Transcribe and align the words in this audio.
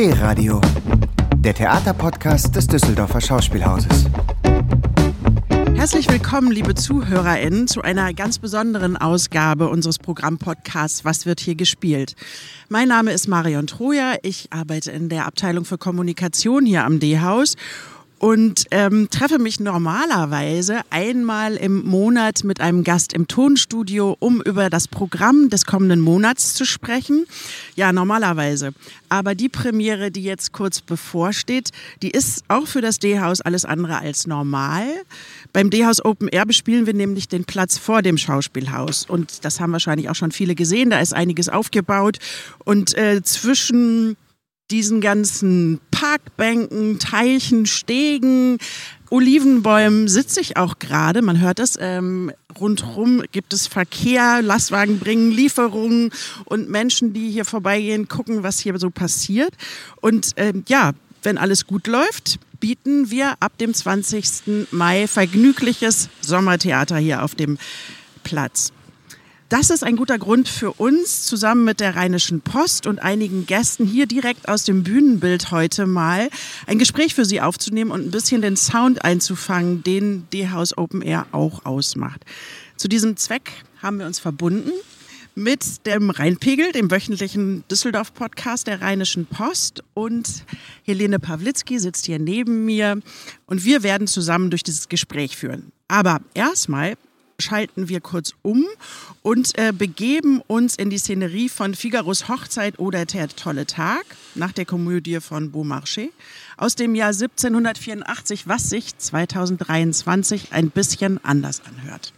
D-Radio, 0.00 0.62
der 1.36 1.52
Theaterpodcast 1.52 2.56
des 2.56 2.66
Düsseldorfer 2.66 3.20
Schauspielhauses. 3.20 4.06
Herzlich 5.74 6.08
willkommen, 6.08 6.50
liebe 6.50 6.74
ZuhörerInnen, 6.74 7.68
zu 7.68 7.82
einer 7.82 8.14
ganz 8.14 8.38
besonderen 8.38 8.96
Ausgabe 8.96 9.68
unseres 9.68 9.98
Programmpodcasts 9.98 11.04
Was 11.04 11.26
wird 11.26 11.40
hier 11.40 11.54
gespielt? 11.54 12.14
Mein 12.70 12.88
Name 12.88 13.12
ist 13.12 13.28
Marion 13.28 13.66
Troja. 13.66 14.14
Ich 14.22 14.50
arbeite 14.50 14.90
in 14.90 15.10
der 15.10 15.26
Abteilung 15.26 15.66
für 15.66 15.76
Kommunikation 15.76 16.64
hier 16.64 16.86
am 16.86 16.98
D-Haus 16.98 17.56
und 18.20 18.66
ähm, 18.70 19.08
treffe 19.08 19.38
mich 19.38 19.60
normalerweise 19.60 20.82
einmal 20.90 21.56
im 21.56 21.86
Monat 21.86 22.44
mit 22.44 22.60
einem 22.60 22.84
Gast 22.84 23.14
im 23.14 23.26
Tonstudio, 23.26 24.14
um 24.20 24.42
über 24.42 24.68
das 24.68 24.88
Programm 24.88 25.48
des 25.48 25.64
kommenden 25.64 26.00
Monats 26.00 26.52
zu 26.52 26.66
sprechen. 26.66 27.24
Ja, 27.76 27.94
normalerweise. 27.94 28.72
Aber 29.08 29.34
die 29.34 29.48
Premiere, 29.48 30.10
die 30.10 30.22
jetzt 30.22 30.52
kurz 30.52 30.82
bevorsteht, 30.82 31.70
die 32.02 32.10
ist 32.10 32.44
auch 32.48 32.66
für 32.66 32.82
das 32.82 32.98
D-Haus 32.98 33.40
alles 33.40 33.64
andere 33.64 33.98
als 33.98 34.26
normal. 34.26 34.84
Beim 35.54 35.70
D-Haus 35.70 36.04
Open 36.04 36.28
Air 36.28 36.44
bespielen 36.44 36.84
wir 36.84 36.94
nämlich 36.94 37.26
den 37.26 37.44
Platz 37.44 37.78
vor 37.78 38.02
dem 38.02 38.18
Schauspielhaus. 38.18 39.06
Und 39.08 39.46
das 39.46 39.60
haben 39.60 39.72
wahrscheinlich 39.72 40.10
auch 40.10 40.14
schon 40.14 40.30
viele 40.30 40.54
gesehen. 40.54 40.90
Da 40.90 41.00
ist 41.00 41.14
einiges 41.14 41.48
aufgebaut. 41.48 42.18
Und 42.66 42.94
äh, 42.98 43.22
zwischen 43.22 44.18
diesen 44.70 45.00
ganzen 45.00 45.80
Parkbänken, 45.90 46.98
Teilchen, 46.98 47.66
Stegen, 47.66 48.58
Olivenbäumen 49.10 50.06
sitze 50.06 50.40
ich 50.40 50.56
auch 50.56 50.78
gerade. 50.78 51.20
Man 51.20 51.40
hört 51.40 51.58
es. 51.58 51.76
Ähm, 51.80 52.30
rundherum 52.58 53.22
gibt 53.32 53.52
es 53.52 53.66
Verkehr, 53.66 54.40
Lastwagen 54.40 55.00
bringen 55.00 55.32
Lieferungen 55.32 56.10
und 56.44 56.70
Menschen, 56.70 57.12
die 57.12 57.30
hier 57.30 57.44
vorbeigehen, 57.44 58.06
gucken, 58.06 58.44
was 58.44 58.60
hier 58.60 58.78
so 58.78 58.90
passiert. 58.90 59.52
Und 60.00 60.30
ähm, 60.36 60.64
ja, 60.68 60.92
wenn 61.24 61.38
alles 61.38 61.66
gut 61.66 61.88
läuft, 61.88 62.38
bieten 62.60 63.10
wir 63.10 63.34
ab 63.40 63.58
dem 63.58 63.74
20. 63.74 64.68
Mai 64.70 65.08
vergnügliches 65.08 66.08
Sommertheater 66.20 66.98
hier 66.98 67.24
auf 67.24 67.34
dem 67.34 67.58
Platz. 68.22 68.72
Das 69.50 69.68
ist 69.70 69.82
ein 69.82 69.96
guter 69.96 70.16
Grund 70.16 70.48
für 70.48 70.70
uns, 70.74 71.26
zusammen 71.26 71.64
mit 71.64 71.80
der 71.80 71.96
Rheinischen 71.96 72.40
Post 72.40 72.86
und 72.86 73.00
einigen 73.00 73.46
Gästen 73.46 73.84
hier 73.84 74.06
direkt 74.06 74.48
aus 74.48 74.62
dem 74.62 74.84
Bühnenbild 74.84 75.50
heute 75.50 75.88
mal 75.88 76.30
ein 76.68 76.78
Gespräch 76.78 77.16
für 77.16 77.24
Sie 77.24 77.40
aufzunehmen 77.40 77.90
und 77.90 78.06
ein 78.06 78.10
bisschen 78.12 78.42
den 78.42 78.56
Sound 78.56 79.04
einzufangen, 79.04 79.82
den 79.82 80.28
D-Haus 80.32 80.78
Open 80.78 81.02
Air 81.02 81.26
auch 81.32 81.64
ausmacht. 81.66 82.24
Zu 82.76 82.86
diesem 82.86 83.16
Zweck 83.16 83.50
haben 83.82 83.98
wir 83.98 84.06
uns 84.06 84.20
verbunden 84.20 84.70
mit 85.34 85.84
dem 85.84 86.10
Rheinpegel, 86.10 86.70
dem 86.70 86.88
wöchentlichen 86.88 87.64
Düsseldorf-Podcast 87.68 88.68
der 88.68 88.80
Rheinischen 88.80 89.26
Post. 89.26 89.82
Und 89.94 90.44
Helene 90.84 91.18
Pawlitzki 91.18 91.80
sitzt 91.80 92.06
hier 92.06 92.20
neben 92.20 92.64
mir. 92.66 93.00
Und 93.46 93.64
wir 93.64 93.82
werden 93.82 94.06
zusammen 94.06 94.50
durch 94.50 94.62
dieses 94.62 94.88
Gespräch 94.88 95.36
führen. 95.36 95.72
Aber 95.88 96.20
erstmal 96.34 96.94
schalten 97.40 97.88
wir 97.88 98.00
kurz 98.00 98.32
um 98.42 98.64
und 99.22 99.58
äh, 99.58 99.72
begeben 99.72 100.40
uns 100.46 100.76
in 100.76 100.90
die 100.90 100.98
Szenerie 100.98 101.48
von 101.48 101.74
Figaros 101.74 102.28
Hochzeit 102.28 102.78
oder 102.78 103.04
Der 103.04 103.28
tolle 103.28 103.66
Tag 103.66 104.04
nach 104.34 104.52
der 104.52 104.64
Komödie 104.64 105.20
von 105.20 105.50
Beaumarchais 105.50 106.10
aus 106.56 106.74
dem 106.74 106.94
Jahr 106.94 107.08
1784, 107.08 108.46
was 108.46 108.68
sich 108.68 108.96
2023 108.96 110.52
ein 110.52 110.70
bisschen 110.70 111.22
anders 111.24 111.62
anhört. 111.64 112.12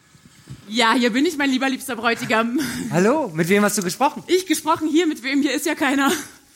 Ja, 0.69 0.95
hier 0.95 1.11
bin 1.11 1.27
ich, 1.27 1.37
mein 1.37 1.51
lieber 1.51 1.69
liebster 1.69 1.97
Bräutigam. 1.97 2.59
Hallo, 2.91 3.31
mit 3.35 3.49
wem 3.49 3.63
hast 3.63 3.79
du 3.79 3.83
gesprochen? 3.83 4.23
Ich 4.27 4.47
gesprochen 4.47 4.89
hier, 4.89 5.07
mit 5.07 5.23
wem? 5.23 5.43
Hier 5.43 5.55
ist 5.55 5.67
ja 5.67 5.75
keiner. 5.75 6.11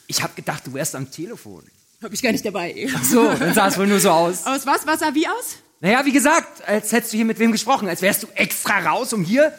Ich 0.06 0.22
habe 0.22 0.34
gedacht, 0.34 0.66
du 0.66 0.74
wärst 0.74 0.94
am 0.94 1.10
Telefon. 1.10 1.62
Hab 2.02 2.12
ich 2.12 2.22
gar 2.22 2.32
nicht 2.32 2.44
dabei. 2.44 2.88
Ach 2.94 3.04
so, 3.04 3.24
dann 3.38 3.54
sah 3.54 3.68
es 3.68 3.78
wohl 3.78 3.86
nur 3.86 4.00
so 4.00 4.10
aus. 4.10 4.46
Aus 4.46 4.66
was? 4.66 4.86
Was 4.86 5.00
sah 5.00 5.14
wie 5.14 5.26
aus? 5.26 5.56
Naja, 5.80 6.04
wie 6.04 6.12
gesagt, 6.12 6.66
als 6.66 6.92
hättest 6.92 7.12
du 7.12 7.16
hier 7.18 7.26
mit 7.26 7.38
wem 7.38 7.52
gesprochen, 7.52 7.88
als 7.88 8.02
wärst 8.02 8.22
du 8.22 8.26
extra 8.34 8.78
raus, 8.80 9.12
um 9.12 9.22
hier 9.22 9.52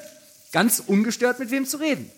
ganz 0.52 0.82
ungestört 0.86 1.40
mit 1.40 1.52
wem 1.52 1.66
zu 1.66 1.78
reden. 1.78 2.10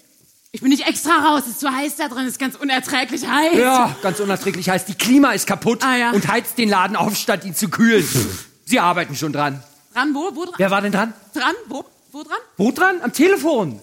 Ich 0.51 0.61
bin 0.61 0.69
nicht 0.69 0.87
extra 0.87 1.11
raus, 1.27 1.43
es 1.45 1.51
ist 1.53 1.59
zu 1.59 1.69
heiß 1.71 1.97
da 1.97 2.07
drin, 2.07 2.23
es 2.25 2.31
ist 2.33 2.39
ganz 2.39 2.55
unerträglich 2.55 3.27
heiß. 3.27 3.57
Ja, 3.57 3.95
ganz 4.01 4.19
unerträglich 4.19 4.69
heiß. 4.69 4.85
Die 4.85 4.95
Klima 4.95 5.31
ist 5.33 5.45
kaputt 5.45 5.83
Ah, 5.83 5.95
ja. 5.95 6.11
und 6.11 6.27
heizt 6.27 6.57
den 6.57 6.69
Laden 6.69 6.95
auf, 6.95 7.15
statt 7.15 7.45
ihn 7.45 7.53
zu 7.53 7.69
kühlen. 7.69 8.07
Sie 8.65 8.79
arbeiten 8.79 9.15
schon 9.15 9.31
dran. 9.33 9.61
Dran, 9.93 10.15
wo? 10.15 10.31
Wo 10.33 10.45
dran? 10.45 10.55
Wer 10.57 10.71
war 10.71 10.81
denn 10.81 10.91
dran? 10.91 11.13
Dran? 11.33 11.53
Wo? 11.67 11.85
Wo 12.11 12.23
dran? 12.23 12.37
Wo 12.57 12.71
dran? 12.71 13.01
Am 13.01 13.13
Telefon. 13.13 13.79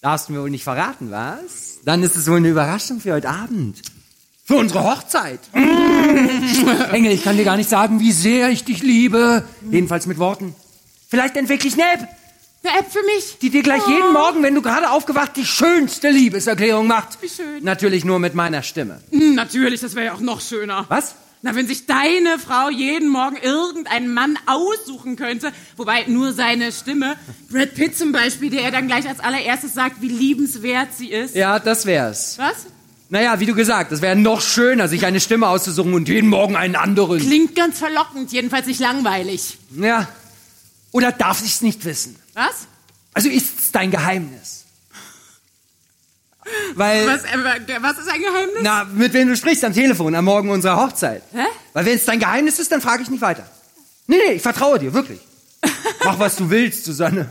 Darfst 0.00 0.28
du 0.28 0.32
mir 0.32 0.40
wohl 0.42 0.50
nicht 0.50 0.64
verraten, 0.64 1.10
was? 1.10 1.78
Dann 1.84 2.02
ist 2.02 2.16
es 2.16 2.26
wohl 2.28 2.38
eine 2.38 2.48
Überraschung 2.48 3.00
für 3.00 3.12
heute 3.12 3.28
Abend. 3.28 3.82
Für 4.46 4.54
unsere 4.54 4.84
Hochzeit. 4.84 5.40
Engel, 6.92 7.12
ich 7.12 7.24
kann 7.24 7.36
dir 7.36 7.44
gar 7.44 7.56
nicht 7.56 7.68
sagen, 7.68 7.98
wie 7.98 8.12
sehr 8.12 8.48
ich 8.50 8.62
dich 8.64 8.80
liebe. 8.80 9.44
Jedenfalls 9.70 10.06
mit 10.06 10.18
Worten. 10.18 10.54
Vielleicht 11.08 11.36
entwickle 11.36 11.68
ich 11.68 11.74
eine 11.74 11.92
App, 11.94 12.08
Eine 12.62 12.78
App 12.78 12.86
für 12.92 13.02
mich? 13.02 13.38
die 13.42 13.50
dir 13.50 13.64
gleich 13.64 13.84
jeden 13.88 14.12
Morgen, 14.12 14.44
wenn 14.44 14.54
du 14.54 14.62
gerade 14.62 14.90
aufgewacht, 14.90 15.32
die 15.36 15.44
schönste 15.44 16.10
Liebeserklärung 16.10 16.86
macht. 16.86 17.20
Wie 17.20 17.28
schön. 17.28 17.64
Natürlich 17.64 18.04
nur 18.04 18.20
mit 18.20 18.34
meiner 18.34 18.62
Stimme. 18.62 19.00
Hm, 19.10 19.34
natürlich, 19.34 19.80
das 19.80 19.96
wäre 19.96 20.06
ja 20.06 20.12
auch 20.14 20.20
noch 20.20 20.40
schöner. 20.40 20.84
Was? 20.88 21.16
Na, 21.42 21.54
wenn 21.56 21.66
sich 21.66 21.86
deine 21.86 22.38
Frau 22.38 22.70
jeden 22.70 23.08
Morgen 23.08 23.36
irgendeinen 23.36 24.14
Mann 24.14 24.38
aussuchen 24.46 25.16
könnte, 25.16 25.52
wobei 25.76 26.04
nur 26.06 26.32
seine 26.32 26.70
Stimme, 26.70 27.16
Brad 27.50 27.74
Pitt 27.74 27.98
zum 27.98 28.12
Beispiel, 28.12 28.50
der 28.50 28.62
er 28.62 28.70
dann 28.70 28.86
gleich 28.86 29.08
als 29.08 29.18
allererstes 29.20 29.74
sagt, 29.74 30.00
wie 30.02 30.08
liebenswert 30.08 30.88
sie 30.96 31.10
ist. 31.10 31.34
Ja, 31.34 31.58
das 31.58 31.84
wär's. 31.86 32.38
Was? 32.38 32.66
Naja, 33.08 33.38
wie 33.38 33.46
du 33.46 33.54
gesagt, 33.54 33.92
es 33.92 34.02
wäre 34.02 34.16
noch 34.16 34.40
schöner, 34.40 34.88
sich 34.88 35.06
eine 35.06 35.20
Stimme 35.20 35.48
auszusuchen 35.48 35.94
und 35.94 36.08
jeden 36.08 36.28
Morgen 36.28 36.56
einen 36.56 36.74
anderen. 36.74 37.20
Klingt 37.20 37.54
ganz 37.54 37.78
verlockend, 37.78 38.32
jedenfalls 38.32 38.66
nicht 38.66 38.80
langweilig. 38.80 39.58
Ja. 39.76 40.08
Oder 40.90 41.12
darf 41.12 41.40
ich's 41.44 41.62
nicht 41.62 41.84
wissen? 41.84 42.16
Was? 42.34 42.66
Also 43.14 43.28
ist's 43.28 43.70
dein 43.70 43.90
Geheimnis? 43.90 44.64
Weil, 46.74 47.06
Was, 47.06 47.24
äh, 47.24 47.78
was 47.80 47.98
ist 47.98 48.08
ein 48.08 48.20
Geheimnis? 48.20 48.58
na, 48.62 48.84
mit 48.84 49.12
wem 49.12 49.28
du 49.28 49.36
sprichst 49.36 49.64
am 49.64 49.72
Telefon 49.72 50.14
am 50.14 50.24
Morgen 50.24 50.50
unserer 50.50 50.76
Hochzeit. 50.76 51.22
Hä? 51.32 51.44
Weil 51.72 51.86
wenn 51.86 51.96
es 51.96 52.04
dein 52.04 52.20
Geheimnis 52.20 52.58
ist, 52.58 52.70
dann 52.70 52.80
frage 52.80 53.02
ich 53.02 53.10
nicht 53.10 53.20
weiter. 53.20 53.48
Nee, 54.06 54.16
nee, 54.28 54.32
ich 54.34 54.42
vertraue 54.42 54.78
dir, 54.78 54.92
wirklich. 54.92 55.20
Mach, 56.04 56.18
was 56.18 56.36
du 56.36 56.48
willst, 56.50 56.84
Susanne. 56.84 57.28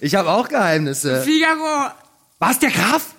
Ich 0.00 0.14
habe 0.14 0.30
auch 0.30 0.48
Geheimnisse. 0.48 1.22
Figaro, 1.22 1.90
Was, 2.40 2.58
der 2.58 2.70
Graf? 2.70 3.14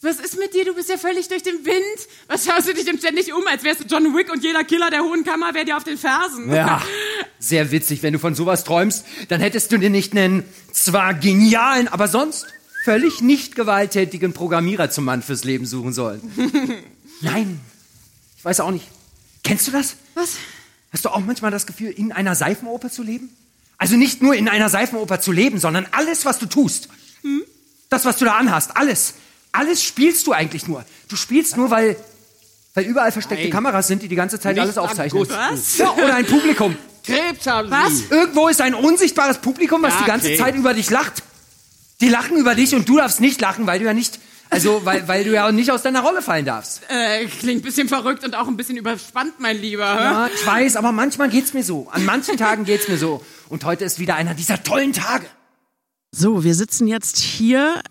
Was 0.00 0.20
ist 0.20 0.38
mit 0.38 0.54
dir? 0.54 0.64
Du 0.64 0.74
bist 0.74 0.88
ja 0.88 0.96
völlig 0.96 1.28
durch 1.28 1.42
den 1.42 1.64
Wind. 1.64 2.08
Was 2.28 2.44
schaust 2.44 2.68
du 2.68 2.74
dich 2.74 2.84
denn 2.84 2.98
ständig 2.98 3.32
um, 3.32 3.44
als 3.46 3.64
wärst 3.64 3.80
du 3.80 3.84
John 3.84 4.14
Wick 4.16 4.32
und 4.32 4.44
jeder 4.44 4.62
Killer 4.62 4.90
der 4.90 5.02
Hohen 5.02 5.24
Kammer 5.24 5.54
wäre 5.54 5.64
dir 5.64 5.76
auf 5.76 5.84
den 5.84 5.98
Fersen? 5.98 6.52
Ja, 6.52 6.80
sehr 7.40 7.70
witzig. 7.72 8.02
Wenn 8.02 8.12
du 8.12 8.18
von 8.18 8.34
sowas 8.34 8.62
träumst, 8.62 9.04
dann 9.28 9.40
hättest 9.40 9.72
du 9.72 9.78
dir 9.78 9.90
nicht 9.90 10.12
einen 10.12 10.44
zwar 10.72 11.14
genialen, 11.14 11.88
aber 11.88 12.06
sonst 12.06 12.46
völlig 12.84 13.22
nicht 13.22 13.56
gewalttätigen 13.56 14.32
Programmierer 14.32 14.88
zum 14.88 15.04
Mann 15.04 15.22
fürs 15.22 15.42
Leben 15.42 15.66
suchen 15.66 15.92
sollen. 15.92 16.20
Nein, 17.20 17.60
ich 18.36 18.44
weiß 18.44 18.60
auch 18.60 18.70
nicht. 18.70 18.86
Kennst 19.42 19.66
du 19.66 19.72
das? 19.72 19.96
Was? 20.14 20.36
Hast 20.92 21.04
du 21.04 21.08
auch 21.08 21.20
manchmal 21.20 21.50
das 21.50 21.66
Gefühl, 21.66 21.90
in 21.90 22.12
einer 22.12 22.36
Seifenoper 22.36 22.90
zu 22.90 23.02
leben? 23.02 23.30
Also 23.78 23.96
nicht 23.96 24.22
nur 24.22 24.34
in 24.34 24.48
einer 24.48 24.68
Seifenoper 24.68 25.20
zu 25.20 25.32
leben, 25.32 25.58
sondern 25.58 25.86
alles, 25.90 26.24
was 26.24 26.38
du 26.38 26.46
tust. 26.46 26.88
Das, 27.88 28.04
was 28.04 28.16
du 28.18 28.24
da 28.24 28.36
anhast, 28.36 28.76
alles. 28.76 29.14
Alles 29.58 29.82
spielst 29.82 30.24
du 30.28 30.32
eigentlich 30.32 30.68
nur. 30.68 30.84
Du 31.08 31.16
spielst 31.16 31.56
nur, 31.56 31.70
weil, 31.70 31.96
weil 32.74 32.84
überall 32.84 33.10
versteckte 33.10 33.44
Nein. 33.44 33.52
Kameras 33.52 33.88
sind, 33.88 34.02
die 34.02 34.08
die 34.08 34.14
ganze 34.14 34.38
Zeit 34.38 34.54
Nicht 34.54 34.62
alles 34.62 34.78
aufzeichnen. 34.78 35.28
Was? 35.28 35.78
Ja, 35.78 35.90
oder 35.94 36.14
ein 36.14 36.26
Publikum. 36.26 36.76
Krebs 37.02 37.44
haben 37.46 37.68
Was? 37.68 37.98
Sie. 37.98 38.04
Irgendwo 38.08 38.46
ist 38.46 38.60
ein 38.60 38.74
unsichtbares 38.74 39.38
Publikum, 39.38 39.82
was 39.82 39.94
Ja, 39.94 40.00
die 40.00 40.06
ganze 40.06 40.26
okay. 40.28 40.36
Zeit 40.36 40.54
über 40.54 40.74
dich 40.74 40.90
lacht. 40.90 41.24
Die 42.00 42.08
lachen 42.08 42.36
über 42.36 42.54
dich 42.54 42.74
und 42.76 42.88
du 42.88 42.98
darfst 42.98 43.20
nicht 43.20 43.40
lachen, 43.40 43.66
weil 43.66 43.80
du 43.80 43.84
ja 43.86 43.94
nicht, 43.94 44.20
also 44.48 44.82
weil, 44.84 45.08
weil 45.08 45.24
du 45.24 45.32
ja 45.32 45.50
nicht 45.50 45.72
aus 45.72 45.82
deiner 45.82 46.02
Rolle 46.02 46.22
fallen 46.22 46.44
darfst. 46.44 46.82
Äh, 46.88 47.26
klingt 47.26 47.62
ein 47.62 47.64
bisschen 47.64 47.88
verrückt 47.88 48.24
und 48.24 48.36
auch 48.36 48.46
ein 48.46 48.56
bisschen 48.56 48.76
überspannt, 48.76 49.40
mein 49.40 49.60
Lieber. 49.60 49.82
Ja, 49.82 50.30
ich 50.32 50.46
weiß, 50.46 50.76
aber 50.76 50.92
manchmal 50.92 51.30
geht's 51.30 51.52
mir 51.52 51.64
so. 51.64 51.88
An 51.90 52.04
manchen 52.04 52.36
Tagen 52.36 52.64
geht's 52.64 52.86
mir 52.86 52.98
so. 52.98 53.24
Und 53.48 53.64
heute 53.64 53.84
ist 53.84 53.98
wieder 53.98 54.14
einer 54.14 54.34
dieser 54.34 54.62
tollen 54.62 54.92
Tage. 54.92 55.26
So, 56.12 56.44
wir 56.44 56.54
sitzen 56.54 56.86
jetzt 56.86 57.18
hier 57.18 57.82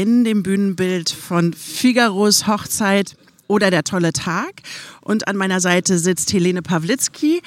in 0.00 0.24
dem 0.24 0.42
Bühnenbild 0.42 1.10
von 1.10 1.52
Figaros 1.52 2.46
Hochzeit 2.46 3.16
oder 3.48 3.70
der 3.70 3.84
tolle 3.84 4.14
Tag. 4.14 4.62
Und 5.02 5.28
an 5.28 5.36
meiner 5.36 5.60
Seite 5.60 5.98
sitzt 5.98 6.32
Helene 6.32 6.62
Pawlitzki 6.62 7.42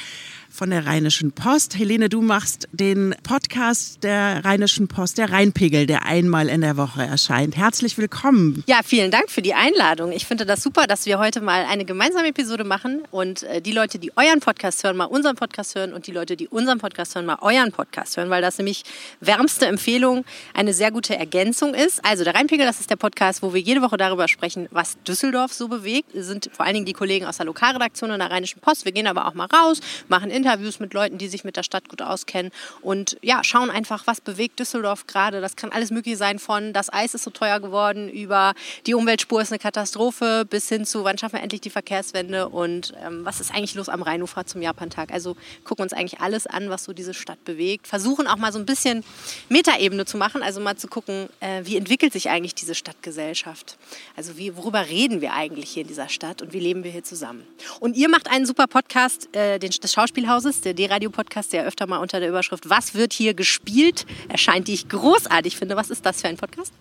von 0.64 0.70
der 0.70 0.86
Rheinischen 0.86 1.34
Post. 1.34 1.78
Helene, 1.78 2.08
du 2.08 2.22
machst 2.22 2.70
den 2.72 3.14
Podcast 3.24 4.02
der 4.02 4.46
Rheinischen 4.46 4.88
Post, 4.88 5.18
der 5.18 5.30
Rheinpegel, 5.30 5.88
der 5.88 6.06
einmal 6.06 6.48
in 6.48 6.62
der 6.62 6.78
Woche 6.78 7.04
erscheint. 7.04 7.58
Herzlich 7.58 7.98
willkommen. 7.98 8.64
Ja, 8.66 8.80
vielen 8.82 9.12
Dank 9.12 9.30
für 9.30 9.42
die 9.42 9.54
Einladung. 9.54 10.14
Ich 10.14 10.26
finde 10.26 10.46
das 10.46 10.64
super, 10.64 10.88
dass 10.88 11.06
wir 11.06 11.20
heute 11.20 11.42
mal 11.42 11.66
eine 11.66 11.84
gemeinsame 11.84 12.30
Episode 12.30 12.64
machen 12.64 13.02
und 13.12 13.44
äh, 13.44 13.62
die 13.62 13.74
Leute, 13.74 14.00
die 14.00 14.14
euren 14.16 14.40
Podcast 14.40 14.86
hören, 14.86 14.96
mal 14.96 15.04
unseren 15.04 15.36
Podcast 15.36 15.76
hören 15.76 15.92
und 15.92 16.08
die 16.08 16.14
Leute, 16.14 16.38
die 16.38 16.48
unseren 16.48 16.80
Podcast 16.80 17.14
hören, 17.16 17.26
mal 17.26 17.40
euren 17.42 17.74
Podcast 17.74 18.16
hören, 18.16 18.30
weil 18.30 18.42
das 18.42 18.58
nämlich 18.58 18.84
wärmste 19.20 19.66
Empfehlung 19.66 20.24
eine 20.54 20.74
sehr 20.74 20.92
gute 20.92 21.18
Ergänzung 21.18 21.74
ist. 21.74 22.00
Also 22.06 22.24
der 22.24 22.36
Rheinpegel, 22.36 22.66
das 22.66 22.80
ist 22.80 22.90
der 22.90 22.96
Podcast, 22.96 23.42
wo 23.42 23.54
wir 23.54 23.60
jede 23.60 23.82
Woche 23.82 23.98
darüber 23.98 24.30
sprechen, 24.30 24.70
was 24.72 24.96
Düsseldorf 25.06 25.52
so 25.52 25.68
bewegt. 25.68 26.14
Wir 26.14 26.24
sind 26.24 26.50
vor 26.54 26.66
allen 26.66 26.76
Dingen 26.76 26.86
die 26.86 26.94
Kollegen 26.94 27.26
aus 27.26 27.36
der 27.36 27.48
Lokalredaktion 27.48 28.12
und 28.12 28.20
der 28.20 28.32
Rheinischen 28.32 28.62
Post. 28.62 28.86
Wir 28.86 28.94
gehen 28.94 29.08
aber 29.08 29.28
auch 29.28 29.34
mal 29.34 29.48
raus, 29.48 29.82
machen 30.08 30.32
Interviews 30.32 30.53
mit 30.80 30.94
Leuten, 30.94 31.18
die 31.18 31.28
sich 31.28 31.44
mit 31.44 31.58
der 31.58 31.64
Stadt 31.64 31.90
gut 31.90 32.02
auskennen 32.02 32.52
und 32.82 33.18
ja, 33.22 33.44
schauen 33.44 33.70
einfach, 33.70 34.08
was 34.08 34.22
bewegt 34.22 34.60
Düsseldorf 34.60 35.08
gerade. 35.08 35.42
Das 35.42 35.56
kann 35.56 35.72
alles 35.72 35.92
mögliche 35.92 36.18
sein 36.18 36.40
von 36.40 36.74
das 36.74 36.92
Eis 36.92 37.14
ist 37.14 37.24
so 37.24 37.32
teuer 37.32 37.60
geworden, 37.60 38.10
über 38.10 38.54
die 38.86 38.94
Umweltspur 38.94 39.42
ist 39.42 39.52
eine 39.52 39.60
Katastrophe, 39.60 40.46
bis 40.50 40.70
hin 40.70 40.86
zu 40.86 41.04
wann 41.04 41.18
schaffen 41.18 41.36
wir 41.36 41.44
endlich 41.44 41.62
die 41.62 41.70
Verkehrswende 41.70 42.50
und 42.50 42.94
ähm, 43.04 43.26
was 43.26 43.40
ist 43.40 43.54
eigentlich 43.54 43.76
los 43.76 43.90
am 43.90 44.02
Rheinufer 44.02 44.46
zum 44.46 44.62
Japantag. 44.62 45.12
Also 45.12 45.36
gucken 45.64 45.84
uns 45.84 45.94
eigentlich 45.94 46.20
alles 46.20 46.48
an, 46.48 46.70
was 46.70 46.84
so 46.84 46.94
diese 46.94 47.14
Stadt 47.14 47.44
bewegt. 47.46 47.88
Versuchen 47.88 48.28
auch 48.28 48.38
mal 48.38 48.52
so 48.52 48.60
ein 48.60 48.66
bisschen 48.66 49.04
Metaebene 49.50 50.06
zu 50.06 50.18
machen, 50.18 50.44
also 50.44 50.60
mal 50.60 50.76
zu 50.76 50.88
gucken, 50.88 51.30
äh, 51.40 51.62
wie 51.64 51.78
entwickelt 51.78 52.14
sich 52.14 52.30
eigentlich 52.30 52.56
diese 52.56 52.76
Stadtgesellschaft. 52.76 53.78
Also 54.16 54.38
wie, 54.38 54.56
worüber 54.56 54.88
reden 54.88 55.22
wir 55.22 55.34
eigentlich 55.34 55.70
hier 55.70 55.82
in 55.82 55.88
dieser 55.88 56.10
Stadt 56.10 56.42
und 56.42 56.54
wie 56.54 56.60
leben 56.60 56.84
wir 56.84 56.92
hier 56.92 57.04
zusammen. 57.04 57.46
Und 57.80 57.96
ihr 57.96 58.10
macht 58.10 58.30
einen 58.30 58.46
super 58.46 58.68
Podcast 58.68 59.34
äh, 59.36 59.60
den, 59.60 59.72
des 59.72 59.94
Schauspielhauses, 60.34 60.62
der 60.62 60.74
D-Radio-Podcast, 60.74 61.54
der 61.54 61.66
öfter 61.66 61.86
mal 61.86 61.98
unter 61.98 62.20
der 62.20 62.30
Überschrift 62.30 62.68
Was 62.68 62.96
wird 62.96 63.14
hier 63.14 63.36
gespielt 63.36 64.06
erscheint, 64.30 64.68
die 64.68 64.74
ich 64.74 64.90
großartig 64.90 65.58
finde. 65.58 65.76
Was 65.76 65.92
ist 65.92 66.06
das 66.06 66.22
für 66.22 66.28
ein 66.28 66.38
Podcast? 66.38 66.74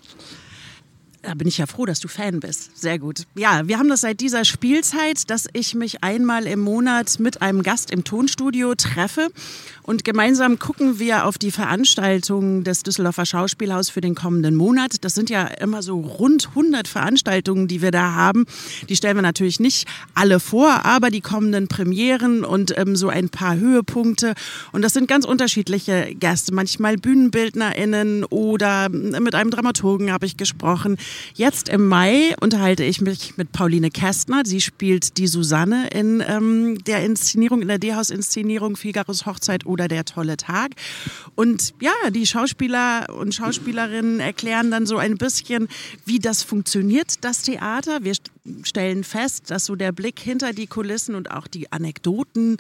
Da 1.23 1.35
bin 1.35 1.47
ich 1.47 1.59
ja 1.59 1.67
froh, 1.67 1.87
dass 1.87 2.01
du 2.01 2.09
Fan 2.09 2.41
bist. 2.41 2.77
Sehr 2.77 2.99
gut. 2.99 3.27
Ja, 3.37 3.69
wir 3.69 3.79
haben 3.79 3.89
das 3.89 4.01
seit 4.01 4.21
dieser 4.21 4.45
Spielzeit, 4.45 5.31
dass 5.31 5.47
ich 5.53 5.75
mich 5.75 6.03
einmal 6.03 6.49
im 6.49 6.59
Monat 6.59 7.21
mit 7.21 7.43
einem 7.43 7.63
Gast 7.63 7.93
im 7.93 8.03
Tonstudio 8.03 8.75
treffe 8.75 9.29
und 9.85 10.05
gemeinsam 10.05 10.59
gucken 10.59 10.99
wir 10.99 11.27
auf 11.27 11.39
die 11.39 11.51
Veranstaltungen 11.51 12.65
des 12.65 12.83
Düsseldorfer 12.83 13.27
Schauspielhaus 13.27 13.89
für 13.89 14.01
den 14.01 14.15
kommenden 14.15 14.55
Monat. 14.55 15.05
Das 15.05 15.15
sind 15.15 15.31
ja 15.31 15.45
immer 15.45 15.83
so 15.83 16.01
rund 16.01 16.49
100 16.51 16.87
Veranstaltungen, 16.87 17.67
die 17.69 17.83
wir 17.83 17.91
da 17.91 18.15
haben. 18.15 18.45
Die 18.89 18.97
stellen 18.97 19.17
wir 19.17 19.23
natürlich 19.23 19.61
nicht 19.61 19.89
alle 20.15 20.41
vor, 20.41 20.85
aber 20.85 21.11
die 21.11 21.21
kommenden 21.21 21.69
Premieren 21.69 22.45
und 22.45 22.77
ähm, 22.79 22.95
so 22.95 23.09
ein 23.09 23.29
paar 23.29 23.57
Höhepunkte. 23.57 24.35
Und 24.73 24.83
das 24.83 24.93
sind 24.93 25.09
ganz 25.09 25.25
unterschiedliche 25.25 26.15
Gäste. 26.15 26.55
Manchmal 26.55 26.97
BühnenbildnerInnen 26.97 28.25
oder 28.25 28.89
mit 28.89 29.35
einem 29.35 29.51
Dramaturgen 29.51 30.13
habe 30.13 30.27
ich 30.27 30.37
gesprochen. 30.37 30.97
Jetzt 31.35 31.69
im 31.69 31.89
Mai 31.89 32.35
unterhalte 32.41 32.85
ich 32.85 33.01
mich 33.01 33.37
mit 33.37 33.53
Pauline 33.53 33.91
Kästner. 33.91 34.43
Sie 34.45 34.61
spielt 34.61 35.19
die 35.19 35.27
Susanne 35.27 35.89
in 35.89 36.23
ähm, 36.27 36.83
der 36.85 37.05
Inszenierung, 37.05 37.63
in 37.63 37.69
der 37.69 37.79
D-Haus-Inszenierung 37.79 38.77
Figaros 38.77 39.27
Hochzeit 39.27 39.67
oder 39.67 39.89
Der 39.89 40.05
tolle 40.05 40.37
Tag. 40.37 40.73
Und 41.35 41.75
ja, 41.81 41.93
die 42.11 42.27
Schauspieler 42.27 43.09
und 43.17 43.35
Schauspielerinnen 43.35 44.21
erklären 44.21 44.71
dann 44.71 44.87
so 44.87 44.99
ein 44.99 45.17
bisschen, 45.17 45.69
wie 46.05 46.19
das 46.19 46.43
funktioniert, 46.43 47.25
das 47.25 47.43
Theater. 47.43 48.05
Wir 48.05 48.15
stellen 48.63 49.05
fest, 49.05 49.51
dass 49.51 49.65
so 49.67 49.77
der 49.77 49.93
Blick 49.93 50.19
hinter 50.19 50.53
die 50.53 50.67
Kulissen 50.67 51.15
und 51.15 51.31
auch 51.31 51.47
die 51.47 51.71
Anekdoten 51.73 52.57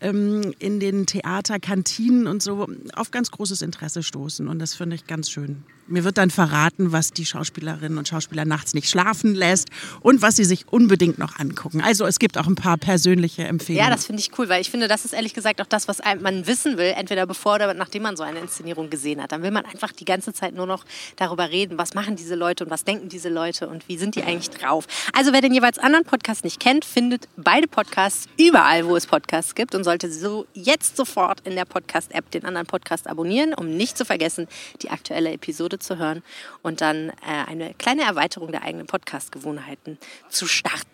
ähm, 0.00 0.54
in 0.58 0.80
den 0.80 1.06
Theaterkantinen 1.06 2.26
und 2.26 2.42
so 2.42 2.68
auf 2.94 3.10
ganz 3.10 3.30
großes 3.30 3.62
Interesse 3.62 4.02
stoßen. 4.02 4.48
Und 4.48 4.58
das 4.58 4.74
finde 4.74 4.96
ich 4.96 5.06
ganz 5.06 5.30
schön. 5.30 5.64
Mir 5.86 6.04
wird 6.04 6.16
dann 6.16 6.30
verraten, 6.30 6.92
was 6.92 7.10
die 7.10 7.26
Schauspielerinnen 7.26 7.93
und 7.98 8.08
Schauspieler 8.08 8.44
nachts 8.44 8.74
nicht 8.74 8.88
schlafen 8.88 9.34
lässt 9.34 9.68
und 10.00 10.22
was 10.22 10.36
sie 10.36 10.44
sich 10.44 10.66
unbedingt 10.70 11.18
noch 11.18 11.38
angucken. 11.38 11.80
Also 11.80 12.06
es 12.06 12.18
gibt 12.18 12.38
auch 12.38 12.46
ein 12.46 12.54
paar 12.54 12.76
persönliche 12.76 13.44
Empfehlungen. 13.44 13.84
Ja, 13.88 13.94
das 13.94 14.06
finde 14.06 14.20
ich 14.20 14.30
cool, 14.38 14.48
weil 14.48 14.60
ich 14.60 14.70
finde, 14.70 14.88
das 14.88 15.04
ist 15.04 15.12
ehrlich 15.12 15.34
gesagt 15.34 15.60
auch 15.60 15.66
das, 15.66 15.88
was 15.88 15.98
man 16.20 16.46
wissen 16.46 16.76
will, 16.78 16.92
entweder 16.96 17.26
bevor 17.26 17.54
oder 17.56 17.74
nachdem 17.74 18.02
man 18.02 18.16
so 18.16 18.22
eine 18.22 18.38
Inszenierung 18.40 18.90
gesehen 18.90 19.22
hat. 19.22 19.32
Dann 19.32 19.42
will 19.42 19.50
man 19.50 19.64
einfach 19.64 19.92
die 19.92 20.04
ganze 20.04 20.32
Zeit 20.32 20.54
nur 20.54 20.66
noch 20.66 20.84
darüber 21.16 21.50
reden, 21.50 21.78
was 21.78 21.94
machen 21.94 22.16
diese 22.16 22.34
Leute 22.34 22.64
und 22.64 22.70
was 22.70 22.84
denken 22.84 23.08
diese 23.08 23.28
Leute 23.28 23.68
und 23.68 23.88
wie 23.88 23.96
sind 23.96 24.14
die 24.14 24.22
eigentlich 24.22 24.50
drauf. 24.50 24.86
Also 25.12 25.32
wer 25.32 25.40
den 25.40 25.54
jeweils 25.54 25.78
anderen 25.78 26.04
Podcast 26.04 26.44
nicht 26.44 26.60
kennt, 26.60 26.84
findet 26.84 27.28
beide 27.36 27.68
Podcasts 27.68 28.28
überall, 28.38 28.86
wo 28.86 28.96
es 28.96 29.06
Podcasts 29.06 29.54
gibt 29.54 29.74
und 29.74 29.84
sollte 29.84 30.10
so 30.12 30.46
jetzt 30.54 30.96
sofort 30.96 31.40
in 31.46 31.54
der 31.54 31.64
Podcast-App 31.64 32.30
den 32.30 32.44
anderen 32.44 32.66
Podcast 32.66 33.06
abonnieren, 33.06 33.54
um 33.54 33.76
nicht 33.76 33.96
zu 33.96 34.04
vergessen, 34.04 34.48
die 34.82 34.90
aktuelle 34.90 35.32
Episode 35.32 35.78
zu 35.78 35.98
hören 35.98 36.22
und 36.62 36.80
dann 36.80 37.10
äh, 37.10 37.12
eine 37.46 37.74
kleine 37.84 38.02
Erweiterung 38.02 38.50
der 38.50 38.62
eigenen 38.62 38.86
Podcast-Gewohnheiten 38.86 39.98
zu 40.30 40.46
starten. 40.46 40.88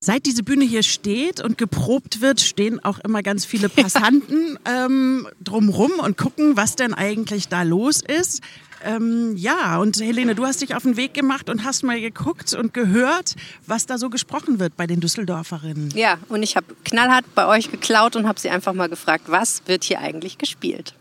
Seit 0.00 0.26
diese 0.26 0.42
Bühne 0.42 0.66
hier 0.66 0.82
steht 0.82 1.42
und 1.42 1.56
geprobt 1.56 2.20
wird, 2.20 2.42
stehen 2.42 2.84
auch 2.84 2.98
immer 2.98 3.22
ganz 3.22 3.46
viele 3.46 3.70
Passanten 3.70 4.58
ähm, 4.66 5.26
drumrum 5.42 5.92
und 5.92 6.18
gucken, 6.18 6.58
was 6.58 6.76
denn 6.76 6.92
eigentlich 6.92 7.48
da 7.48 7.62
los 7.62 8.02
ist. 8.02 8.42
Ähm, 8.84 9.34
ja, 9.38 9.78
und 9.78 9.98
Helene, 9.98 10.34
du 10.34 10.44
hast 10.44 10.60
dich 10.60 10.74
auf 10.74 10.82
den 10.82 10.98
Weg 10.98 11.14
gemacht 11.14 11.48
und 11.48 11.64
hast 11.64 11.84
mal 11.84 11.98
geguckt 11.98 12.52
und 12.52 12.74
gehört, 12.74 13.34
was 13.66 13.86
da 13.86 13.96
so 13.96 14.10
gesprochen 14.10 14.58
wird 14.58 14.76
bei 14.76 14.86
den 14.86 15.00
Düsseldorferinnen. 15.00 15.90
Ja, 15.94 16.18
und 16.28 16.42
ich 16.42 16.54
habe 16.54 16.66
knallhart 16.84 17.34
bei 17.34 17.46
euch 17.46 17.70
geklaut 17.70 18.14
und 18.14 18.28
habe 18.28 18.38
sie 18.38 18.50
einfach 18.50 18.74
mal 18.74 18.90
gefragt, 18.90 19.24
was 19.28 19.62
wird 19.64 19.84
hier 19.84 20.00
eigentlich 20.00 20.36
gespielt? 20.36 20.92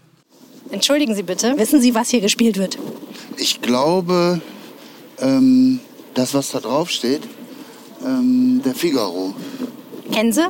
Entschuldigen 0.71 1.13
Sie 1.13 1.23
bitte, 1.23 1.57
wissen 1.57 1.81
Sie, 1.81 1.93
was 1.93 2.09
hier 2.09 2.21
gespielt 2.21 2.57
wird? 2.57 2.77
Ich 3.35 3.61
glaube, 3.61 4.41
ähm, 5.19 5.79
das, 6.13 6.33
was 6.33 6.51
da 6.51 6.59
drauf 6.59 6.89
steht, 6.89 7.23
ähm, 8.05 8.61
der 8.63 8.75
Figaro. 8.75 9.33
Kennen 10.11 10.31
Sie? 10.31 10.47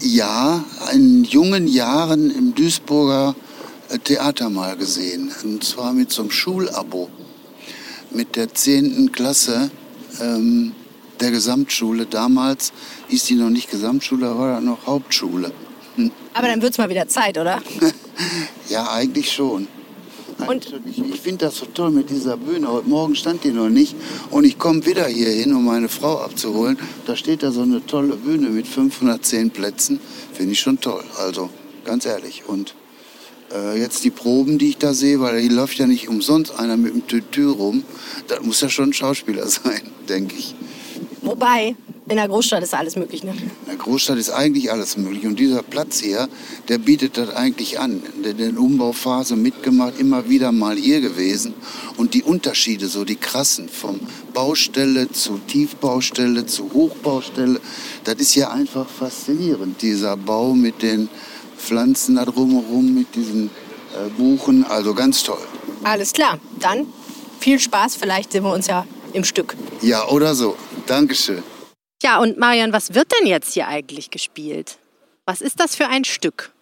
Ja, 0.00 0.64
in 0.92 1.24
jungen 1.24 1.68
Jahren 1.68 2.30
im 2.30 2.54
Duisburger 2.54 3.34
äh, 3.88 3.98
Theater 3.98 4.50
mal 4.50 4.76
gesehen. 4.76 5.30
Und 5.44 5.64
zwar 5.64 5.92
mit 5.92 6.10
so 6.10 6.22
einem 6.22 6.30
Schulabo. 6.30 7.08
Mit 8.10 8.36
der 8.36 8.52
10. 8.52 9.12
Klasse 9.12 9.70
ähm, 10.20 10.72
der 11.20 11.30
Gesamtschule. 11.30 12.06
Damals 12.06 12.72
hieß 13.08 13.24
die 13.24 13.34
noch 13.34 13.50
nicht 13.50 13.70
Gesamtschule, 13.70 14.26
da 14.26 14.38
war 14.38 14.54
das 14.54 14.64
noch 14.64 14.86
Hauptschule. 14.86 15.52
Hm. 15.96 16.10
Aber 16.34 16.48
dann 16.48 16.62
wird 16.62 16.72
es 16.72 16.78
mal 16.78 16.88
wieder 16.88 17.06
Zeit, 17.08 17.38
oder? 17.38 17.60
ja, 18.68 18.90
eigentlich 18.90 19.30
schon. 19.30 19.68
Und 20.46 20.74
ich, 20.86 20.98
ich 20.98 21.20
finde 21.20 21.46
das 21.46 21.56
so 21.56 21.66
toll 21.66 21.90
mit 21.90 22.10
dieser 22.10 22.36
Bühne. 22.36 22.68
Heute 22.68 22.88
Morgen 22.88 23.14
stand 23.14 23.44
die 23.44 23.50
noch 23.50 23.68
nicht. 23.68 23.94
Und 24.30 24.44
ich 24.44 24.58
komme 24.58 24.84
wieder 24.86 25.06
hier 25.06 25.30
hin, 25.30 25.54
um 25.54 25.64
meine 25.64 25.88
Frau 25.88 26.18
abzuholen. 26.18 26.78
Da 27.06 27.16
steht 27.16 27.42
da 27.42 27.50
so 27.50 27.62
eine 27.62 27.84
tolle 27.86 28.16
Bühne 28.16 28.50
mit 28.50 28.66
510 28.66 29.50
Plätzen. 29.50 30.00
Finde 30.32 30.52
ich 30.52 30.60
schon 30.60 30.80
toll. 30.80 31.04
Also, 31.18 31.50
ganz 31.84 32.06
ehrlich. 32.06 32.44
Und 32.46 32.74
äh, 33.52 33.78
jetzt 33.78 34.04
die 34.04 34.10
Proben, 34.10 34.58
die 34.58 34.70
ich 34.70 34.78
da 34.78 34.94
sehe, 34.94 35.20
weil 35.20 35.40
hier 35.40 35.52
läuft 35.52 35.78
ja 35.78 35.86
nicht 35.86 36.08
umsonst 36.08 36.58
einer 36.58 36.76
mit 36.76 36.94
dem 36.94 37.06
Tütü 37.06 37.48
rum. 37.48 37.84
Das 38.28 38.42
muss 38.42 38.60
ja 38.60 38.68
schon 38.68 38.90
ein 38.90 38.92
Schauspieler 38.92 39.46
sein, 39.48 39.82
denke 40.08 40.36
ich. 40.36 40.54
Wobei, 41.22 41.76
in 42.10 42.16
der 42.16 42.26
Großstadt 42.26 42.64
ist 42.64 42.74
alles 42.74 42.96
möglich, 42.96 43.22
ne? 43.22 43.30
In 43.30 43.50
der 43.68 43.76
Großstadt 43.76 44.18
ist 44.18 44.30
eigentlich 44.30 44.72
alles 44.72 44.96
möglich. 44.96 45.26
Und 45.26 45.38
dieser 45.38 45.62
Platz 45.62 46.00
hier, 46.00 46.28
der 46.68 46.78
bietet 46.78 47.16
das 47.16 47.30
eigentlich 47.30 47.78
an. 47.78 48.02
Der, 48.24 48.34
der 48.34 48.58
Umbauphase 48.58 49.36
mitgemacht, 49.36 50.00
immer 50.00 50.28
wieder 50.28 50.50
mal 50.50 50.76
hier 50.76 51.00
gewesen. 51.00 51.54
Und 51.96 52.14
die 52.14 52.24
Unterschiede, 52.24 52.88
so 52.88 53.04
die 53.04 53.14
krassen, 53.14 53.68
vom 53.68 54.00
Baustelle 54.34 55.08
zu 55.12 55.38
Tiefbaustelle 55.46 56.46
zu 56.46 56.72
Hochbaustelle, 56.72 57.60
das 58.02 58.16
ist 58.16 58.34
ja 58.34 58.50
einfach 58.50 58.88
faszinierend. 58.88 59.80
Dieser 59.80 60.16
Bau 60.16 60.52
mit 60.52 60.82
den 60.82 61.08
Pflanzen 61.56 62.16
da 62.16 62.24
drumherum, 62.24 62.92
mit 62.92 63.14
diesen 63.14 63.46
äh, 63.46 64.10
Buchen, 64.18 64.64
also 64.64 64.94
ganz 64.94 65.22
toll. 65.22 65.46
Alles 65.84 66.12
klar, 66.12 66.40
dann 66.58 66.88
viel 67.38 67.60
Spaß, 67.60 67.94
vielleicht 67.94 68.32
sehen 68.32 68.42
wir 68.42 68.52
uns 68.52 68.66
ja 68.66 68.84
im 69.12 69.22
Stück. 69.22 69.56
Ja, 69.80 70.08
oder 70.08 70.34
so. 70.34 70.56
Dankeschön. 70.86 71.42
Ja, 72.02 72.18
und 72.18 72.38
Marion, 72.38 72.72
was 72.72 72.94
wird 72.94 73.12
denn 73.12 73.26
jetzt 73.26 73.52
hier 73.52 73.68
eigentlich 73.68 74.10
gespielt? 74.10 74.78
Was 75.26 75.42
ist 75.42 75.60
das 75.60 75.76
für 75.76 75.88
ein 75.88 76.04
Stück? 76.04 76.52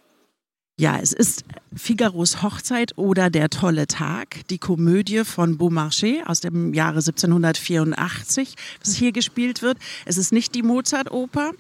Ja, 0.81 0.99
es 1.01 1.13
ist 1.13 1.45
Figaros 1.75 2.43
Hochzeit 2.43 2.97
oder 2.97 3.31
Der 3.31 3.49
tolle 3.49 3.87
Tag, 3.87 4.47
die 4.49 4.59
Komödie 4.59 5.25
von 5.25 5.57
Beaumarchais 5.57 6.25
aus 6.27 6.41
dem 6.41 6.75
Jahre 6.75 6.99
1784, 6.99 8.55
das 8.81 8.95
hier 8.95 9.13
gespielt 9.13 9.63
wird. 9.63 9.79
Es 10.07 10.19
ist 10.19 10.33
nicht 10.33 10.55
die 10.55 10.63
Mozart-Oper. 10.63 11.53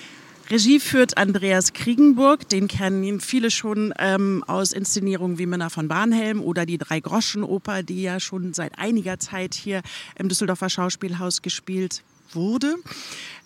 Regie 0.50 0.78
führt 0.78 1.18
Andreas 1.18 1.72
Kriegenburg, 1.72 2.48
den 2.48 2.68
kennen 2.68 3.20
viele 3.20 3.50
schon 3.50 3.92
ähm, 3.98 4.44
aus 4.46 4.72
Inszenierungen 4.72 5.38
wie 5.38 5.46
Männer 5.46 5.70
von 5.70 5.88
Barnhelm 5.88 6.40
oder 6.40 6.64
die 6.66 6.78
Drei-Groschen-Oper, 6.78 7.82
die 7.82 8.02
ja 8.02 8.20
schon 8.20 8.54
seit 8.54 8.78
einiger 8.78 9.18
Zeit 9.18 9.54
hier 9.54 9.82
im 10.16 10.28
Düsseldorfer 10.28 10.70
Schauspielhaus 10.70 11.42
gespielt 11.42 12.02
wurde. 12.36 12.76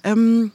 Ähm, 0.04 0.52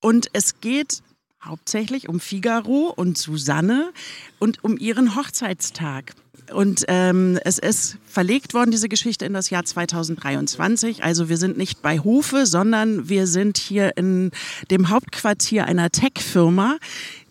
und 0.00 0.28
es 0.32 0.60
geht 0.60 1.02
hauptsächlich 1.42 2.08
um 2.08 2.20
Figaro 2.20 2.92
und 2.94 3.18
Susanne 3.18 3.90
und 4.38 4.62
um 4.62 4.76
ihren 4.76 5.16
Hochzeitstag. 5.16 6.14
Und 6.52 6.84
ähm, 6.88 7.38
es 7.44 7.58
ist 7.58 7.98
verlegt 8.06 8.54
worden, 8.54 8.70
diese 8.70 8.88
Geschichte, 8.88 9.26
in 9.26 9.34
das 9.34 9.50
Jahr 9.50 9.64
2023. 9.64 11.04
Also 11.04 11.28
wir 11.28 11.36
sind 11.36 11.58
nicht 11.58 11.82
bei 11.82 11.98
Hofe, 11.98 12.46
sondern 12.46 13.08
wir 13.08 13.26
sind 13.26 13.58
hier 13.58 13.96
in 13.96 14.30
dem 14.70 14.88
Hauptquartier 14.88 15.66
einer 15.66 15.90
Tech-Firma. 15.90 16.78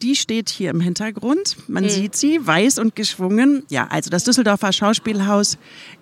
Die 0.01 0.15
steht 0.15 0.49
hier 0.49 0.69
im 0.69 0.79
Hintergrund. 0.79 1.57
Man 1.67 1.83
mhm. 1.83 1.89
sieht 1.89 2.15
sie, 2.15 2.45
weiß 2.45 2.79
und 2.79 2.95
geschwungen. 2.95 3.63
Ja, 3.69 3.87
also 3.87 4.09
das 4.09 4.23
Düsseldorfer 4.23 4.71
Schauspielhaus 4.71 5.57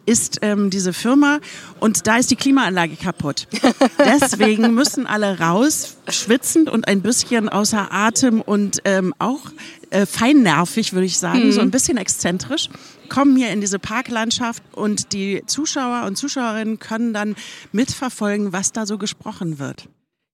ist 0.05 0.39
ähm, 0.41 0.69
diese 0.69 0.93
Firma 0.93 1.39
und 1.79 2.05
da 2.07 2.17
ist 2.17 2.29
die 2.29 2.35
Klimaanlage 2.35 2.95
kaputt. 2.95 3.47
Deswegen 3.99 4.73
müssen 4.73 5.07
alle 5.07 5.39
raus, 5.39 5.97
schwitzend 6.09 6.69
und 6.69 6.87
ein 6.87 7.01
bisschen 7.01 7.49
außer 7.49 7.91
Atem 7.91 8.41
und 8.41 8.81
ähm, 8.85 9.13
auch 9.17 9.41
äh, 9.89 10.05
feinnervig, 10.05 10.93
würde 10.93 11.05
ich 11.05 11.17
sagen, 11.17 11.47
mhm. 11.47 11.51
so 11.51 11.61
ein 11.61 11.71
bisschen 11.71 11.97
exzentrisch 11.97 12.69
kommen 13.09 13.35
hier 13.35 13.49
in 13.49 13.61
diese 13.61 13.79
Parklandschaft 13.79 14.63
und 14.71 15.13
die 15.13 15.43
Zuschauer 15.45 16.05
und 16.05 16.17
Zuschauerinnen 16.17 16.79
können 16.79 17.13
dann 17.13 17.35
mitverfolgen, 17.71 18.53
was 18.53 18.71
da 18.71 18.85
so 18.85 18.97
gesprochen 18.97 19.59
wird. 19.59 19.87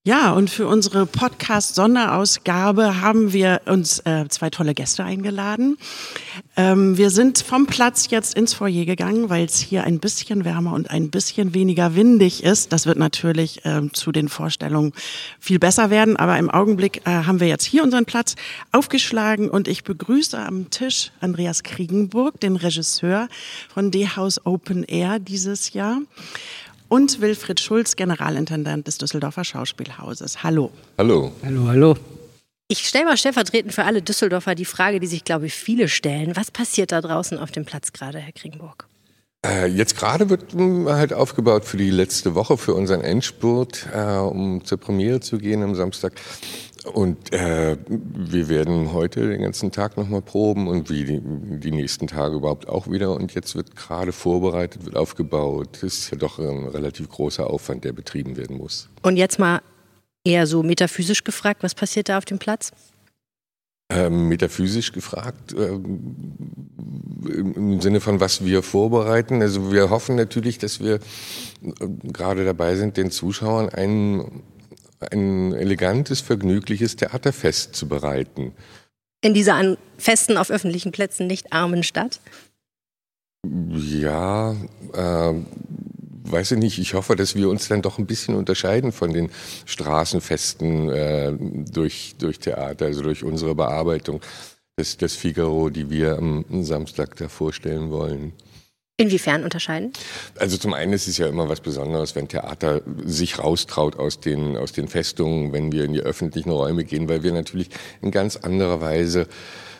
Ja, 0.03 0.31
und 0.31 0.49
für 0.49 0.65
unsere 0.65 1.05
Podcast-Sonderausgabe 1.05 3.01
haben 3.01 3.33
wir 3.33 3.61
uns 3.67 3.99
äh, 3.99 4.27
zwei 4.29 4.49
tolle 4.49 4.73
Gäste 4.73 5.03
eingeladen. 5.03 5.77
Ähm, 6.57 6.97
wir 6.97 7.11
sind 7.11 7.37
vom 7.37 7.67
Platz 7.67 8.07
jetzt 8.09 8.33
ins 8.33 8.55
Foyer 8.55 8.85
gegangen, 8.85 9.29
weil 9.29 9.45
es 9.45 9.59
hier 9.59 9.83
ein 9.83 9.99
bisschen 9.99 10.43
wärmer 10.43 10.73
und 10.73 10.89
ein 10.89 11.11
bisschen 11.11 11.53
weniger 11.53 11.93
windig 11.93 12.43
ist. 12.43 12.73
Das 12.73 12.87
wird 12.87 12.97
natürlich 12.97 13.61
ähm, 13.63 13.93
zu 13.93 14.11
den 14.11 14.27
Vorstellungen 14.27 14.93
viel 15.39 15.59
besser 15.59 15.91
werden, 15.91 16.17
aber 16.17 16.39
im 16.39 16.49
Augenblick 16.49 17.05
äh, 17.05 17.11
haben 17.11 17.39
wir 17.39 17.47
jetzt 17.47 17.65
hier 17.65 17.83
unseren 17.83 18.05
Platz 18.05 18.33
aufgeschlagen 18.71 19.51
und 19.51 19.67
ich 19.67 19.83
begrüße 19.83 20.35
am 20.35 20.71
Tisch 20.71 21.11
Andreas 21.19 21.61
Kriegenburg, 21.61 22.39
den 22.39 22.55
Regisseur 22.55 23.27
von 23.71 23.91
D-House 23.91 24.47
Open 24.47 24.83
Air 24.83 25.19
dieses 25.19 25.73
Jahr 25.73 25.99
und 26.91 27.21
Wilfried 27.21 27.61
Schulz, 27.61 27.95
Generalintendant 27.95 28.85
des 28.85 28.97
Düsseldorfer 28.97 29.45
Schauspielhauses. 29.45 30.43
Hallo. 30.43 30.71
Hallo. 30.97 31.31
Hallo, 31.41 31.67
hallo. 31.67 31.95
Ich 32.67 32.85
stelle 32.85 33.05
mal 33.05 33.15
stellvertretend 33.15 33.73
für 33.73 33.85
alle 33.85 34.01
Düsseldorfer 34.01 34.55
die 34.55 34.65
Frage, 34.65 34.99
die 34.99 35.07
sich, 35.07 35.23
glaube 35.23 35.45
ich, 35.45 35.53
viele 35.53 35.87
stellen. 35.87 36.35
Was 36.35 36.51
passiert 36.51 36.91
da 36.91 36.99
draußen 36.99 37.37
auf 37.39 37.51
dem 37.51 37.63
Platz 37.63 37.93
gerade, 37.93 38.19
Herr 38.19 38.33
Kringburg? 38.33 38.89
Äh, 39.45 39.67
jetzt 39.67 39.97
gerade 39.97 40.29
wird 40.29 40.53
halt 40.53 41.13
aufgebaut 41.13 41.63
für 41.63 41.77
die 41.77 41.89
letzte 41.89 42.35
Woche, 42.35 42.57
für 42.57 42.73
unseren 42.73 43.01
Endspurt, 43.01 43.87
äh, 43.93 44.17
um 44.17 44.65
zur 44.65 44.77
Premiere 44.77 45.21
zu 45.21 45.37
gehen 45.37 45.63
am 45.63 45.75
Samstag. 45.75 46.13
Und 46.85 47.31
äh, 47.33 47.77
wir 47.87 48.49
werden 48.49 48.91
heute 48.91 49.27
den 49.27 49.41
ganzen 49.41 49.71
Tag 49.71 49.97
nochmal 49.97 50.21
proben 50.21 50.67
und 50.67 50.89
wie 50.89 51.05
die, 51.05 51.21
die, 51.21 51.71
nächsten 51.71 52.07
Tage 52.07 52.35
überhaupt 52.35 52.67
auch 52.67 52.89
wieder. 52.89 53.11
Und 53.11 53.35
jetzt 53.35 53.55
wird 53.55 53.75
gerade 53.75 54.11
vorbereitet, 54.11 54.85
wird 54.85 54.95
aufgebaut. 54.95 55.79
Das 55.81 55.93
ist 55.93 56.11
ja 56.11 56.17
doch 56.17 56.39
ein 56.39 56.67
relativ 56.67 57.09
großer 57.09 57.47
Aufwand, 57.47 57.83
der 57.83 57.93
betrieben 57.93 58.35
werden 58.35 58.57
muss. 58.57 58.89
Und 59.03 59.17
jetzt 59.17 59.37
mal 59.37 59.61
eher 60.23 60.47
so 60.47 60.63
metaphysisch 60.63 61.23
gefragt, 61.23 61.63
was 61.63 61.75
passiert 61.75 62.09
da 62.09 62.17
auf 62.17 62.25
dem 62.25 62.39
Platz? 62.39 62.71
Ähm, 63.89 64.29
metaphysisch 64.29 64.93
gefragt, 64.93 65.53
äh, 65.53 65.73
im 67.27 67.81
Sinne 67.81 67.99
von 67.99 68.19
was 68.21 68.45
wir 68.45 68.63
vorbereiten. 68.63 69.41
Also 69.41 69.71
wir 69.71 69.89
hoffen 69.89 70.15
natürlich, 70.15 70.57
dass 70.57 70.79
wir 70.79 70.95
äh, 70.95 70.99
gerade 72.03 72.45
dabei 72.45 72.75
sind, 72.75 72.97
den 72.97 73.11
Zuschauern 73.11 73.69
einen 73.69 74.43
ein 75.11 75.53
elegantes, 75.53 76.21
vergnügliches 76.21 76.95
Theaterfest 76.95 77.75
zu 77.75 77.87
bereiten. 77.87 78.53
In 79.21 79.33
dieser 79.33 79.55
an 79.55 79.77
Festen 79.97 80.37
auf 80.37 80.49
öffentlichen 80.49 80.91
Plätzen 80.91 81.27
nicht 81.27 81.53
armen 81.53 81.83
Stadt? 81.83 82.19
Ja, 83.43 84.55
äh, 84.93 85.33
weiß 86.23 86.51
ich 86.51 86.57
nicht. 86.57 86.79
Ich 86.79 86.93
hoffe, 86.93 87.15
dass 87.15 87.35
wir 87.35 87.49
uns 87.49 87.67
dann 87.67 87.81
doch 87.81 87.97
ein 87.97 88.05
bisschen 88.05 88.35
unterscheiden 88.35 88.91
von 88.91 89.13
den 89.13 89.29
Straßenfesten 89.65 90.89
äh, 90.89 91.33
durch, 91.71 92.15
durch 92.17 92.39
Theater, 92.39 92.85
also 92.85 93.01
durch 93.01 93.23
unsere 93.23 93.55
Bearbeitung 93.55 94.21
des, 94.79 94.97
des 94.97 95.15
Figaro, 95.15 95.69
die 95.69 95.89
wir 95.89 96.17
am 96.17 96.45
Samstag 96.63 97.15
da 97.17 97.27
vorstellen 97.27 97.89
wollen. 97.91 98.33
Inwiefern 99.01 99.43
unterscheiden? 99.43 99.93
Also 100.37 100.57
zum 100.57 100.73
einen 100.73 100.93
ist 100.93 101.07
es 101.07 101.17
ja 101.17 101.27
immer 101.27 101.49
was 101.49 101.59
Besonderes, 101.59 102.15
wenn 102.15 102.27
Theater 102.27 102.81
sich 103.03 103.39
raustraut 103.39 103.97
aus 103.97 104.19
den, 104.19 104.57
aus 104.57 104.71
den 104.71 104.87
Festungen, 104.87 105.51
wenn 105.53 105.71
wir 105.71 105.85
in 105.85 105.93
die 105.93 106.01
öffentlichen 106.01 106.51
Räume 106.51 106.83
gehen, 106.83 107.09
weil 107.09 107.23
wir 107.23 107.31
natürlich 107.31 107.69
in 108.01 108.11
ganz 108.11 108.37
anderer 108.37 108.81
Weise 108.81 109.27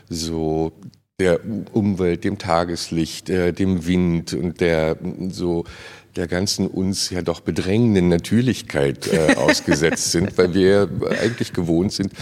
so 0.10 0.74
der 1.20 1.40
Umwelt, 1.72 2.24
dem 2.24 2.40
Tageslicht, 2.40 3.30
äh, 3.30 3.54
dem 3.54 3.86
Wind 3.86 4.34
und 4.34 4.60
der 4.60 4.98
so 5.30 5.66
der 6.15 6.27
ganzen 6.27 6.68
uns 6.68 7.10
ja 7.10 7.22
doch 7.22 7.39
bedrängenden 7.39 8.10
Natürlichkeit 8.10 9.08
äh, 9.08 9.36
ausgesetzt 9.38 10.12
sind, 10.12 10.38
weil 10.38 10.53
wir 10.53 10.89
eigentlich 11.22 11.53
gewohnt 11.53 11.94
sind, 11.94 12.13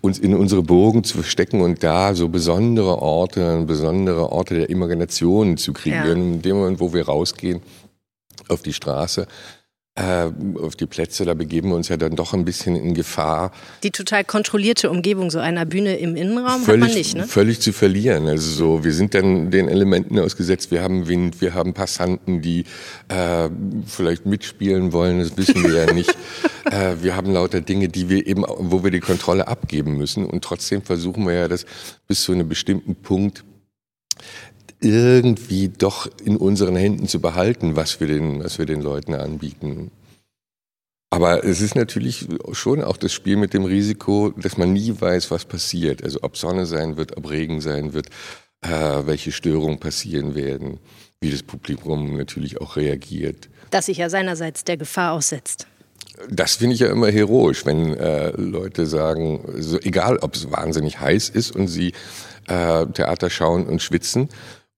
uns 0.00 0.18
in 0.18 0.34
unsere 0.34 0.62
Burgen 0.62 1.04
zu 1.04 1.18
verstecken 1.18 1.60
und 1.60 1.82
da 1.82 2.14
so 2.14 2.28
besondere 2.28 3.00
Orte, 3.00 3.62
besondere 3.66 4.32
Orte 4.32 4.54
der 4.54 4.70
Imagination 4.70 5.56
zu 5.56 5.72
kreieren. 5.72 6.18
Ja. 6.18 6.34
In 6.34 6.42
dem 6.42 6.56
Moment, 6.56 6.80
wo 6.80 6.92
wir 6.92 7.06
rausgehen 7.06 7.62
auf 8.48 8.62
die 8.62 8.72
Straße, 8.72 9.28
auf 9.94 10.74
die 10.74 10.86
Plätze, 10.86 11.26
da 11.26 11.34
begeben 11.34 11.68
wir 11.68 11.76
uns 11.76 11.88
ja 11.88 11.98
dann 11.98 12.16
doch 12.16 12.32
ein 12.32 12.46
bisschen 12.46 12.76
in 12.76 12.94
Gefahr. 12.94 13.52
Die 13.82 13.90
total 13.90 14.24
kontrollierte 14.24 14.88
Umgebung 14.88 15.30
so 15.30 15.38
einer 15.38 15.66
Bühne 15.66 15.96
im 15.96 16.16
Innenraum 16.16 16.62
völlig, 16.62 16.82
hat 16.82 16.88
man 16.88 16.96
nicht, 16.96 17.14
ne? 17.14 17.26
Völlig 17.26 17.60
zu 17.60 17.74
verlieren. 17.74 18.26
Also 18.26 18.50
so, 18.50 18.84
wir 18.84 18.94
sind 18.94 19.12
dann 19.12 19.50
den 19.50 19.68
Elementen 19.68 20.18
ausgesetzt. 20.18 20.70
Wir 20.70 20.82
haben 20.82 21.08
Wind, 21.08 21.42
wir 21.42 21.52
haben 21.52 21.74
Passanten, 21.74 22.40
die 22.40 22.64
äh, 23.08 23.50
vielleicht 23.86 24.24
mitspielen 24.24 24.94
wollen. 24.94 25.18
Das 25.18 25.36
wissen 25.36 25.62
wir 25.62 25.84
ja 25.84 25.92
nicht. 25.92 26.16
äh, 26.70 26.94
wir 27.02 27.14
haben 27.14 27.30
lauter 27.30 27.60
Dinge, 27.60 27.88
die 27.88 28.08
wir 28.08 28.26
eben, 28.26 28.44
wo 28.46 28.82
wir 28.82 28.90
die 28.90 29.00
Kontrolle 29.00 29.46
abgeben 29.46 29.98
müssen. 29.98 30.24
Und 30.24 30.42
trotzdem 30.42 30.80
versuchen 30.80 31.26
wir 31.26 31.34
ja 31.34 31.48
das 31.48 31.66
bis 32.08 32.22
zu 32.22 32.32
einem 32.32 32.48
bestimmten 32.48 32.94
Punkt 32.94 33.44
irgendwie 34.82 35.68
doch 35.68 36.08
in 36.24 36.36
unseren 36.36 36.76
Händen 36.76 37.08
zu 37.08 37.20
behalten, 37.20 37.76
was 37.76 38.00
wir 38.00 38.06
den, 38.06 38.42
was 38.42 38.58
wir 38.58 38.66
den 38.66 38.82
Leuten 38.82 39.14
anbieten. 39.14 39.90
Aber 41.10 41.44
es 41.44 41.60
ist 41.60 41.74
natürlich 41.74 42.26
schon 42.52 42.82
auch 42.82 42.96
das 42.96 43.12
Spiel 43.12 43.36
mit 43.36 43.52
dem 43.52 43.64
Risiko, 43.64 44.30
dass 44.30 44.56
man 44.56 44.72
nie 44.72 44.94
weiß, 44.98 45.30
was 45.30 45.44
passiert. 45.44 46.02
Also 46.02 46.20
ob 46.22 46.38
Sonne 46.38 46.64
sein 46.64 46.96
wird, 46.96 47.16
ob 47.18 47.30
Regen 47.30 47.60
sein 47.60 47.92
wird, 47.92 48.08
äh, 48.62 48.70
welche 48.70 49.30
Störungen 49.30 49.78
passieren 49.78 50.34
werden, 50.34 50.78
wie 51.20 51.30
das 51.30 51.42
Publikum 51.42 52.16
natürlich 52.16 52.60
auch 52.62 52.76
reagiert. 52.76 53.50
Das 53.70 53.86
sich 53.86 53.98
ja 53.98 54.08
seinerseits 54.08 54.64
der 54.64 54.78
Gefahr 54.78 55.12
aussetzt. 55.12 55.66
Das 56.30 56.56
finde 56.56 56.74
ich 56.74 56.80
ja 56.80 56.88
immer 56.88 57.10
heroisch, 57.10 57.66
wenn 57.66 57.94
äh, 57.94 58.30
Leute 58.30 58.86
sagen, 58.86 59.44
so, 59.58 59.78
egal 59.80 60.18
ob 60.18 60.34
es 60.34 60.50
wahnsinnig 60.50 61.00
heiß 61.00 61.28
ist 61.28 61.54
und 61.54 61.68
sie 61.68 61.92
äh, 62.48 62.86
Theater 62.86 63.28
schauen 63.28 63.66
und 63.66 63.82
schwitzen, 63.82 64.28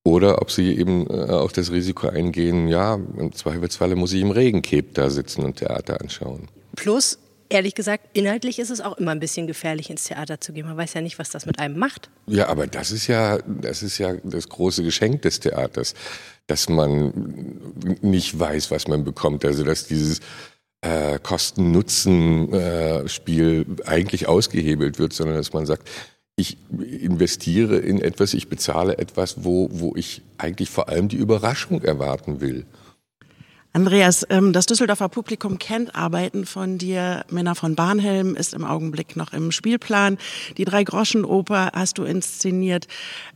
oder 0.05 0.43
ob 0.43 0.51
sie 0.51 0.79
eben 0.79 1.09
äh, 1.09 1.31
auch 1.31 1.51
das 1.51 1.73
Risiko 1.73 2.09
eingehen, 2.09 2.69
ja, 2.69 2.95
im 2.95 3.33
Zweifelsfalle 3.33 3.97
muss 3.97 4.13
ich 4.13 4.21
im 4.21 4.31
Regencape 4.31 4.89
da 4.93 5.09
sitzen 5.11 5.43
und 5.43 5.57
Theater 5.57 6.01
anschauen. 6.01 6.49
Plus, 6.77 7.19
ehrlich 7.49 7.75
gesagt, 7.75 8.09
inhaltlich 8.13 8.59
ist 8.59 8.71
es 8.71 8.83
auch 8.83 8.99
immer 8.99 9.13
ein 9.13 9.21
bisschen 9.21 9.47
gefährlich, 9.47 9.89
ins 9.89 10.05
Theater 10.05 10.39
zu 10.41 10.53
gehen. 10.53 10.67
Man 10.67 10.77
weiß 10.77 10.93
ja 10.95 11.01
nicht, 11.01 11.19
was 11.19 11.31
das 11.31 11.47
mit 11.47 11.59
einem 11.59 11.79
macht. 11.79 12.11
Ja, 12.27 12.49
aber 12.49 12.67
das 12.67 12.91
ist 12.91 13.07
ja, 13.07 13.39
das 13.47 13.83
ist 13.83 13.97
ja 13.99 14.15
das 14.23 14.49
große 14.49 14.83
Geschenk 14.83 15.23
des 15.23 15.41
Theaters, 15.41 15.95
dass 16.47 16.69
man 16.69 17.59
nicht 18.03 18.39
weiß, 18.39 18.71
was 18.71 18.87
man 18.89 19.05
bekommt. 19.05 19.47
Also, 19.47 19.65
dass 19.65 19.87
dieses 19.87 20.21
äh, 20.83 21.19
Kosten-Nutzen-Spiel 21.19 23.67
äh, 23.79 23.89
eigentlich 23.89 24.29
ausgehebelt 24.29 24.99
wird, 24.99 25.15
sondern 25.15 25.37
dass 25.37 25.55
man 25.55 25.65
sagt, 25.65 25.89
ich 26.37 26.57
investiere 26.71 27.79
in 27.79 28.01
etwas, 28.01 28.35
ich 28.35 28.49
bezahle 28.49 28.99
etwas, 28.99 29.45
wo, 29.45 29.69
wo 29.73 29.95
ich 29.97 30.23
eigentlich 30.39 30.71
vor 30.71 30.89
allem 30.89 31.09
die 31.09 31.17
Überraschung 31.17 31.83
erwarten 31.83 32.41
will. 32.41 32.65
Andreas, 33.77 34.25
ähm, 34.31 34.53
das 34.53 34.67
Düsseldorfer 34.67 35.09
Publikum 35.09 35.59
kennt 35.59 35.97
Arbeiten 35.97 36.47
von 36.47 36.79
dir. 36.79 37.25
Männer 37.29 37.57
von 37.57 37.75
Barnhelm 37.75 38.37
ist 38.37 38.55
im 38.55 38.65
Augenblick 38.65 39.17
noch 39.17 39.33
im 39.33 39.51
Spielplan. 39.51 40.17
Die 40.59 40.65
Drei-Groschen-Oper 40.65 41.73
hast 41.75 41.99
du 41.99 42.05
inszeniert. 42.05 42.87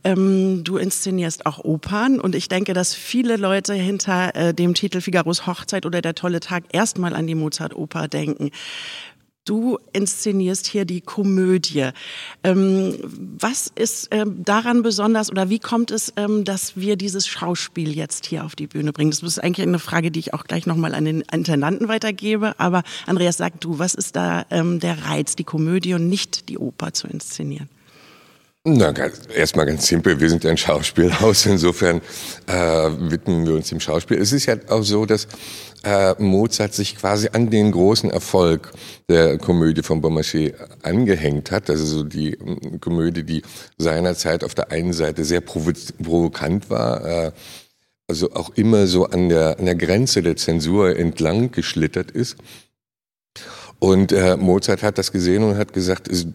Ähm, 0.05 0.63
du 0.63 0.77
inszenierst 0.77 1.45
auch 1.45 1.59
Opern. 1.59 2.21
Und 2.21 2.35
ich 2.35 2.47
denke, 2.47 2.73
dass 2.73 2.95
viele 2.95 3.35
Leute 3.35 3.73
hinter 3.73 4.33
äh, 4.33 4.53
dem 4.53 4.75
Titel 4.75 5.01
Figaros 5.01 5.45
Hochzeit 5.45 5.85
oder 5.85 6.01
Der 6.01 6.15
tolle 6.15 6.39
Tag 6.39 6.63
erstmal 6.71 7.13
an 7.15 7.27
die 7.27 7.35
Mozart-Oper 7.35 8.07
denken. 8.07 8.51
Du 9.45 9.79
inszenierst 9.93 10.67
hier 10.67 10.85
die 10.85 11.01
Komödie. 11.01 11.89
Ähm, 12.43 12.95
was 13.39 13.71
ist 13.73 14.09
ähm, 14.11 14.43
daran 14.43 14.83
besonders 14.83 15.31
oder 15.31 15.49
wie 15.49 15.59
kommt 15.59 15.89
es, 15.91 16.13
ähm, 16.17 16.43
dass 16.43 16.77
wir 16.77 16.97
dieses 16.97 17.27
Schauspiel 17.27 17.95
jetzt 17.95 18.27
hier 18.27 18.45
auf 18.45 18.55
die 18.55 18.67
Bühne 18.67 18.93
bringen? 18.93 19.09
Das 19.09 19.23
ist 19.23 19.39
eigentlich 19.39 19.65
eine 19.65 19.79
Frage, 19.79 20.11
die 20.11 20.19
ich 20.19 20.33
auch 20.33 20.43
gleich 20.43 20.67
nochmal 20.67 20.93
an 20.93 21.05
den 21.05 21.21
Intendanten 21.21 21.87
weitergebe. 21.87 22.59
Aber 22.59 22.83
Andreas, 23.07 23.37
sag 23.37 23.59
du, 23.61 23.79
was 23.79 23.95
ist 23.95 24.15
da 24.15 24.43
der 24.51 25.05
Reiz, 25.05 25.35
die 25.35 25.43
Komödie 25.43 25.93
und 25.95 26.09
nicht 26.09 26.49
die 26.49 26.57
Oper 26.57 26.93
zu 26.93 27.07
inszenieren? 27.07 27.69
Na, 28.65 28.93
erstmal 29.33 29.65
ganz 29.65 29.87
simpel. 29.87 30.19
Wir 30.19 30.29
sind 30.29 30.45
ein 30.45 30.57
Schauspielhaus. 30.57 31.45
Insofern 31.45 32.01
äh, 32.45 32.53
widmen 32.53 33.47
wir 33.47 33.55
uns 33.55 33.69
dem 33.69 33.79
Schauspiel. 33.79 34.17
Es 34.17 34.33
ist 34.33 34.47
ja 34.47 34.57
auch 34.67 34.83
so, 34.83 35.05
dass 35.05 35.29
äh, 35.85 36.13
Mozart 36.21 36.73
sich 36.73 36.97
quasi 36.97 37.29
an 37.31 37.49
den 37.49 37.71
großen 37.71 38.11
Erfolg 38.11 38.73
der 39.07 39.37
Komödie 39.37 39.81
von 39.81 40.01
Beaumarchais 40.01 40.55
angehängt 40.83 41.51
hat. 41.51 41.69
Also 41.69 41.85
so 41.85 42.03
die 42.03 42.33
äh, 42.33 42.77
Komödie, 42.79 43.23
die 43.23 43.43
seinerzeit 43.77 44.43
auf 44.43 44.55
der 44.55 44.71
einen 44.71 44.91
Seite 44.91 45.23
sehr 45.23 45.39
provo 45.39 45.71
provokant 46.03 46.69
war, 46.69 47.05
äh, 47.05 47.31
also 48.09 48.33
auch 48.33 48.49
immer 48.55 48.87
so 48.87 49.05
an 49.05 49.29
der, 49.29 49.57
an 49.57 49.65
der 49.65 49.75
Grenze 49.75 50.21
der 50.21 50.35
Zensur 50.35 50.97
entlang 50.97 51.51
geschlittert 51.51 52.11
ist. 52.11 52.35
Und 53.79 54.11
äh, 54.11 54.35
Mozart 54.35 54.83
hat 54.83 54.97
das 54.97 55.13
gesehen 55.13 55.43
und 55.43 55.57
hat 55.57 55.71
gesagt, 55.71 56.09
es, 56.09 56.27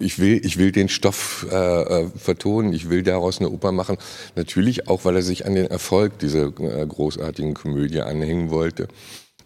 ich 0.00 0.18
will, 0.18 0.44
ich 0.44 0.56
will 0.56 0.72
den 0.72 0.88
Stoff 0.88 1.46
äh, 1.50 1.54
äh, 1.54 2.08
vertonen, 2.16 2.72
ich 2.72 2.88
will 2.88 3.02
daraus 3.02 3.38
eine 3.38 3.50
Oper 3.50 3.70
machen. 3.70 3.98
Natürlich 4.34 4.88
auch, 4.88 5.04
weil 5.04 5.16
er 5.16 5.22
sich 5.22 5.46
an 5.46 5.54
den 5.54 5.66
Erfolg 5.66 6.18
dieser 6.18 6.46
äh, 6.46 6.86
großartigen 6.86 7.54
Komödie 7.54 8.00
anhängen 8.00 8.50
wollte. 8.50 8.88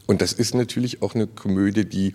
Und 0.07 0.23
das 0.23 0.33
ist 0.33 0.55
natürlich 0.55 1.03
auch 1.03 1.15
eine 1.15 1.27
Komödie, 1.27 1.85
die 1.85 2.15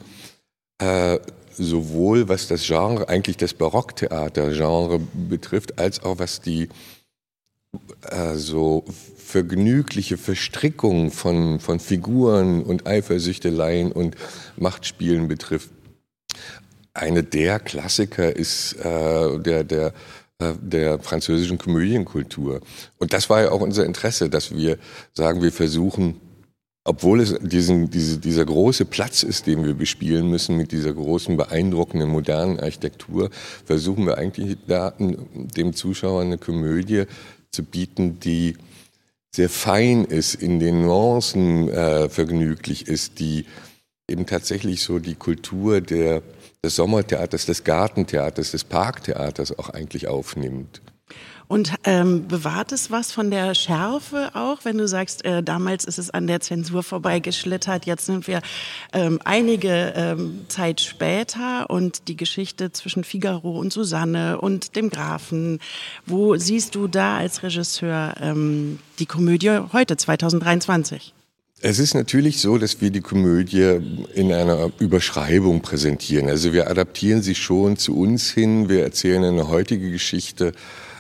äh, 0.80 1.20
sowohl 1.52 2.30
was 2.30 2.48
das 2.48 2.66
Genre, 2.66 3.10
eigentlich 3.10 3.38
das 3.38 3.54
Barocktheater-Genre 3.54 5.00
betrifft, 5.30 5.78
als 5.78 6.02
auch 6.02 6.20
was 6.20 6.40
die 6.40 6.70
äh, 8.10 8.36
so 8.36 8.86
vergnügliche 9.18 10.18
Verstrickung 10.18 11.12
von, 11.12 11.60
von 11.60 11.80
Figuren 11.80 12.64
und 12.64 12.88
Eifersüchteleien 12.88 13.92
und 13.92 14.16
Machtspielen 14.56 15.28
betrifft 15.28 15.70
eine 17.00 17.24
der 17.24 17.60
Klassiker 17.60 18.36
ist 18.36 18.74
äh, 18.74 19.40
der, 19.40 19.64
der, 19.64 19.94
äh, 20.40 20.54
der 20.62 21.00
französischen 21.00 21.58
Komödienkultur. 21.58 22.62
Und 22.98 23.14
das 23.14 23.30
war 23.30 23.42
ja 23.42 23.52
auch 23.52 23.62
unser 23.62 23.86
Interesse, 23.86 24.30
dass 24.30 24.56
wir 24.56 24.78
sagen, 25.14 25.42
wir 25.42 25.52
versuchen, 25.52 26.20
obwohl 26.86 27.22
es 27.22 27.38
diesen, 27.42 27.90
diese, 27.90 28.18
dieser 28.18 28.46
große 28.46 28.86
Platz 28.86 29.24
ist, 29.24 29.48
den 29.48 29.66
wir 29.66 29.74
bespielen 29.74 30.30
müssen 30.30 30.58
mit 30.58 30.72
dieser 30.72 30.94
großen, 30.94 31.38
beeindruckenden, 31.38 32.10
modernen 32.10 32.60
Architektur, 32.60 33.30
versuchen 33.66 34.06
wir 34.06 34.18
eigentlich 34.18 34.58
da 34.68 34.94
dem 34.98 35.74
Zuschauer 35.74 36.22
eine 36.22 36.38
Komödie 36.38 37.04
zu 37.52 37.64
bieten, 37.64 38.20
die 38.20 38.56
sehr 39.36 39.50
fein 39.50 40.06
ist, 40.06 40.36
in 40.36 40.60
den 40.60 40.82
Nuancen 40.82 41.70
äh, 41.70 42.10
vergnüglich 42.10 42.88
ist, 42.88 43.20
die 43.20 43.46
eben 44.10 44.26
tatsächlich 44.26 44.82
so 44.82 45.00
die 45.00 45.16
Kultur 45.16 45.82
der 45.82 46.24
des 46.64 46.76
Sommertheaters, 46.76 47.46
des 47.46 47.64
Gartentheaters, 47.64 48.52
des 48.52 48.64
Parktheaters 48.64 49.58
auch 49.58 49.70
eigentlich 49.70 50.08
aufnimmt. 50.08 50.82
Und 51.48 51.74
ähm, 51.84 52.28
bewahrt 52.28 52.72
es 52.72 52.92
was 52.92 53.12
von 53.12 53.32
der 53.32 53.56
Schärfe 53.56 54.30
auch, 54.36 54.66
wenn 54.66 54.78
du 54.78 54.88
sagst, 54.88 55.26
äh, 55.26 55.42
damals 55.42 55.84
ist 55.84 55.98
es 55.98 56.12
an 56.12 56.28
der 56.28 56.42
Zensur 56.42 56.84
vorbeigeschlittert, 56.84 57.88
jetzt 57.88 58.06
sind 58.06 58.28
wir 58.28 58.42
ähm, 58.94 59.20
einige 59.26 59.94
ähm, 59.96 60.46
Zeit 60.48 60.80
später 60.80 61.68
und 61.72 62.08
die 62.08 62.16
Geschichte 62.16 62.72
zwischen 62.72 63.04
Figaro 63.04 63.58
und 63.58 63.74
Susanne 63.74 64.40
und 64.40 64.76
dem 64.76 64.92
Grafen. 64.92 65.58
Wo 66.06 66.36
siehst 66.36 66.76
du 66.76 66.88
da 66.88 67.18
als 67.18 67.42
Regisseur 67.42 68.14
ähm, 68.22 68.78
die 69.00 69.08
Komödie 69.08 69.60
heute, 69.74 69.98
2023? 69.98 71.16
Es 71.62 71.78
ist 71.78 71.94
natürlich 71.94 72.40
so, 72.40 72.58
dass 72.58 72.80
wir 72.80 72.90
die 72.90 73.02
Komödie 73.02 73.80
in 74.14 74.32
einer 74.32 74.72
Überschreibung 74.80 75.62
präsentieren. 75.62 76.30
Also 76.30 76.54
wir 76.54 76.70
adaptieren 76.70 77.22
sie 77.22 77.36
schon 77.36 77.76
zu 77.76 77.98
uns 77.98 78.32
hin, 78.32 78.70
wir 78.70 78.82
erzählen 78.84 79.26
eine 79.26 79.50
heutige 79.50 79.92
Geschichte. 79.92 80.54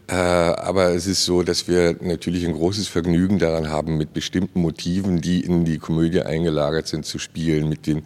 Äh, 0.08 0.16
aber 0.16 0.90
es 0.90 1.08
ist 1.08 1.24
so, 1.24 1.44
dass 1.44 1.70
wir 1.70 1.96
natürlich 2.02 2.46
ein 2.46 2.54
großes 2.54 2.90
Vergnügen 2.90 3.40
daran 3.40 3.70
haben, 3.70 3.98
mit 3.98 4.14
bestimmten 4.14 4.60
Motiven, 4.60 5.22
die 5.22 5.40
in 5.40 5.64
die 5.64 5.78
Komödie 5.78 6.24
eingelagert 6.24 6.88
sind, 6.88 7.06
zu 7.06 7.20
spielen, 7.20 7.70
mit 7.70 7.88
den 7.88 8.04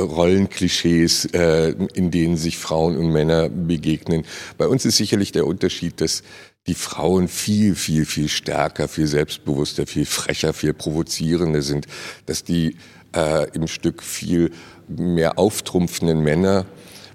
Rollenklischees, 0.00 1.24
äh, 1.32 1.74
in 1.94 2.12
denen 2.12 2.36
sich 2.36 2.58
Frauen 2.58 2.96
und 2.96 3.10
Männer 3.10 3.48
begegnen. 3.48 4.24
Bei 4.56 4.68
uns 4.68 4.84
ist 4.84 4.98
sicherlich 4.98 5.32
der 5.32 5.48
Unterschied, 5.48 6.00
dass 6.00 6.22
die 6.66 6.74
Frauen 6.74 7.28
viel, 7.28 7.74
viel, 7.74 8.04
viel 8.04 8.28
stärker, 8.28 8.88
viel 8.88 9.06
selbstbewusster, 9.06 9.86
viel 9.86 10.06
frecher, 10.06 10.52
viel 10.52 10.74
provozierender 10.74 11.62
sind, 11.62 11.86
dass 12.26 12.44
die 12.44 12.76
äh, 13.14 13.50
im 13.52 13.66
Stück 13.66 14.02
viel 14.02 14.52
mehr 14.88 15.38
auftrumpfenden 15.38 16.20
Männer 16.22 16.66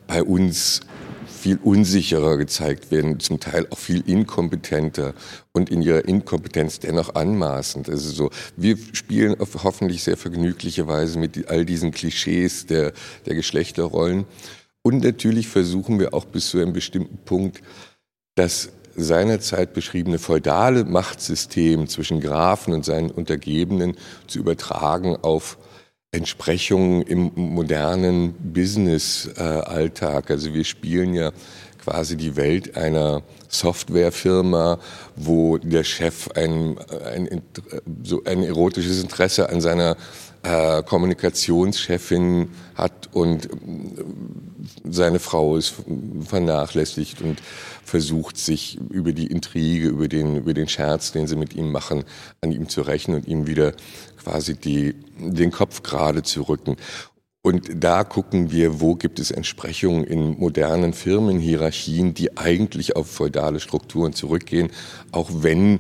bei 0.08 0.24
uns 0.24 0.82
viel 1.28 1.60
unsicherer 1.64 2.38
gezeigt 2.38 2.92
werden, 2.92 3.20
zum 3.20 3.40
Teil 3.40 3.68
auch 3.70 3.78
viel 3.78 4.02
inkompetenter 4.02 5.14
und 5.54 5.70
in 5.70 5.82
ihrer 5.82 6.06
Inkompetenz 6.06 6.80
dennoch 6.80 7.16
anmaßend. 7.16 7.90
Also 7.90 8.10
so, 8.12 8.32
wir 8.58 8.78
spielen 8.94 9.40
auf 9.40 9.64
hoffentlich 9.64 10.04
sehr 10.04 10.18
vergnügliche 10.18 10.88
Weise 10.88 11.20
mit 11.20 11.48
all 11.50 11.64
diesen 11.64 11.92
Klischees 11.92 12.66
der, 12.66 12.92
der 13.26 13.36
Geschlechterrollen. 13.36 14.26
Und 14.82 15.04
natürlich 15.04 15.48
versuchen 15.48 16.00
wir 16.00 16.14
auch 16.14 16.26
bis 16.26 16.50
zu 16.50 16.58
einem 16.58 16.74
bestimmten 16.74 17.18
Punkt, 17.18 17.62
das 18.36 18.70
seinerzeit 18.98 19.74
beschriebene 19.74 20.18
feudale 20.18 20.84
Machtsystem 20.84 21.88
zwischen 21.88 22.20
Grafen 22.20 22.74
und 22.74 22.84
seinen 22.84 23.12
Untergebenen 23.12 23.96
zu 24.28 24.40
übertragen 24.40 25.16
auf 25.22 25.58
Entsprechungen 26.12 27.04
im 27.04 27.32
modernen 27.36 28.34
Business-Alltag. 28.34 30.32
Also 30.32 30.54
wir 30.54 30.64
spielen 30.64 31.14
ja 31.14 31.32
quasi 31.84 32.18
die 32.18 32.36
Welt 32.36 32.76
einer 32.76 33.22
Softwarefirma, 33.48 34.80
wo 35.16 35.58
der 35.58 35.84
Chef 35.84 36.30
ein, 36.36 36.78
ein, 37.06 37.42
so 38.04 38.24
ein 38.26 38.44
erotisches 38.44 39.02
Interesse 39.02 39.50
an 39.50 39.62
seiner 39.62 39.96
äh, 40.48 40.84
Kommunikationschefin 40.84 42.50
hat 42.76 43.10
und 43.14 43.46
äh, 43.46 43.50
seine 44.90 45.20
Frau 45.20 45.58
ist 45.58 45.76
vernachlässigt 46.26 47.22
und 47.22 47.42
versucht 47.84 48.38
sich 48.38 48.80
über 48.90 49.12
die 49.12 49.28
Intrige, 49.28 49.88
über 49.90 50.08
den, 50.08 50.38
über 50.38 50.54
den 50.54 50.68
Scherz, 50.68 51.12
den 51.12 51.28
sie 51.28 51.36
mit 51.36 51.54
ihm 51.56 51.72
machen, 51.72 52.04
an 52.42 52.52
ihm 52.52 52.70
zu 52.70 52.82
rächen 52.82 53.16
und 53.16 53.28
ihm 53.28 53.48
wieder 53.48 53.74
quasi 54.24 54.56
die, 54.56 54.96
den 55.20 55.52
Kopf 55.52 55.84
gerade 55.84 56.24
zu 56.24 56.44
rücken. 56.44 56.78
Und 57.42 57.84
da 57.84 58.04
gucken 58.04 58.52
wir, 58.52 58.82
wo 58.82 58.96
gibt 58.96 59.20
es 59.20 59.32
Entsprechungen 59.32 60.04
in 60.04 60.38
modernen 60.38 60.94
Firmenhierarchien, 60.94 62.14
die 62.14 62.38
eigentlich 62.38 62.96
auf 62.96 63.08
feudale 63.08 63.60
Strukturen 63.60 64.14
zurückgehen, 64.14 64.70
auch 65.12 65.30
wenn 65.32 65.80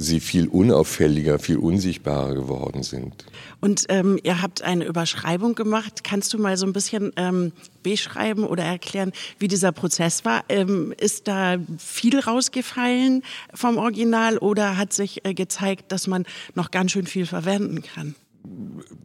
sie 0.00 0.20
viel 0.20 0.46
unauffälliger, 0.46 1.40
viel 1.40 1.56
unsichtbarer 1.56 2.32
geworden 2.34 2.84
sind. 2.84 3.26
Und 3.60 3.86
ähm, 3.88 4.18
ihr 4.22 4.40
habt 4.40 4.62
eine 4.62 4.84
Überschreibung 4.84 5.56
gemacht. 5.56 6.04
Kannst 6.04 6.32
du 6.32 6.38
mal 6.38 6.56
so 6.56 6.66
ein 6.66 6.72
bisschen 6.72 7.12
ähm, 7.16 7.50
beschreiben 7.82 8.44
oder 8.44 8.62
erklären, 8.62 9.10
wie 9.40 9.48
dieser 9.48 9.72
Prozess 9.72 10.24
war? 10.24 10.44
Ähm, 10.48 10.94
ist 10.98 11.26
da 11.26 11.56
viel 11.78 12.20
rausgefallen 12.20 13.24
vom 13.52 13.76
Original 13.76 14.38
oder 14.38 14.76
hat 14.76 14.92
sich 14.92 15.26
äh, 15.26 15.34
gezeigt, 15.34 15.90
dass 15.90 16.06
man 16.06 16.26
noch 16.54 16.70
ganz 16.70 16.92
schön 16.92 17.06
viel 17.06 17.26
verwenden 17.26 17.82
kann? 17.82 18.14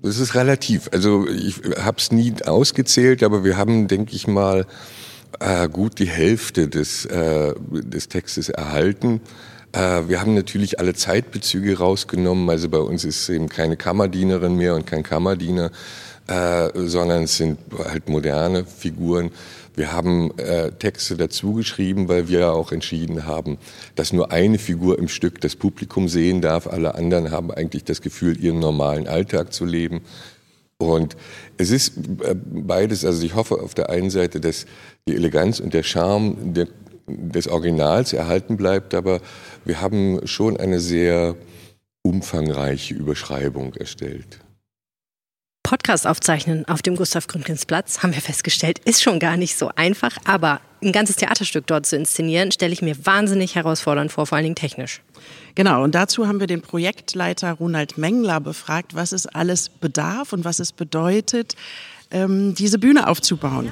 Das 0.04 0.20
ist 0.20 0.36
relativ. 0.36 0.90
Also 0.94 1.28
ich 1.28 1.56
habe 1.80 1.98
es 1.98 2.12
nie 2.12 2.36
ausgezählt, 2.46 3.24
aber 3.24 3.44
wir 3.44 3.58
haben, 3.58 3.88
denke 3.88 4.16
ich 4.16 4.28
mal, 4.28 4.68
äh, 5.40 5.68
gut 5.70 5.98
die 5.98 6.08
Hälfte 6.08 6.68
des, 6.68 7.06
äh, 7.06 7.56
des 7.72 8.10
Textes 8.10 8.50
erhalten. 8.50 9.22
Äh, 9.74 10.08
wir 10.08 10.22
haben 10.22 10.36
natürlich 10.36 10.80
alle 10.80 10.94
Zeitbezüge 10.94 11.78
rausgenommen. 11.78 12.50
Also 12.50 12.70
bei 12.70 12.78
uns 12.78 13.04
ist 13.04 13.28
eben 13.30 13.50
keine 13.50 13.76
Kammerdienerin 13.76 14.56
mehr 14.56 14.76
und 14.76 14.86
kein 14.86 15.04
Kammerdiener, 15.04 15.72
äh, 16.28 16.70
sondern 16.76 17.24
es 17.24 17.38
sind 17.38 17.60
halt 17.78 18.08
moderne 18.08 18.66
Figuren. 18.66 19.32
Wir 19.76 19.92
haben 19.92 20.38
äh, 20.38 20.72
Texte 20.72 21.18
dazu 21.18 21.54
geschrieben, 21.54 22.08
weil 22.08 22.28
wir 22.28 22.54
auch 22.54 22.72
entschieden 22.72 23.26
haben, 23.26 23.58
dass 23.96 24.14
nur 24.14 24.32
eine 24.32 24.60
Figur 24.60 25.00
im 25.00 25.08
Stück 25.08 25.42
das 25.42 25.56
Publikum 25.56 26.08
sehen 26.08 26.42
darf. 26.42 26.68
Alle 26.68 26.94
anderen 26.94 27.32
haben 27.32 27.52
eigentlich 27.52 27.84
das 27.84 28.02
Gefühl, 28.02 28.40
ihren 28.40 28.60
normalen 28.60 29.08
Alltag 29.08 29.52
zu 29.52 29.66
leben. 29.66 30.02
Und 30.78 31.16
es 31.58 31.72
ist 31.72 31.94
beides, 32.46 33.06
also 33.06 33.26
ich 33.26 33.34
hoffe 33.36 33.56
auf 33.56 33.74
der 33.74 33.90
einen 33.90 34.10
Seite, 34.12 34.40
dass 34.40 34.66
die 35.08 35.16
Eleganz 35.16 35.60
und 35.60 35.74
der 35.74 35.84
Charme 35.84 36.54
der 36.54 36.68
des 37.08 37.48
Originals 37.48 38.14
erhalten 38.14 38.58
bleibt, 38.58 38.94
aber 38.94 39.20
wir 39.66 39.82
haben 39.82 40.26
schon 40.26 40.58
eine 40.58 40.80
sehr 40.80 41.36
umfangreiche 42.02 42.94
Überschreibung 42.94 43.74
erstellt. 43.76 44.40
Podcast 45.64 46.06
aufzeichnen 46.06 46.68
auf 46.68 46.82
dem 46.82 46.96
Gustav 46.98 47.28
Gründgens 47.28 47.66
Platz, 47.66 48.04
haben 48.04 48.14
wir 48.14 48.22
festgestellt, 48.22 48.80
ist 48.80 49.02
schon 49.02 49.20
gar 49.20 49.38
nicht 49.38 49.58
so 49.58 49.72
einfach. 49.76 50.18
Aber 50.26 50.60
ein 50.84 50.92
ganzes 50.92 51.16
Theaterstück 51.16 51.66
dort 51.66 51.86
zu 51.86 51.96
inszenieren, 51.96 52.52
stelle 52.52 52.74
ich 52.74 52.82
mir 52.82 53.06
wahnsinnig 53.06 53.56
herausfordernd 53.56 54.12
vor, 54.12 54.28
vor 54.28 54.36
allen 54.36 54.44
Dingen 54.44 54.56
technisch. 54.56 55.02
Genau, 55.56 55.82
und 55.84 55.96
dazu 55.96 56.28
haben 56.28 56.42
wir 56.42 56.48
den 56.48 56.62
Projektleiter 56.62 57.54
Ronald 57.54 57.98
Mengler 57.98 58.42
befragt, 58.42 58.94
was 58.94 59.14
es 59.14 59.26
alles 59.26 59.70
bedarf 59.70 60.34
und 60.34 60.44
was 60.44 60.60
es 60.60 60.74
bedeutet, 60.74 61.56
ähm, 62.12 62.54
diese 62.56 62.78
Bühne 62.78 63.08
aufzubauen. 63.08 63.70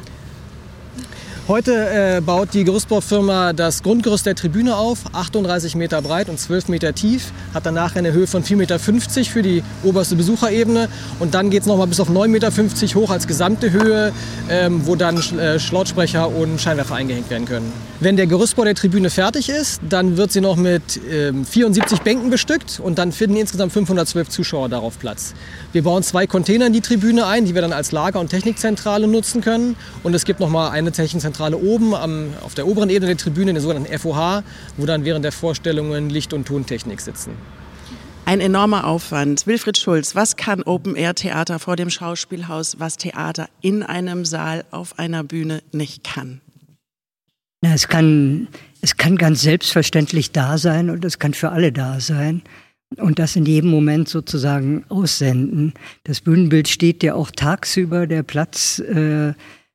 Heute 1.47 1.73
äh, 1.73 2.21
baut 2.21 2.54
die 2.54 2.63
Gerüstbaufirma 2.63 3.54
das 3.54 3.82
Grundgerüst 3.82 4.27
der 4.27 4.36
Tribüne 4.36 4.75
auf, 4.75 4.99
38 5.12 5.75
Meter 5.75 5.99
breit 6.04 6.30
und 6.30 6.39
12 6.39 6.67
Meter 6.67 6.93
tief, 6.93 7.32
hat 7.56 7.65
danach 7.65 7.95
eine 7.95 8.13
Höhe 8.13 8.27
von 8.27 8.43
4,50 8.43 8.56
Meter 8.56 8.80
für 8.80 9.41
die 9.41 9.63
oberste 9.84 10.15
Besucherebene 10.15 10.88
und 11.19 11.34
dann 11.34 11.49
geht 11.49 11.62
es 11.62 11.67
nochmal 11.67 11.88
bis 11.88 11.99
auf 11.99 12.12
9,50 12.12 12.27
Meter 12.27 12.51
hoch 12.99 13.10
als 13.10 13.25
gesamte 13.25 13.71
Höhe, 13.71 14.13
ähm, 14.51 14.86
wo 14.86 14.95
dann 14.95 15.17
äh, 15.39 15.58
Lautsprecher 15.71 16.30
und 16.30 16.62
Scheinwerfer 16.62 16.93
eingehängt 16.93 17.32
werden 17.32 17.47
können. 17.47 17.73
Wenn 17.99 18.17
der 18.17 18.27
Gerüstbau 18.27 18.63
der 18.63 18.75
Tribüne 18.75 19.10
fertig 19.10 19.49
ist, 19.49 19.82
dann 19.89 20.17
wird 20.17 20.32
sie 20.32 20.41
noch 20.41 20.58
mit 20.58 21.01
ähm, 21.12 21.43
74 21.43 22.01
Bänken 22.01 22.30
bestückt 22.30 22.80
und 22.80 22.99
dann 22.99 23.12
finden 23.12 23.38
insgesamt 23.38 23.73
512 23.73 24.30
Zuschauer 24.30 24.69
darauf 24.69 24.99
Platz. 24.99 25.34
Wir 25.71 25.84
bauen 25.84 26.04
zwei 26.04 26.27
Container 26.27 26.67
in 26.67 26.73
die 26.73 26.82
Tribüne 26.82 27.25
ein, 27.25 27.45
die 27.45 27.56
wir 27.56 27.63
dann 27.63 27.73
als 27.73 27.91
Lager- 27.91 28.19
und 28.19 28.30
Technikzentrale 28.30 29.08
nutzen 29.08 29.41
können 29.41 29.75
und 30.04 30.13
es 30.13 30.23
gibt 30.23 30.39
nochmal 30.39 30.69
eine 30.69 30.91
Technikzentrale 30.91 31.31
Zentrale 31.32 31.58
oben 31.58 31.96
am, 31.96 32.34
auf 32.41 32.56
der 32.56 32.67
oberen 32.67 32.89
Ebene 32.89 33.08
der 33.08 33.17
Tribüne, 33.17 33.54
der 33.54 33.62
sogenannten 33.62 33.98
FOH, 33.98 34.44
wo 34.76 34.86
dann 34.86 35.06
während 35.06 35.24
der 35.24 35.32
Vorstellungen 35.32 36.10
Licht- 36.10 36.34
und 36.34 36.46
Tontechnik 36.46 37.00
sitzen. 37.00 37.32
Ein 38.26 38.41
enormer 38.41 38.86
Aufwand. 38.86 39.48
Wilfried 39.48 39.78
Schulz, 39.78 40.13
was 40.13 40.36
kann 40.36 40.62
Open-Air-Theater 40.62 41.58
vor 41.60 41.78
dem 41.78 41.89
Schauspielhaus, 41.89 42.80
was 42.80 42.98
Theater 42.98 43.48
in 43.62 43.82
einem 43.82 44.26
Saal 44.26 44.65
auf 44.72 45.00
einer 45.00 45.24
Bühne 45.24 45.62
nicht 45.72 46.04
kann? 46.04 46.41
Na, 47.62 47.74
es, 47.74 47.88
kann 47.88 48.50
es 48.82 48.98
kann 48.98 49.15
ganz 49.15 49.41
selbstverständlich 49.41 50.32
da 50.32 50.58
sein 50.58 50.89
und 50.89 51.06
es 51.06 51.17
kann 51.17 51.34
für 51.34 51.52
alle 51.52 51.72
da 51.72 52.02
sein 52.02 52.41
und 52.98 53.20
das 53.20 53.38
in 53.38 53.46
jedem 53.46 53.70
Moment 53.70 54.10
sozusagen 54.10 54.84
aussenden. 54.89 55.74
Das 56.04 56.20
Bühnenbild 56.20 56.67
steht 56.67 57.04
ja 57.04 57.15
auch 57.15 57.32
tagsüber, 57.32 58.06
der 58.06 58.24
Platz 58.24 58.80
äh, 58.80 59.34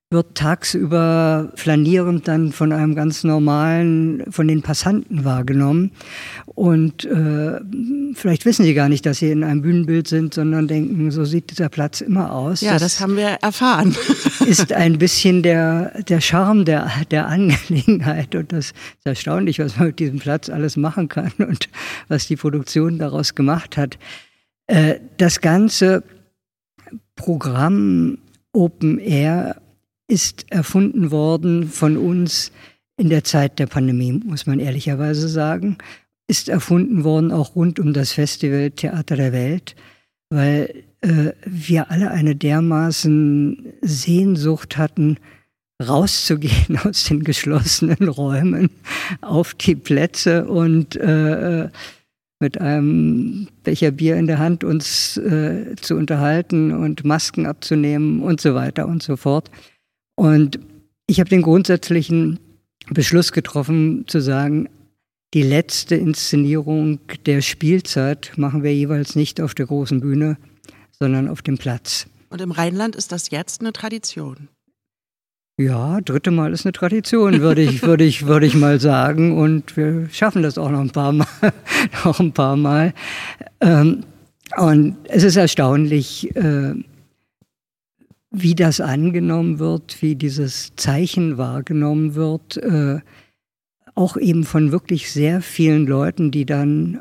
wird 0.08 0.36
tagsüber 0.36 1.50
flanierend 1.56 2.28
dann 2.28 2.52
von 2.52 2.72
einem 2.72 2.94
ganz 2.94 3.24
normalen, 3.24 4.22
von 4.30 4.46
den 4.46 4.62
Passanten 4.62 5.24
wahrgenommen. 5.24 5.90
Und 6.46 7.04
äh, 7.04 7.58
vielleicht 8.14 8.44
wissen 8.44 8.64
sie 8.64 8.74
gar 8.74 8.88
nicht, 8.88 9.04
dass 9.04 9.18
sie 9.18 9.32
in 9.32 9.42
einem 9.42 9.62
Bühnenbild 9.62 10.06
sind, 10.06 10.32
sondern 10.32 10.68
denken, 10.68 11.10
so 11.10 11.24
sieht 11.24 11.50
dieser 11.50 11.68
Platz 11.68 12.00
immer 12.02 12.32
aus. 12.32 12.60
Ja, 12.60 12.74
das, 12.74 12.82
das 12.82 13.00
haben 13.00 13.16
wir 13.16 13.38
erfahren. 13.42 13.96
ist 14.46 14.72
ein 14.72 14.98
bisschen 14.98 15.42
der, 15.42 16.00
der 16.04 16.20
Charme 16.20 16.64
der, 16.64 16.88
der 17.10 17.26
Angelegenheit. 17.26 18.36
Und 18.36 18.52
das 18.52 18.66
ist 18.66 18.74
erstaunlich, 19.02 19.58
was 19.58 19.76
man 19.76 19.88
mit 19.88 19.98
diesem 19.98 20.20
Platz 20.20 20.48
alles 20.48 20.76
machen 20.76 21.08
kann 21.08 21.32
und 21.38 21.68
was 22.06 22.28
die 22.28 22.36
Produktion 22.36 23.00
daraus 23.00 23.34
gemacht 23.34 23.76
hat. 23.76 23.98
Äh, 24.68 25.00
das 25.16 25.40
ganze 25.40 26.04
Programm 27.16 28.18
Open 28.52 28.98
Air 28.98 29.56
ist 30.08 30.50
erfunden 30.50 31.10
worden 31.10 31.68
von 31.68 31.96
uns 31.96 32.52
in 32.96 33.08
der 33.08 33.24
Zeit 33.24 33.58
der 33.58 33.66
Pandemie, 33.66 34.12
muss 34.12 34.46
man 34.46 34.60
ehrlicherweise 34.60 35.28
sagen. 35.28 35.78
Ist 36.28 36.48
erfunden 36.48 37.04
worden 37.04 37.30
auch 37.30 37.54
rund 37.54 37.78
um 37.78 37.92
das 37.92 38.12
Festival 38.12 38.70
Theater 38.70 39.16
der 39.16 39.32
Welt, 39.32 39.76
weil 40.30 40.84
äh, 41.02 41.32
wir 41.44 41.90
alle 41.90 42.10
eine 42.10 42.34
dermaßen 42.34 43.74
Sehnsucht 43.82 44.76
hatten, 44.76 45.18
rauszugehen 45.86 46.78
aus 46.84 47.04
den 47.04 47.22
geschlossenen 47.22 48.08
Räumen 48.08 48.70
auf 49.20 49.54
die 49.54 49.76
Plätze 49.76 50.46
und 50.46 50.96
äh, 50.96 51.68
mit 52.38 52.60
einem 52.60 53.48
Becher 53.62 53.90
Bier 53.90 54.16
in 54.16 54.26
der 54.26 54.38
Hand 54.38 54.62
uns 54.62 55.16
äh, 55.16 55.74
zu 55.76 55.96
unterhalten 55.96 56.72
und 56.72 57.04
Masken 57.04 57.46
abzunehmen 57.46 58.22
und 58.22 58.40
so 58.40 58.54
weiter 58.54 58.86
und 58.86 59.02
so 59.02 59.16
fort. 59.16 59.50
Und 60.16 60.58
ich 61.06 61.20
habe 61.20 61.30
den 61.30 61.42
grundsätzlichen 61.42 62.40
Beschluss 62.90 63.32
getroffen, 63.32 64.04
zu 64.08 64.20
sagen, 64.20 64.68
die 65.34 65.42
letzte 65.42 65.96
Inszenierung 65.96 67.00
der 67.26 67.42
Spielzeit 67.42 68.32
machen 68.36 68.62
wir 68.62 68.74
jeweils 68.74 69.14
nicht 69.14 69.40
auf 69.40 69.54
der 69.54 69.66
großen 69.66 70.00
Bühne, 70.00 70.38
sondern 70.98 71.28
auf 71.28 71.42
dem 71.42 71.58
Platz. 71.58 72.06
Und 72.30 72.40
im 72.40 72.50
Rheinland 72.50 72.96
ist 72.96 73.12
das 73.12 73.30
jetzt 73.30 73.60
eine 73.60 73.72
Tradition? 73.72 74.48
Ja, 75.58 76.00
dritte 76.02 76.30
Mal 76.30 76.52
ist 76.52 76.66
eine 76.66 76.72
Tradition, 76.72 77.40
würde 77.40 77.62
ich, 77.62 77.82
würde 77.82 78.04
ich, 78.04 78.26
würde 78.26 78.46
ich 78.46 78.54
mal 78.54 78.78
sagen. 78.78 79.38
Und 79.38 79.76
wir 79.76 80.08
schaffen 80.10 80.42
das 80.42 80.58
auch 80.58 80.70
noch 80.70 80.80
ein 80.80 80.90
paar 80.90 81.12
Mal. 81.12 81.26
noch 82.04 82.20
ein 82.20 82.32
paar 82.32 82.56
Mal. 82.56 82.92
Ähm, 83.60 84.04
und 84.56 84.96
es 85.04 85.22
ist 85.22 85.36
erstaunlich, 85.36 86.34
äh, 86.36 86.74
wie 88.42 88.54
das 88.54 88.80
angenommen 88.80 89.58
wird, 89.58 90.02
wie 90.02 90.14
dieses 90.14 90.74
Zeichen 90.76 91.38
wahrgenommen 91.38 92.14
wird, 92.14 92.58
äh, 92.58 93.00
auch 93.94 94.16
eben 94.16 94.44
von 94.44 94.72
wirklich 94.72 95.10
sehr 95.10 95.40
vielen 95.40 95.86
Leuten, 95.86 96.30
die 96.30 96.44
dann 96.44 97.00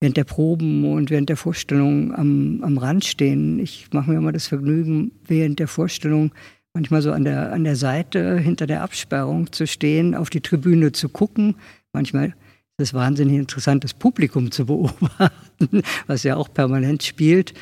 während 0.00 0.16
der 0.16 0.24
Proben 0.24 0.84
und 0.92 1.10
während 1.10 1.28
der 1.28 1.36
Vorstellung 1.36 2.12
am, 2.14 2.60
am 2.64 2.78
Rand 2.78 3.04
stehen. 3.04 3.60
Ich 3.60 3.86
mache 3.92 4.10
mir 4.10 4.16
immer 4.16 4.32
das 4.32 4.48
Vergnügen, 4.48 5.12
während 5.24 5.60
der 5.60 5.68
Vorstellung 5.68 6.32
manchmal 6.74 7.02
so 7.02 7.12
an 7.12 7.24
der, 7.24 7.52
an 7.52 7.62
der 7.62 7.76
Seite 7.76 8.38
hinter 8.38 8.66
der 8.66 8.82
Absperrung 8.82 9.52
zu 9.52 9.66
stehen, 9.68 10.16
auf 10.16 10.30
die 10.30 10.40
Tribüne 10.40 10.90
zu 10.90 11.08
gucken. 11.08 11.54
Manchmal 11.92 12.34
es 12.78 12.92
wahnsinnig 12.92 13.36
interessant, 13.36 13.84
das 13.84 13.94
Publikum 13.94 14.50
zu 14.50 14.66
beobachten, 14.66 15.82
was 16.08 16.24
ja 16.24 16.36
auch 16.36 16.52
permanent 16.52 17.04
spielt. 17.04 17.54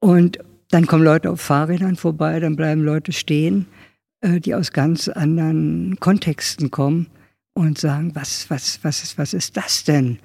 Und 0.00 0.38
dann 0.70 0.86
kommen 0.86 1.04
Leute 1.04 1.30
auf 1.30 1.40
Fahrrädern 1.40 1.96
vorbei, 1.96 2.40
dann 2.40 2.56
bleiben 2.56 2.82
Leute 2.82 3.12
stehen, 3.12 3.66
äh, 4.20 4.40
die 4.40 4.54
aus 4.54 4.72
ganz 4.72 5.08
anderen 5.08 5.98
Kontexten 6.00 6.70
kommen 6.70 7.08
und 7.54 7.78
sagen, 7.78 8.14
was, 8.14 8.48
was, 8.48 8.78
was, 8.82 9.02
ist, 9.02 9.18
was 9.18 9.34
ist 9.34 9.56
das 9.56 9.84
denn? 9.84 10.18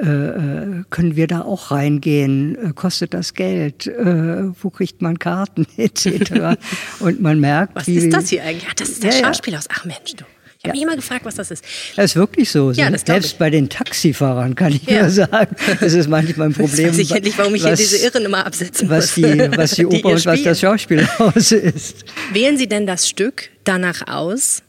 Äh, 0.00 0.08
äh 0.08 0.84
können 0.90 1.16
wir 1.16 1.26
da 1.26 1.40
auch 1.40 1.70
reingehen? 1.70 2.56
Äh, 2.56 2.72
kostet 2.74 3.14
das 3.14 3.32
Geld? 3.34 3.86
Äh, 3.86 4.52
wo 4.62 4.70
kriegt 4.70 5.00
man 5.00 5.18
Karten 5.18 5.66
etc.? 5.76 6.58
Und 7.00 7.20
man 7.20 7.40
merkt, 7.40 7.74
was 7.74 7.86
wie, 7.86 7.96
ist 7.96 8.12
das 8.12 8.28
hier 8.28 8.44
eigentlich? 8.44 8.66
Ach, 8.68 8.74
das 8.74 8.90
ist 8.90 9.04
das 9.04 9.18
ja, 9.18 9.26
Schauspielhaus. 9.26 9.66
Ach 9.70 9.84
Mensch, 9.86 10.14
du. 10.16 10.24
Ich 10.66 10.70
habe 10.70 10.78
ja. 10.78 10.80
mich 10.80 10.82
immer 10.82 10.96
gefragt, 10.96 11.24
was 11.24 11.36
das 11.36 11.50
ist. 11.50 11.64
Das 11.94 12.06
ist 12.06 12.16
wirklich 12.16 12.50
so. 12.50 12.72
Ja, 12.72 12.90
das 12.90 13.02
Selbst 13.02 13.38
bei 13.38 13.50
den 13.50 13.68
Taxifahrern 13.68 14.54
kann 14.54 14.72
ich 14.72 14.84
ja. 14.84 15.02
nur 15.02 15.10
sagen, 15.10 15.54
das 15.80 15.92
ist 15.92 16.08
manchmal 16.08 16.48
ein 16.48 16.54
Problem. 16.54 16.86
Jetzt 16.86 16.94
weiß 16.94 16.98
ich 16.98 17.12
endlich, 17.12 17.38
warum 17.38 17.54
ich 17.54 17.62
was, 17.62 17.78
hier 17.78 17.88
diese 17.88 18.04
Irren 18.04 18.24
immer 18.24 18.44
absetzen 18.44 18.88
was 18.88 19.14
Die, 19.14 19.22
was 19.22 19.72
die 19.72 19.86
Oper 19.86 20.08
und 20.08 20.26
was 20.26 20.42
das 20.42 20.60
Schauspielhaus 20.60 21.52
ist. 21.52 22.04
Wählen 22.32 22.56
Sie 22.56 22.68
denn 22.68 22.86
das 22.86 23.08
Stück 23.08 23.50
danach 23.64 24.08
aus, 24.08 24.62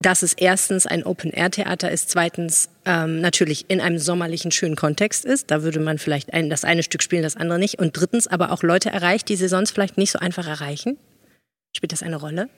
dass 0.00 0.22
es 0.22 0.34
erstens 0.34 0.86
ein 0.86 1.04
Open-Air-Theater 1.04 1.90
ist, 1.90 2.10
zweitens 2.10 2.68
ähm, 2.84 3.20
natürlich 3.20 3.66
in 3.68 3.80
einem 3.80 3.98
sommerlichen, 3.98 4.52
schönen 4.52 4.76
Kontext 4.76 5.24
ist. 5.24 5.50
Da 5.50 5.62
würde 5.62 5.80
man 5.80 5.98
vielleicht 5.98 6.32
ein, 6.32 6.50
das 6.50 6.64
eine 6.64 6.82
Stück 6.82 7.02
spielen, 7.02 7.22
das 7.22 7.36
andere 7.36 7.58
nicht. 7.58 7.78
Und 7.78 7.96
drittens 7.96 8.26
aber 8.26 8.52
auch 8.52 8.62
Leute 8.62 8.90
erreicht, 8.90 9.28
die 9.28 9.36
sie 9.36 9.48
sonst 9.48 9.72
vielleicht 9.72 9.98
nicht 9.98 10.12
so 10.12 10.18
einfach 10.18 10.46
erreichen. 10.46 10.98
Spielt 11.74 11.92
das 11.92 12.02
eine 12.02 12.16
Rolle? 12.16 12.48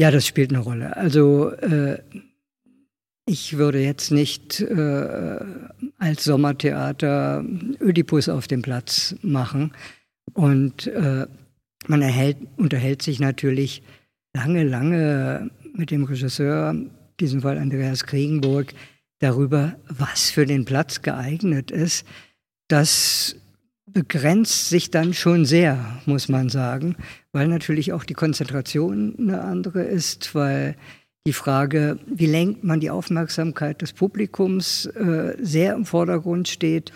Ja, 0.00 0.10
das 0.10 0.26
spielt 0.26 0.50
eine 0.50 0.58
Rolle. 0.60 0.96
Also 0.96 1.50
äh, 1.50 1.98
ich 3.26 3.56
würde 3.56 3.80
jetzt 3.80 4.10
nicht 4.10 4.60
äh, 4.60 5.38
als 5.98 6.24
Sommertheater 6.24 7.44
Ödipus 7.80 8.28
auf 8.28 8.48
dem 8.48 8.62
Platz 8.62 9.14
machen. 9.22 9.72
Und 10.32 10.88
äh, 10.88 11.26
man 11.86 12.02
erhält, 12.02 12.38
unterhält 12.56 13.02
sich 13.02 13.20
natürlich 13.20 13.82
lange, 14.34 14.64
lange 14.64 15.50
mit 15.74 15.90
dem 15.90 16.04
Regisseur, 16.04 16.70
in 16.70 16.90
diesem 17.20 17.42
Fall 17.42 17.58
Andreas 17.58 18.04
Kriegenburg, 18.04 18.74
darüber, 19.20 19.76
was 19.88 20.30
für 20.30 20.44
den 20.44 20.64
Platz 20.64 21.02
geeignet 21.02 21.70
ist. 21.70 22.04
Das 22.68 23.36
begrenzt 23.86 24.68
sich 24.68 24.90
dann 24.90 25.14
schon 25.14 25.44
sehr, 25.44 26.02
muss 26.04 26.28
man 26.28 26.48
sagen, 26.48 26.96
weil 27.34 27.48
natürlich 27.48 27.92
auch 27.92 28.04
die 28.04 28.14
Konzentration 28.14 29.16
eine 29.18 29.42
andere 29.42 29.82
ist, 29.82 30.34
weil 30.34 30.76
die 31.26 31.32
Frage, 31.32 31.98
wie 32.06 32.26
lenkt 32.26 32.64
man 32.64 32.80
die 32.80 32.90
Aufmerksamkeit 32.90 33.82
des 33.82 33.92
Publikums, 33.92 34.86
äh, 34.86 35.36
sehr 35.40 35.74
im 35.74 35.84
Vordergrund 35.84 36.48
steht. 36.48 36.92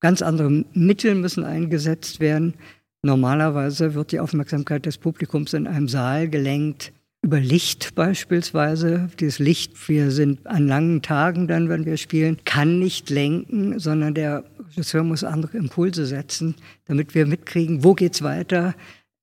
Ganz 0.00 0.20
andere 0.20 0.64
Mittel 0.74 1.14
müssen 1.14 1.42
eingesetzt 1.42 2.20
werden. 2.20 2.54
Normalerweise 3.02 3.94
wird 3.94 4.12
die 4.12 4.20
Aufmerksamkeit 4.20 4.84
des 4.84 4.98
Publikums 4.98 5.54
in 5.54 5.66
einem 5.66 5.88
Saal 5.88 6.28
gelenkt 6.28 6.92
über 7.22 7.40
Licht 7.40 7.94
beispielsweise. 7.94 9.08
Dieses 9.18 9.38
Licht, 9.38 9.88
wir 9.88 10.10
sind 10.10 10.46
an 10.46 10.66
langen 10.66 11.02
Tagen 11.02 11.48
dann, 11.48 11.68
wenn 11.68 11.86
wir 11.86 11.96
spielen, 11.96 12.38
kann 12.44 12.78
nicht 12.78 13.10
lenken, 13.10 13.78
sondern 13.78 14.14
der 14.14 14.44
Regisseur 14.70 15.02
muss 15.02 15.24
andere 15.24 15.56
Impulse 15.56 16.04
setzen, 16.04 16.56
damit 16.86 17.14
wir 17.14 17.26
mitkriegen, 17.26 17.84
wo 17.84 17.94
geht's 17.94 18.22
weiter, 18.22 18.74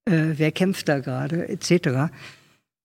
äh, 0.06 0.32
wer 0.36 0.52
kämpft 0.52 0.88
da 0.88 1.00
gerade, 1.00 1.48
etc. 1.48 2.10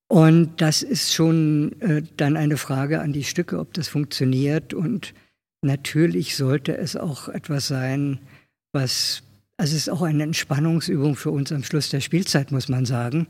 Und 0.07 0.59
das 0.59 0.83
ist 0.83 1.13
schon 1.13 1.79
äh, 1.79 2.03
dann 2.17 2.35
eine 2.35 2.57
Frage 2.57 2.99
an 2.99 3.13
die 3.13 3.23
Stücke, 3.23 3.59
ob 3.59 3.73
das 3.73 3.87
funktioniert. 3.87 4.73
Und 4.73 5.13
natürlich 5.61 6.35
sollte 6.35 6.77
es 6.77 6.97
auch 6.97 7.29
etwas 7.29 7.67
sein, 7.67 8.19
was, 8.73 9.23
also 9.57 9.71
es 9.73 9.83
ist 9.83 9.89
auch 9.89 10.01
eine 10.01 10.23
Entspannungsübung 10.23 11.15
für 11.15 11.31
uns 11.31 11.51
am 11.51 11.63
Schluss 11.63 11.89
der 11.89 12.01
Spielzeit, 12.01 12.51
muss 12.51 12.67
man 12.67 12.85
sagen, 12.85 13.27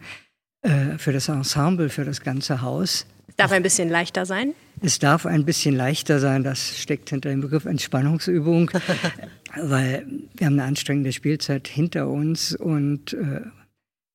äh, 0.64 0.98
für 0.98 1.12
das 1.12 1.28
Ensemble, 1.28 1.90
für 1.90 2.06
das 2.06 2.22
ganze 2.22 2.62
Haus. 2.62 3.06
Es 3.28 3.36
darf 3.36 3.52
ein 3.52 3.64
bisschen 3.64 3.90
leichter 3.90 4.26
sein? 4.26 4.54
Es 4.82 4.98
darf 4.98 5.26
ein 5.26 5.46
bisschen 5.46 5.76
leichter 5.76 6.20
sein, 6.20 6.44
das 6.44 6.80
steckt 6.80 7.10
hinter 7.12 7.30
dem 7.30 7.42
Begriff 7.42 7.66
Entspannungsübung, 7.66 8.72
weil 9.56 10.06
wir 10.36 10.48
haben 10.48 10.54
eine 10.54 10.64
anstrengende 10.64 11.14
Spielzeit 11.14 11.68
hinter 11.68 12.08
uns 12.08 12.56
und 12.56 13.14
äh, 13.14 13.42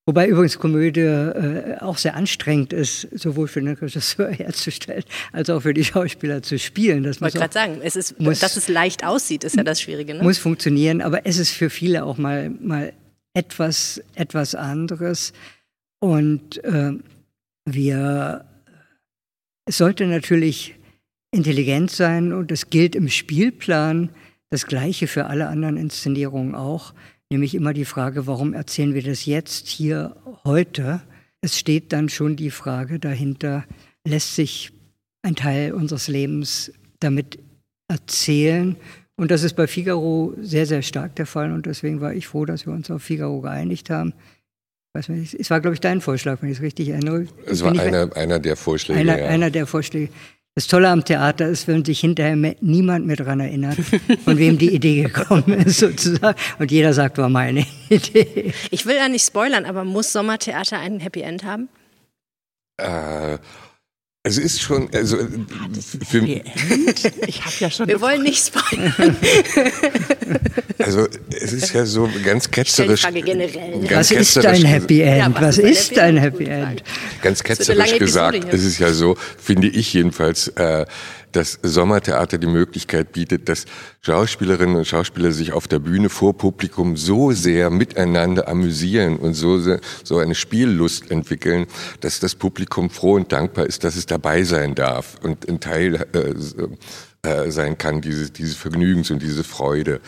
Wobei 0.07 0.29
übrigens 0.29 0.57
Komödie 0.57 1.01
äh, 1.01 1.79
auch 1.81 1.97
sehr 1.97 2.15
anstrengend 2.15 2.71
ist, 2.71 3.09
sowohl 3.11 3.49
für 3.49 3.59
den 3.59 3.73
Regisseur 3.73 4.29
herzustellen, 4.31 5.03
als 5.33 5.49
auch 5.49 5.59
für 5.59 5.73
die 5.73 5.83
Schauspieler 5.83 6.41
zu 6.41 6.57
spielen. 6.57 7.03
Das 7.03 7.17
ich 7.17 7.21
wollte 7.21 7.39
gerade 7.39 7.53
sagen, 7.53 7.81
es 7.83 7.97
ist, 7.97 8.17
muss, 8.17 8.39
dass 8.39 8.55
es 8.55 8.69
leicht 8.69 9.05
aussieht, 9.05 9.43
ist 9.43 9.57
ja 9.57 9.63
das 9.63 9.81
Schwierige. 9.81 10.13
Ne? 10.13 10.23
Muss 10.23 10.37
funktionieren, 10.37 11.01
aber 11.01 11.25
es 11.25 11.37
ist 11.37 11.51
für 11.51 11.69
viele 11.69 12.05
auch 12.05 12.17
mal, 12.17 12.49
mal 12.49 12.93
etwas, 13.33 14.01
etwas 14.15 14.55
anderes. 14.55 15.33
Und 15.99 16.63
äh, 16.63 16.93
wir, 17.65 18.45
es 19.65 19.77
sollte 19.77 20.07
natürlich 20.07 20.75
intelligent 21.31 21.91
sein 21.91 22.31
und 22.31 22.49
es 22.53 22.69
gilt 22.69 22.95
im 22.95 23.09
Spielplan 23.09 24.11
das 24.51 24.67
Gleiche 24.67 25.07
für 25.07 25.25
alle 25.25 25.49
anderen 25.49 25.75
Inszenierungen 25.75 26.55
auch 26.55 26.93
nämlich 27.31 27.55
immer 27.55 27.73
die 27.73 27.85
Frage, 27.85 28.27
warum 28.27 28.53
erzählen 28.53 28.93
wir 28.93 29.03
das 29.03 29.25
jetzt, 29.25 29.67
hier, 29.67 30.15
heute? 30.45 31.01
Es 31.41 31.57
steht 31.57 31.93
dann 31.93 32.09
schon 32.09 32.35
die 32.35 32.51
Frage 32.51 32.99
dahinter, 32.99 33.65
lässt 34.05 34.35
sich 34.35 34.71
ein 35.21 35.35
Teil 35.35 35.73
unseres 35.73 36.07
Lebens 36.07 36.71
damit 36.99 37.39
erzählen? 37.87 38.75
Und 39.17 39.31
das 39.31 39.43
ist 39.43 39.55
bei 39.55 39.67
Figaro 39.67 40.33
sehr, 40.39 40.65
sehr 40.65 40.81
stark 40.81 41.15
der 41.15 41.25
Fall. 41.25 41.51
Und 41.51 41.65
deswegen 41.65 42.01
war 42.01 42.13
ich 42.13 42.27
froh, 42.27 42.45
dass 42.45 42.65
wir 42.65 42.73
uns 42.73 42.89
auf 42.91 43.01
Figaro 43.01 43.41
geeinigt 43.41 43.89
haben. 43.89 44.13
Es 44.93 45.49
war, 45.51 45.61
glaube 45.61 45.75
ich, 45.75 45.79
dein 45.79 46.01
Vorschlag, 46.01 46.41
wenn 46.41 46.49
ich 46.49 46.57
es 46.57 46.63
richtig 46.63 46.89
erinnere. 46.89 47.27
Es 47.45 47.63
war 47.63 47.77
einer, 47.77 48.15
einer 48.15 48.39
der 48.39 48.55
Vorschläge. 48.55 48.99
Einer, 48.99 49.19
ja. 49.19 49.27
einer 49.27 49.51
der 49.51 49.67
Vorschläge. 49.67 50.11
Das 50.57 50.65
Tolle 50.65 50.89
am 50.89 51.05
Theater 51.05 51.47
ist, 51.47 51.67
wenn 51.67 51.85
sich 51.85 51.99
hinterher 51.99 52.35
niemand 52.61 53.05
mehr 53.05 53.15
daran 53.15 53.41
erinnert, 53.41 53.77
von 54.25 54.39
wem 54.39 54.57
die 54.57 54.73
Idee 54.73 55.03
gekommen 55.13 55.53
ist, 55.53 55.77
sozusagen. 55.77 56.35
Und 56.57 56.71
jeder 56.71 56.93
sagt, 56.93 57.19
war 57.19 57.29
meine 57.29 57.63
Idee. 57.89 58.55
Ich 58.71 58.87
will 58.87 58.95
ja 58.95 59.07
nicht 59.07 59.23
spoilern, 59.23 59.65
aber 59.65 59.83
muss 59.83 60.11
Sommertheater 60.11 60.79
ein 60.79 60.99
Happy 60.99 61.21
End 61.21 61.43
haben? 61.43 61.69
Äh, 62.77 63.37
es 64.27 64.37
ist 64.37 64.61
schon, 64.61 64.89
also 64.93 65.17
für 66.07 66.25
Ich 66.25 67.45
habe 67.45 67.55
ja 67.59 67.71
schon. 67.71 67.87
Wir 67.87 68.01
wollen 68.01 68.23
nicht 68.23 68.45
spoilern. 68.45 69.17
Also 70.79 71.07
es 71.29 71.53
ist 71.53 71.73
ja 71.73 71.85
so 71.85 72.09
ganz 72.23 72.51
ketzerisch. 72.51 73.01
Frage 73.01 73.21
generell. 73.21 73.79
Ganz 73.87 74.11
was 74.11 74.19
ist 74.19 74.45
ein 74.45 74.65
Happy 74.65 75.01
End? 75.01 75.17
Ja, 75.17 75.33
was, 75.33 75.41
was, 75.41 75.57
ist 75.57 75.97
ein 75.97 76.17
Happy 76.17 76.45
End? 76.45 76.83
Ganz 77.21 77.43
ketzerisch 77.43 77.97
gesagt, 77.97 78.45
es 78.51 78.63
ist 78.63 78.79
ja 78.79 78.93
so, 78.93 79.17
finde 79.37 79.67
ich 79.67 79.93
jedenfalls, 79.93 80.49
äh, 80.49 80.85
dass 81.37 81.59
Sommertheater 81.61 82.39
die 82.39 82.47
Möglichkeit 82.47 83.11
bietet, 83.11 83.47
dass 83.47 83.65
Schauspielerinnen 84.01 84.75
und 84.75 84.87
Schauspieler 84.87 85.31
sich 85.31 85.53
auf 85.53 85.67
der 85.67 85.77
Bühne 85.77 86.09
vor 86.09 86.35
Publikum 86.35 86.97
so 86.97 87.31
sehr 87.31 87.69
miteinander 87.69 88.47
amüsieren 88.47 89.17
und 89.17 89.35
so, 89.35 89.59
so 90.03 90.17
eine 90.17 90.33
Spiellust 90.33 91.11
entwickeln, 91.11 91.67
dass 92.01 92.19
das 92.19 92.33
Publikum 92.33 92.89
froh 92.89 93.13
und 93.13 93.31
dankbar 93.31 93.67
ist, 93.67 93.83
dass 93.83 93.95
es 93.95 94.07
dabei 94.07 94.41
sein 94.43 94.73
darf 94.73 95.17
und 95.21 95.47
ein 95.47 95.59
Teil 95.59 96.07
äh, 96.13 96.33
äh, 97.21 97.51
sein 97.51 97.77
kann 97.77 98.01
dieses, 98.01 98.33
dieses 98.33 98.55
Vergnügens 98.55 99.11
und 99.11 99.21
diese 99.21 99.43
Freude. 99.43 100.01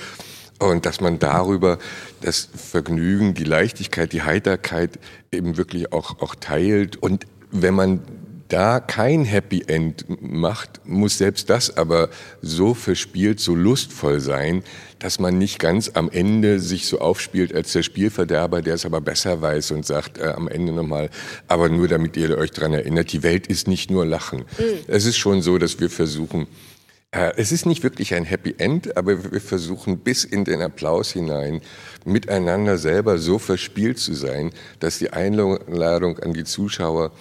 Und 0.57 0.87
dass 0.87 0.99
man 0.99 1.19
darüber 1.19 1.77
das 2.21 2.49
Vergnügen, 2.55 3.35
die 3.35 3.43
Leichtigkeit, 3.43 4.13
die 4.13 4.23
Heiterkeit 4.23 4.97
eben 5.31 5.57
wirklich 5.57 5.93
auch, 5.93 6.21
auch 6.21 6.33
teilt. 6.33 6.97
Und 6.97 7.27
wenn 7.51 7.75
man 7.75 8.01
da 8.49 8.79
kein 8.79 9.25
Happy 9.25 9.63
End 9.67 10.05
macht, 10.21 10.81
muss 10.85 11.17
selbst 11.17 11.49
das 11.49 11.77
aber 11.77 12.09
so 12.41 12.73
verspielt, 12.73 13.39
so 13.39 13.55
lustvoll 13.55 14.19
sein, 14.19 14.63
dass 14.97 15.19
man 15.19 15.37
nicht 15.37 15.59
ganz 15.59 15.91
am 15.93 16.09
Ende 16.09 16.59
sich 16.59 16.87
so 16.87 16.99
aufspielt 16.99 17.53
als 17.53 17.71
der 17.71 17.83
Spielverderber, 17.83 18.61
der 18.61 18.73
es 18.73 18.85
aber 18.85 19.01
besser 19.01 19.41
weiß 19.41 19.71
und 19.71 19.85
sagt 19.85 20.17
äh, 20.17 20.33
am 20.35 20.47
Ende 20.47 20.73
nochmal, 20.73 21.09
aber 21.47 21.69
nur 21.69 21.87
damit 21.87 22.17
ihr 22.17 22.37
euch 22.37 22.51
dran 22.51 22.73
erinnert, 22.73 23.13
die 23.13 23.23
Welt 23.23 23.47
ist 23.47 23.67
nicht 23.67 23.91
nur 23.91 24.05
Lachen. 24.05 24.39
Mhm. 24.39 24.79
Es 24.87 25.05
ist 25.05 25.17
schon 25.17 25.41
so, 25.41 25.57
dass 25.57 25.79
wir 25.79 25.89
versuchen, 25.89 26.47
äh, 27.11 27.31
es 27.37 27.51
ist 27.51 27.65
nicht 27.65 27.83
wirklich 27.83 28.13
ein 28.13 28.25
Happy 28.25 28.55
End, 28.57 28.97
aber 28.97 29.31
wir 29.31 29.41
versuchen 29.41 29.99
bis 29.99 30.23
in 30.23 30.43
den 30.43 30.61
Applaus 30.61 31.11
hinein 31.11 31.61
miteinander 32.03 32.77
selber 32.77 33.19
so 33.19 33.37
verspielt 33.37 33.99
zu 33.99 34.13
sein, 34.13 34.51
dass 34.79 34.97
die 34.97 35.11
Einladung 35.11 36.19
an 36.19 36.33
die 36.33 36.43
Zuschauer 36.43 37.11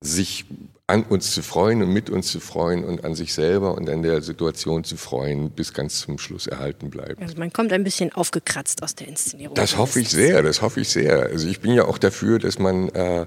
sich 0.00 0.44
an 0.92 1.04
uns 1.04 1.32
zu 1.32 1.40
freuen 1.40 1.82
und 1.82 1.88
mit 1.88 2.10
uns 2.10 2.30
zu 2.30 2.38
freuen 2.38 2.84
und 2.84 3.02
an 3.02 3.14
sich 3.14 3.32
selber 3.32 3.74
und 3.74 3.88
an 3.88 4.02
der 4.02 4.20
Situation 4.20 4.84
zu 4.84 4.98
freuen, 4.98 5.50
bis 5.50 5.72
ganz 5.72 6.00
zum 6.00 6.18
Schluss 6.18 6.46
erhalten 6.46 6.90
bleibt. 6.90 7.22
Also 7.22 7.38
man 7.38 7.50
kommt 7.50 7.72
ein 7.72 7.82
bisschen 7.82 8.12
aufgekratzt 8.12 8.82
aus 8.82 8.94
der 8.94 9.08
Inszenierung. 9.08 9.54
Das 9.54 9.78
hoffe 9.78 10.00
ich 10.00 10.10
sehr, 10.10 10.42
das 10.42 10.60
hoffe 10.60 10.82
ich 10.82 10.90
sehr. 10.90 11.22
Also 11.22 11.48
ich 11.48 11.60
bin 11.60 11.72
ja 11.72 11.86
auch 11.86 11.96
dafür, 11.96 12.38
dass 12.38 12.58
man, 12.58 12.90
äh, 12.90 13.24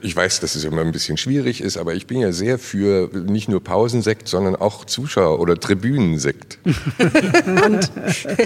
ich 0.00 0.14
weiß, 0.14 0.38
dass 0.38 0.54
es 0.54 0.62
immer 0.62 0.82
ein 0.82 0.92
bisschen 0.92 1.16
schwierig 1.16 1.60
ist, 1.60 1.76
aber 1.76 1.94
ich 1.94 2.06
bin 2.06 2.20
ja 2.20 2.30
sehr 2.30 2.56
für 2.56 3.10
nicht 3.12 3.48
nur 3.48 3.64
Pausensekt, 3.64 4.28
sondern 4.28 4.54
auch 4.54 4.84
Zuschauer- 4.84 5.40
oder 5.40 5.58
Tribünensekt. 5.58 6.60
und 7.64 7.90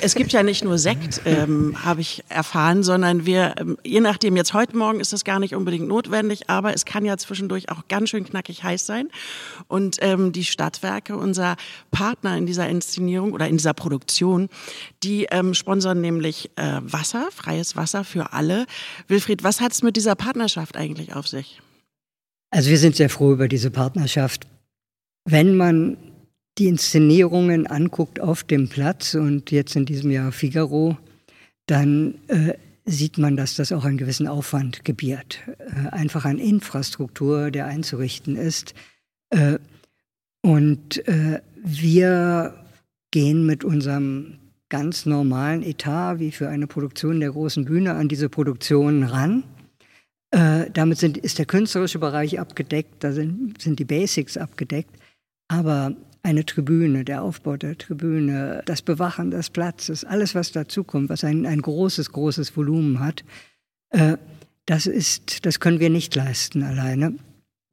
es 0.01 0.15
gibt 0.15 0.33
ja 0.33 0.43
nicht 0.43 0.65
nur 0.65 0.79
Sekt, 0.79 1.21
ähm, 1.27 1.77
habe 1.85 2.01
ich 2.01 2.25
erfahren, 2.31 2.83
sondern 2.83 3.27
wir, 3.27 3.55
ähm, 3.59 3.77
je 3.85 4.01
nachdem, 4.01 4.35
jetzt 4.35 4.55
heute 4.55 4.79
Morgen 4.79 4.99
ist 4.99 5.13
das 5.13 5.25
gar 5.25 5.41
nicht 5.41 5.55
unbedingt 5.55 5.89
notwendig, 5.89 6.49
aber 6.49 6.73
es 6.73 6.87
kann 6.87 7.05
ja 7.05 7.19
zwischendurch 7.19 7.69
auch 7.69 7.83
ganz 7.89 8.09
schön 8.09 8.25
knackig 8.25 8.62
heiß 8.63 8.87
sein. 8.87 9.09
Und 9.69 9.99
ähm, 10.01 10.33
die 10.33 10.45
Stadtwerke, 10.45 11.17
unser 11.17 11.57
Partner 11.91 12.37
in 12.37 12.47
dieser 12.47 12.69
Inszenierung 12.69 13.33
oder 13.33 13.49
in 13.49 13.57
dieser 13.57 13.75
Produktion, 13.75 14.49
die 15.03 15.27
ähm, 15.31 15.55
sponsern 15.55 16.01
nämlich 16.01 16.51
äh, 16.57 16.81
Wasser, 16.83 17.29
freies 17.33 17.77
Wasser 17.77 18.05
für 18.05 18.33
alle. 18.33 18.67
Wilfried, 19.09 19.43
was 19.45 19.61
hat 19.61 19.73
es 19.73 19.83
mit 19.83 19.97
dieser 19.97 20.15
Partnerschaft 20.15 20.77
eigentlich 20.77 21.15
auf 21.15 21.29
sich? 21.29 21.61
Also 22.51 22.71
wir 22.71 22.79
sind 22.79 22.97
sehr 22.97 23.09
froh 23.09 23.33
über 23.33 23.49
diese 23.49 23.71
Partnerschaft. 23.71 24.47
Wenn 25.25 25.57
man 25.57 25.97
die 26.59 26.67
Inszenierungen 26.67 27.67
anguckt 27.67 28.21
auf 28.21 28.45
dem 28.45 28.69
Platz 28.69 29.15
und 29.15 29.51
jetzt 29.51 29.75
in 29.75 29.87
diesem 29.87 30.11
Jahr 30.11 30.33
Figaro, 30.33 30.99
dann 31.67 32.19
äh, 32.29 32.55
sieht 32.85 33.19
man, 33.19 33.37
dass 33.37 33.55
das 33.55 33.73
auch 33.73 33.85
einen 33.85 33.99
gewissen 33.99 34.27
Aufwand 34.27 34.85
gebiert. 34.85 35.41
Äh, 35.59 35.89
einfach 35.91 36.25
an 36.25 36.39
Infrastruktur, 36.39 37.51
der 37.51 37.67
einzurichten 37.67 38.37
ist. 38.37 38.75
Äh, 39.31 39.59
und 40.43 41.07
äh, 41.07 41.41
wir 41.63 42.55
gehen 43.13 43.47
mit 43.47 43.63
unserem 43.63 44.39
ganz 44.69 45.07
normalen 45.07 45.63
Etat, 45.63 46.19
wie 46.19 46.33
für 46.33 46.49
eine 46.49 46.67
Produktion 46.67 47.21
der 47.21 47.31
großen 47.31 47.65
Bühne, 47.65 47.95
an 47.95 48.09
diese 48.09 48.29
Produktion 48.29 49.03
ran. 49.03 49.45
damit 50.31 50.97
sind, 50.97 51.19
ist 51.19 51.39
der 51.39 51.45
künstlerische 51.45 51.99
Bereich 51.99 52.41
abgedeckt, 52.41 53.05
da 53.05 53.13
sind, 53.13 53.61
sind 53.61 53.79
die 53.79 53.85
Basics 53.85 54.39
abgedeckt. 54.39 54.97
Aber 55.49 55.95
eine 56.23 56.45
Tribüne, 56.47 57.05
der 57.05 57.23
Aufbau 57.23 57.57
der 57.57 57.77
Tribüne, 57.77 58.63
das 58.67 58.83
Bewachen 58.83 59.31
des 59.31 59.51
Platzes, 59.51 60.05
alles, 60.05 60.35
was 60.35 60.53
dazukommt, 60.53 61.09
was 61.09 61.25
ein, 61.25 61.47
ein 61.47 61.63
großes, 61.63 62.13
großes 62.13 62.57
Volumen 62.57 63.01
hat, 63.01 63.25
äh, 63.91 64.17
das 64.67 64.87
ist, 64.87 65.45
das 65.45 65.59
können 65.59 65.81
wir 65.81 65.91
nicht 65.91 66.15
leisten 66.15 66.63
alleine. 66.63 67.15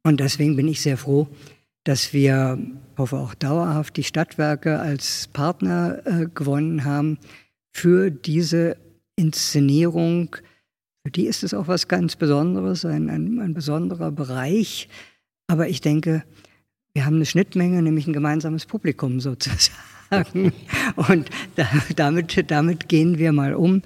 Und 0.02 0.20
deswegen 0.20 0.56
bin 0.56 0.66
ich 0.66 0.80
sehr 0.80 0.96
froh, 0.96 1.28
dass 1.84 2.12
wir, 2.12 2.58
hoffe 2.98 3.16
auch 3.16 3.34
dauerhaft, 3.34 3.96
die 3.96 4.04
Stadtwerke 4.04 4.80
als 4.80 5.28
Partner 5.28 6.02
äh, 6.04 6.26
gewonnen 6.34 6.84
haben 6.84 7.18
für 7.72 8.10
diese 8.10 8.76
Inszenierung. 9.16 10.36
Für 11.04 11.12
die 11.12 11.26
ist 11.26 11.44
es 11.44 11.54
auch 11.54 11.68
was 11.68 11.88
ganz 11.88 12.16
Besonderes, 12.16 12.84
ein, 12.84 13.08
ein, 13.08 13.38
ein 13.38 13.54
besonderer 13.54 14.10
Bereich. 14.10 14.88
Aber 15.46 15.68
ich 15.68 15.80
denke, 15.80 16.24
wir 16.94 17.06
haben 17.06 17.16
eine 17.16 17.26
Schnittmenge, 17.26 17.82
nämlich 17.82 18.06
ein 18.06 18.12
gemeinsames 18.12 18.66
Publikum 18.66 19.20
sozusagen. 19.20 20.52
Und 20.96 21.30
da, 21.56 21.68
damit, 21.94 22.50
damit 22.50 22.88
gehen 22.88 23.18
wir 23.18 23.32
mal 23.32 23.54
um. 23.54 23.82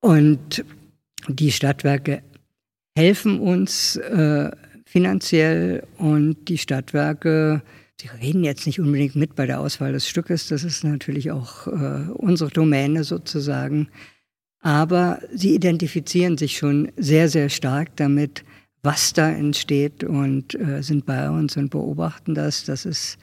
Und 0.00 0.64
die 1.28 1.52
Stadtwerke 1.52 2.22
helfen 2.96 3.40
uns 3.40 3.96
äh, 3.96 4.50
finanziell 4.84 5.86
und 5.96 6.48
die 6.48 6.58
Stadtwerke, 6.58 7.62
sie 8.00 8.08
reden 8.08 8.44
jetzt 8.44 8.66
nicht 8.66 8.78
unbedingt 8.78 9.16
mit 9.16 9.34
bei 9.34 9.46
der 9.46 9.60
Auswahl 9.60 9.92
des 9.92 10.08
Stückes, 10.08 10.48
das 10.48 10.62
ist 10.62 10.84
natürlich 10.84 11.30
auch 11.30 11.66
äh, 11.66 12.10
unsere 12.12 12.50
Domäne 12.50 13.02
sozusagen. 13.04 13.88
Aber 14.60 15.20
sie 15.32 15.54
identifizieren 15.54 16.38
sich 16.38 16.56
schon 16.56 16.92
sehr, 16.96 17.28
sehr 17.28 17.48
stark 17.48 17.96
damit, 17.96 18.44
was 18.84 19.14
da 19.14 19.30
entsteht 19.30 20.04
und 20.04 20.54
äh, 20.54 20.82
sind 20.82 21.06
bei 21.06 21.30
uns 21.30 21.56
und 21.56 21.70
beobachten 21.70 22.34
das. 22.34 22.64
Das 22.64 22.84
ist 22.84 23.18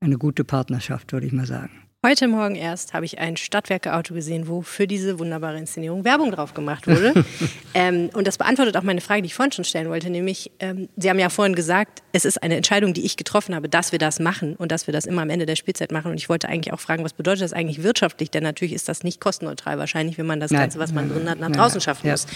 eine 0.00 0.16
gute 0.16 0.44
Partnerschaft, 0.44 1.12
würde 1.12 1.26
ich 1.26 1.32
mal 1.32 1.46
sagen. 1.46 1.83
Heute 2.04 2.28
Morgen 2.28 2.54
erst 2.54 2.92
habe 2.92 3.06
ich 3.06 3.18
ein 3.18 3.38
Stadtwerke-Auto 3.38 4.12
gesehen, 4.12 4.46
wo 4.46 4.60
für 4.60 4.86
diese 4.86 5.18
wunderbare 5.18 5.56
Inszenierung 5.56 6.04
Werbung 6.04 6.32
drauf 6.32 6.52
gemacht 6.52 6.86
wurde. 6.86 7.14
ähm, 7.74 8.10
und 8.12 8.26
das 8.26 8.36
beantwortet 8.36 8.76
auch 8.76 8.82
meine 8.82 9.00
Frage, 9.00 9.22
die 9.22 9.28
ich 9.28 9.34
vorhin 9.34 9.52
schon 9.52 9.64
stellen 9.64 9.88
wollte, 9.88 10.10
nämlich, 10.10 10.50
ähm, 10.60 10.90
Sie 10.98 11.08
haben 11.08 11.18
ja 11.18 11.30
vorhin 11.30 11.54
gesagt, 11.54 12.02
es 12.12 12.26
ist 12.26 12.42
eine 12.42 12.56
Entscheidung, 12.56 12.92
die 12.92 13.06
ich 13.06 13.16
getroffen 13.16 13.54
habe, 13.54 13.70
dass 13.70 13.90
wir 13.90 13.98
das 13.98 14.20
machen 14.20 14.54
und 14.54 14.70
dass 14.70 14.86
wir 14.86 14.92
das 14.92 15.06
immer 15.06 15.22
am 15.22 15.30
Ende 15.30 15.46
der 15.46 15.56
Spielzeit 15.56 15.92
machen. 15.92 16.10
Und 16.10 16.18
ich 16.18 16.28
wollte 16.28 16.46
eigentlich 16.46 16.74
auch 16.74 16.80
fragen, 16.80 17.04
was 17.04 17.14
bedeutet 17.14 17.40
das 17.40 17.54
eigentlich 17.54 17.82
wirtschaftlich? 17.82 18.30
Denn 18.30 18.42
natürlich 18.42 18.74
ist 18.74 18.86
das 18.86 19.02
nicht 19.02 19.18
kostenneutral 19.18 19.78
wahrscheinlich, 19.78 20.18
wenn 20.18 20.26
man 20.26 20.40
das 20.40 20.50
Ganze, 20.50 20.78
was 20.78 20.92
man 20.92 21.08
drin 21.08 21.30
hat, 21.30 21.40
nach 21.40 21.52
draußen 21.52 21.80
schaffen 21.80 22.10
muss. 22.10 22.26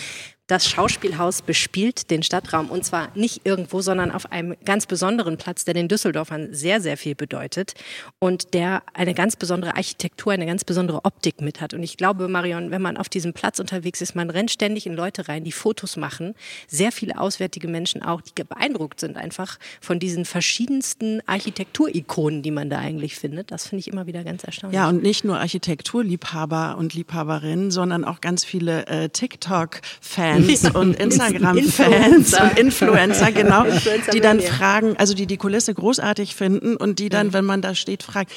Das 0.48 0.66
Schauspielhaus 0.66 1.42
bespielt 1.42 2.10
den 2.10 2.22
Stadtraum 2.22 2.70
und 2.70 2.82
zwar 2.82 3.14
nicht 3.14 3.42
irgendwo, 3.44 3.82
sondern 3.82 4.10
auf 4.10 4.32
einem 4.32 4.56
ganz 4.64 4.86
besonderen 4.86 5.36
Platz, 5.36 5.66
der 5.66 5.74
den 5.74 5.88
Düsseldorfern 5.88 6.54
sehr, 6.54 6.80
sehr 6.80 6.96
viel 6.96 7.14
bedeutet 7.14 7.74
und 8.18 8.54
der 8.54 8.82
eine 8.94 9.12
ganz 9.12 9.36
besondere 9.36 9.57
Architektur, 9.66 10.32
eine 10.32 10.46
ganz 10.46 10.64
besondere 10.64 11.04
Optik 11.04 11.40
mit 11.40 11.60
hat. 11.60 11.74
Und 11.74 11.82
ich 11.82 11.96
glaube, 11.96 12.28
Marion, 12.28 12.70
wenn 12.70 12.82
man 12.82 12.96
auf 12.96 13.08
diesem 13.08 13.32
Platz 13.32 13.58
unterwegs 13.58 14.00
ist, 14.00 14.14
man 14.14 14.30
rennt 14.30 14.50
ständig 14.50 14.86
in 14.86 14.94
Leute 14.94 15.28
rein, 15.28 15.44
die 15.44 15.52
Fotos 15.52 15.96
machen. 15.96 16.34
Sehr 16.66 16.92
viele 16.92 17.18
auswärtige 17.18 17.68
Menschen 17.68 18.02
auch, 18.02 18.20
die 18.20 18.32
beeindruckt 18.42 19.00
sind 19.00 19.16
einfach 19.16 19.58
von 19.80 19.98
diesen 19.98 20.24
verschiedensten 20.24 21.20
Architekturikonen, 21.26 22.42
die 22.42 22.50
man 22.50 22.70
da 22.70 22.78
eigentlich 22.78 23.16
findet. 23.16 23.50
Das 23.50 23.66
finde 23.66 23.80
ich 23.80 23.88
immer 23.88 24.06
wieder 24.06 24.24
ganz 24.24 24.44
erstaunlich. 24.44 24.76
Ja, 24.76 24.88
und 24.88 25.02
nicht 25.02 25.24
nur 25.24 25.38
Architekturliebhaber 25.38 26.76
und 26.78 26.94
Liebhaberinnen, 26.94 27.70
sondern 27.70 28.04
auch 28.04 28.20
ganz 28.20 28.44
viele 28.44 28.86
äh, 28.86 29.08
TikTok-Fans 29.08 30.28
Fans 30.28 30.74
und 30.74 30.96
Instagram-Fans 30.96 32.40
und 32.40 32.58
Influencer, 32.58 33.32
genau, 33.32 33.64
die 34.12 34.20
dann 34.20 34.40
fragen, 34.40 34.96
also 34.96 35.14
die 35.14 35.26
die 35.26 35.36
Kulisse 35.36 35.74
großartig 35.74 36.34
finden 36.34 36.76
und 36.76 36.98
die 36.98 37.08
dann, 37.08 37.32
wenn 37.32 37.44
man 37.44 37.62
da 37.62 37.74
steht, 37.74 38.02
fragen, 38.02 38.28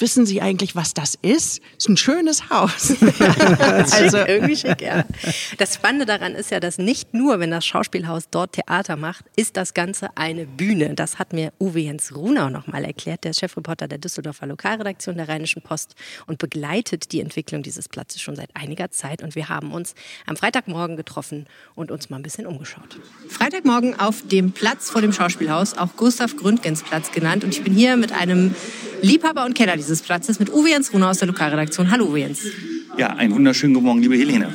Wissen 0.00 0.24
Sie 0.24 0.40
eigentlich, 0.40 0.74
was 0.74 0.94
das 0.94 1.14
ist? 1.20 1.60
Ist 1.76 1.88
ein 1.88 1.98
schönes 1.98 2.48
Haus. 2.48 2.96
also 3.92 4.16
schick, 4.16 4.28
irgendwie 4.28 4.56
schick, 4.56 4.80
ja. 4.80 5.04
Das 5.58 5.74
Spannende 5.74 6.06
daran 6.06 6.34
ist 6.34 6.50
ja, 6.50 6.58
dass 6.58 6.78
nicht 6.78 7.12
nur, 7.12 7.38
wenn 7.38 7.50
das 7.50 7.66
Schauspielhaus 7.66 8.30
dort 8.30 8.52
Theater 8.52 8.96
macht, 8.96 9.26
ist 9.36 9.58
das 9.58 9.74
Ganze 9.74 10.16
eine 10.16 10.46
Bühne. 10.46 10.94
Das 10.94 11.18
hat 11.18 11.34
mir 11.34 11.52
Uwe 11.60 11.80
Jens 11.80 12.16
Runau 12.16 12.48
nochmal 12.48 12.84
erklärt, 12.84 13.24
der 13.24 13.34
Chefreporter 13.34 13.88
der 13.88 13.98
Düsseldorfer 13.98 14.46
Lokalredaktion 14.46 15.18
der 15.18 15.28
Rheinischen 15.28 15.60
Post 15.60 15.94
und 16.26 16.38
begleitet 16.38 17.12
die 17.12 17.20
Entwicklung 17.20 17.62
dieses 17.62 17.86
Platzes 17.86 18.22
schon 18.22 18.36
seit 18.36 18.56
einiger 18.56 18.90
Zeit. 18.90 19.22
Und 19.22 19.34
wir 19.34 19.50
haben 19.50 19.70
uns 19.72 19.94
am 20.26 20.36
Freitagmorgen 20.36 20.96
getroffen 20.96 21.46
und 21.74 21.90
uns 21.90 22.08
mal 22.08 22.16
ein 22.16 22.22
bisschen 22.22 22.46
umgeschaut. 22.46 22.98
Freitagmorgen 23.28 24.00
auf 24.00 24.22
dem 24.26 24.52
Platz 24.52 24.88
vor 24.88 25.02
dem 25.02 25.12
Schauspielhaus, 25.12 25.76
auch 25.76 25.94
Gustav 25.96 26.36
Gründgens 26.36 26.82
Platz 26.82 27.12
genannt. 27.12 27.44
Und 27.44 27.50
ich 27.50 27.62
bin 27.62 27.74
hier 27.74 27.98
mit 27.98 28.12
einem 28.12 28.54
Liebhaber 29.02 29.44
und 29.44 29.54
Kenner 29.54 29.76
dieses 29.76 29.89
Platzes 29.98 30.38
mit 30.38 30.52
Uwe 30.52 30.70
Jens 30.70 30.92
Rune 30.92 31.08
aus 31.08 31.18
der 31.18 31.26
Lokalredaktion. 31.26 31.90
Hallo 31.90 32.06
Uwe 32.06 32.20
Jens. 32.20 32.42
Ja, 32.96 33.08
einen 33.08 33.34
wunderschönen 33.34 33.74
guten 33.74 33.86
Morgen, 33.86 34.02
liebe 34.02 34.16
Helene. 34.16 34.52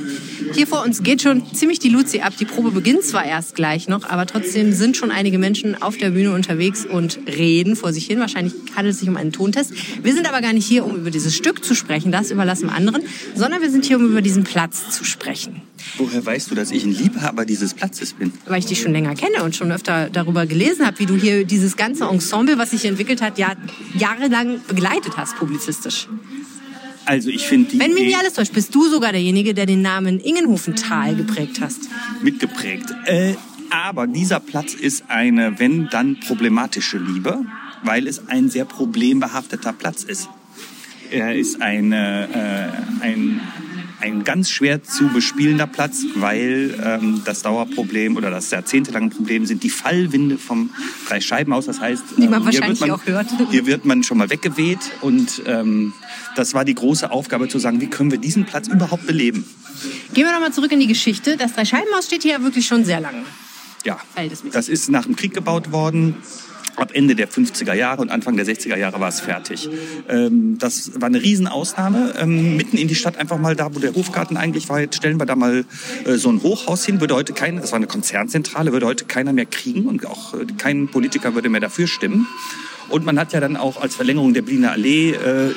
Hier 0.53 0.67
vor 0.67 0.83
uns 0.83 1.03
geht 1.03 1.21
schon 1.21 1.53
ziemlich 1.53 1.79
die 1.79 1.89
Luzi 1.89 2.21
ab. 2.21 2.33
Die 2.39 2.45
Probe 2.45 2.71
beginnt 2.71 3.03
zwar 3.03 3.25
erst 3.25 3.55
gleich 3.55 3.87
noch, 3.87 4.07
aber 4.07 4.25
trotzdem 4.25 4.71
sind 4.71 4.95
schon 4.95 5.11
einige 5.11 5.37
Menschen 5.37 5.81
auf 5.81 5.97
der 5.97 6.11
Bühne 6.11 6.31
unterwegs 6.31 6.85
und 6.85 7.19
reden 7.27 7.75
vor 7.75 7.91
sich 7.91 8.05
hin. 8.05 8.19
Wahrscheinlich 8.19 8.53
handelt 8.75 8.93
es 8.93 8.99
sich 8.99 9.09
um 9.09 9.17
einen 9.17 9.31
Tontest. 9.31 9.73
Wir 10.01 10.13
sind 10.13 10.29
aber 10.29 10.41
gar 10.41 10.53
nicht 10.53 10.65
hier, 10.65 10.85
um 10.85 10.95
über 10.95 11.11
dieses 11.11 11.35
Stück 11.35 11.63
zu 11.65 11.75
sprechen, 11.75 12.11
das 12.11 12.31
überlassen 12.31 12.69
wir 12.69 12.75
anderen, 12.75 13.03
sondern 13.35 13.61
wir 13.61 13.69
sind 13.69 13.85
hier, 13.85 13.97
um 13.97 14.05
über 14.05 14.21
diesen 14.21 14.43
Platz 14.43 14.91
zu 14.91 15.03
sprechen. 15.03 15.61
Woher 15.97 16.25
weißt 16.25 16.51
du, 16.51 16.55
dass 16.55 16.71
ich 16.71 16.83
ein 16.83 16.91
Liebhaber 16.91 17.45
dieses 17.45 17.73
Platzes 17.73 18.13
bin? 18.13 18.33
Weil 18.45 18.59
ich 18.59 18.65
dich 18.65 18.81
schon 18.81 18.91
länger 18.91 19.15
kenne 19.15 19.43
und 19.43 19.55
schon 19.55 19.71
öfter 19.71 20.09
darüber 20.09 20.45
gelesen 20.45 20.85
habe, 20.85 20.99
wie 20.99 21.05
du 21.05 21.15
hier 21.15 21.45
dieses 21.45 21.77
ganze 21.77 22.05
Ensemble, 22.05 22.57
was 22.57 22.71
sich 22.71 22.85
entwickelt 22.85 23.21
hat, 23.21 23.37
ja, 23.37 23.53
jahrelang 23.97 24.59
begleitet 24.67 25.17
hast, 25.17 25.37
publizistisch. 25.37 26.07
Also 27.05 27.29
ich 27.29 27.45
finde 27.45 27.71
die 27.71 27.79
Wenn 27.79 27.93
mich 27.93 28.05
nicht 28.05 28.17
alles 28.17 28.33
täuscht, 28.33 28.53
bist 28.53 28.73
du 28.73 28.89
sogar 28.89 29.11
derjenige, 29.11 29.53
der 29.53 29.65
den 29.65 29.81
Namen 29.81 30.19
Ingenhofental 30.19 31.15
geprägt 31.15 31.61
hast. 31.61 31.81
Mitgeprägt. 32.23 32.93
Äh, 33.05 33.35
aber 33.69 34.07
dieser 34.07 34.39
Platz 34.39 34.73
ist 34.73 35.05
eine, 35.07 35.59
wenn 35.59 35.87
dann 35.89 36.19
problematische 36.19 36.97
Liebe, 36.97 37.45
weil 37.83 38.07
es 38.07 38.27
ein 38.27 38.49
sehr 38.49 38.65
problembehafteter 38.65 39.73
Platz 39.73 40.03
ist. 40.03 40.29
Er 41.11 41.35
ist 41.35 41.61
eine, 41.61 42.27
äh, 43.01 43.03
ein 43.03 43.41
ein 44.01 44.23
ganz 44.23 44.49
schwer 44.49 44.83
zu 44.83 45.07
bespielender 45.09 45.67
Platz, 45.67 46.03
weil 46.15 46.77
ähm, 46.83 47.21
das 47.25 47.41
Dauerproblem 47.41 48.17
oder 48.17 48.29
das 48.29 48.51
jahrzehntelange 48.51 49.09
Problem 49.09 49.45
sind 49.45 49.63
die 49.63 49.69
Fallwinde 49.69 50.37
vom 50.37 50.69
Dreischeibenhaus. 51.07 51.65
Das 51.65 51.79
heißt, 51.79 52.03
die 52.17 52.27
man 52.27 52.41
ähm, 52.41 52.45
wahrscheinlich 52.45 52.79
man, 52.81 52.91
auch 52.91 53.05
hört. 53.05 53.27
Hier 53.51 53.65
wird 53.65 53.85
man 53.85 54.03
schon 54.03 54.17
mal 54.17 54.29
weggeweht 54.29 54.79
und 55.01 55.41
ähm, 55.45 55.93
das 56.35 56.53
war 56.53 56.65
die 56.65 56.75
große 56.75 57.09
Aufgabe 57.09 57.47
zu 57.47 57.59
sagen, 57.59 57.81
wie 57.81 57.87
können 57.87 58.11
wir 58.11 58.17
diesen 58.17 58.45
Platz 58.45 58.67
überhaupt 58.67 59.07
beleben. 59.07 59.45
Gehen 60.13 60.25
wir 60.25 60.31
nochmal 60.31 60.53
zurück 60.53 60.71
in 60.71 60.79
die 60.79 60.87
Geschichte. 60.87 61.37
Das 61.37 61.53
Dreischeibenhaus 61.53 62.05
steht 62.05 62.23
hier 62.23 62.33
ja 62.33 62.41
wirklich 62.43 62.65
schon 62.65 62.85
sehr 62.85 62.99
lange. 62.99 63.23
Ja, 63.83 63.99
das 64.51 64.67
ist 64.67 64.89
nach 64.89 65.05
dem 65.05 65.15
Krieg 65.15 65.33
gebaut 65.33 65.71
worden 65.71 66.15
ab 66.77 66.91
Ende 66.93 67.15
der 67.15 67.29
50er 67.29 67.73
Jahre 67.73 68.01
und 68.01 68.09
Anfang 68.09 68.35
der 68.35 68.45
60er 68.45 68.77
Jahre 68.77 68.99
war 68.99 69.09
es 69.09 69.19
fertig. 69.19 69.69
Ähm, 70.09 70.57
das 70.59 70.99
war 70.99 71.07
eine 71.07 71.21
Riesenausnahme. 71.21 72.13
Ähm, 72.19 72.57
mitten 72.57 72.77
in 72.77 72.87
die 72.87 72.95
Stadt 72.95 73.17
einfach 73.17 73.37
mal 73.37 73.55
da, 73.55 73.73
wo 73.73 73.79
der 73.79 73.93
Hofgarten 73.93 74.37
eigentlich 74.37 74.69
war, 74.69 74.79
jetzt 74.79 74.95
stellen 74.95 75.19
wir 75.19 75.25
da 75.25 75.35
mal 75.35 75.65
äh, 76.05 76.13
so 76.15 76.29
ein 76.29 76.43
Hochhaus 76.43 76.85
hin. 76.85 76.99
Würde 76.99 77.15
heute 77.15 77.33
keiner, 77.33 77.61
das 77.61 77.71
war 77.71 77.77
eine 77.77 77.87
Konzernzentrale, 77.87 78.71
würde 78.71 78.85
heute 78.85 79.05
keiner 79.05 79.33
mehr 79.33 79.45
kriegen 79.45 79.85
und 79.85 80.05
auch 80.05 80.33
äh, 80.33 80.45
kein 80.57 80.87
Politiker 80.87 81.35
würde 81.35 81.49
mehr 81.49 81.61
dafür 81.61 81.87
stimmen. 81.87 82.27
Und 82.89 83.05
man 83.05 83.17
hat 83.19 83.33
ja 83.33 83.39
dann 83.39 83.57
auch 83.57 83.81
als 83.81 83.95
Verlängerung 83.95 84.33
der 84.33 84.43
Berliner 84.43 84.71
Allee 84.71 85.11
äh, 85.11 85.51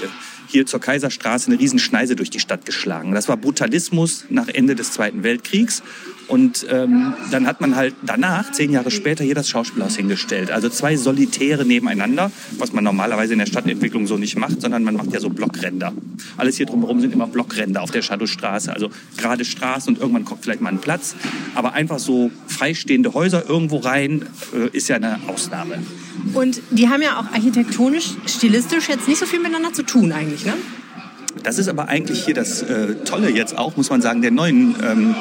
hier 0.48 0.66
zur 0.66 0.80
Kaiserstraße 0.80 1.50
eine 1.50 1.60
Riesenschneise 1.60 2.16
durch 2.16 2.30
die 2.30 2.40
Stadt 2.40 2.64
geschlagen. 2.64 3.12
Das 3.12 3.28
war 3.28 3.36
Brutalismus 3.36 4.24
nach 4.30 4.48
Ende 4.48 4.74
des 4.74 4.92
Zweiten 4.92 5.22
Weltkriegs. 5.22 5.82
Und 6.28 6.66
ähm, 6.70 7.14
dann 7.30 7.46
hat 7.46 7.60
man 7.60 7.74
halt 7.74 7.94
danach, 8.02 8.52
zehn 8.52 8.70
Jahre 8.70 8.90
später, 8.90 9.24
hier 9.24 9.34
das 9.34 9.48
Schauspielhaus 9.48 9.96
hingestellt. 9.96 10.50
Also 10.50 10.68
zwei 10.68 10.96
Solitäre 10.96 11.64
nebeneinander, 11.64 12.30
was 12.58 12.72
man 12.72 12.84
normalerweise 12.84 13.32
in 13.32 13.38
der 13.38 13.46
Stadtentwicklung 13.46 14.06
so 14.06 14.18
nicht 14.18 14.36
macht, 14.36 14.60
sondern 14.60 14.84
man 14.84 14.94
macht 14.94 15.12
ja 15.12 15.20
so 15.20 15.30
Blockränder. 15.30 15.92
Alles 16.36 16.56
hier 16.56 16.66
drumherum 16.66 17.00
sind 17.00 17.14
immer 17.14 17.26
Blockränder 17.26 17.82
auf 17.82 17.90
der 17.90 18.02
Shadowstraße. 18.02 18.72
Also 18.72 18.90
gerade 19.16 19.44
Straßen 19.44 19.94
und 19.94 20.00
irgendwann 20.00 20.26
kommt 20.26 20.42
vielleicht 20.44 20.60
mal 20.60 20.70
ein 20.70 20.80
Platz. 20.80 21.16
Aber 21.54 21.72
einfach 21.72 21.98
so 21.98 22.30
freistehende 22.46 23.14
Häuser 23.14 23.48
irgendwo 23.48 23.78
rein 23.78 24.26
äh, 24.54 24.76
ist 24.76 24.88
ja 24.88 24.96
eine 24.96 25.18
Ausnahme. 25.28 25.78
Und 26.34 26.60
die 26.70 26.88
haben 26.88 27.00
ja 27.02 27.18
auch 27.18 27.32
architektonisch, 27.32 28.10
stilistisch 28.26 28.88
jetzt 28.88 29.08
nicht 29.08 29.18
so 29.18 29.26
viel 29.26 29.38
miteinander 29.38 29.72
zu 29.72 29.82
tun 29.82 30.12
eigentlich, 30.12 30.44
ne? 30.44 30.52
Das 31.42 31.58
ist 31.58 31.68
aber 31.68 31.88
eigentlich 31.88 32.24
hier 32.24 32.34
das 32.34 32.62
äh, 32.62 32.96
Tolle 33.04 33.30
jetzt 33.30 33.56
auch, 33.56 33.76
muss 33.76 33.90
man 33.90 34.02
sagen, 34.02 34.22
der 34.22 34.30
neuen 34.30 34.74
ähm, 34.82 35.14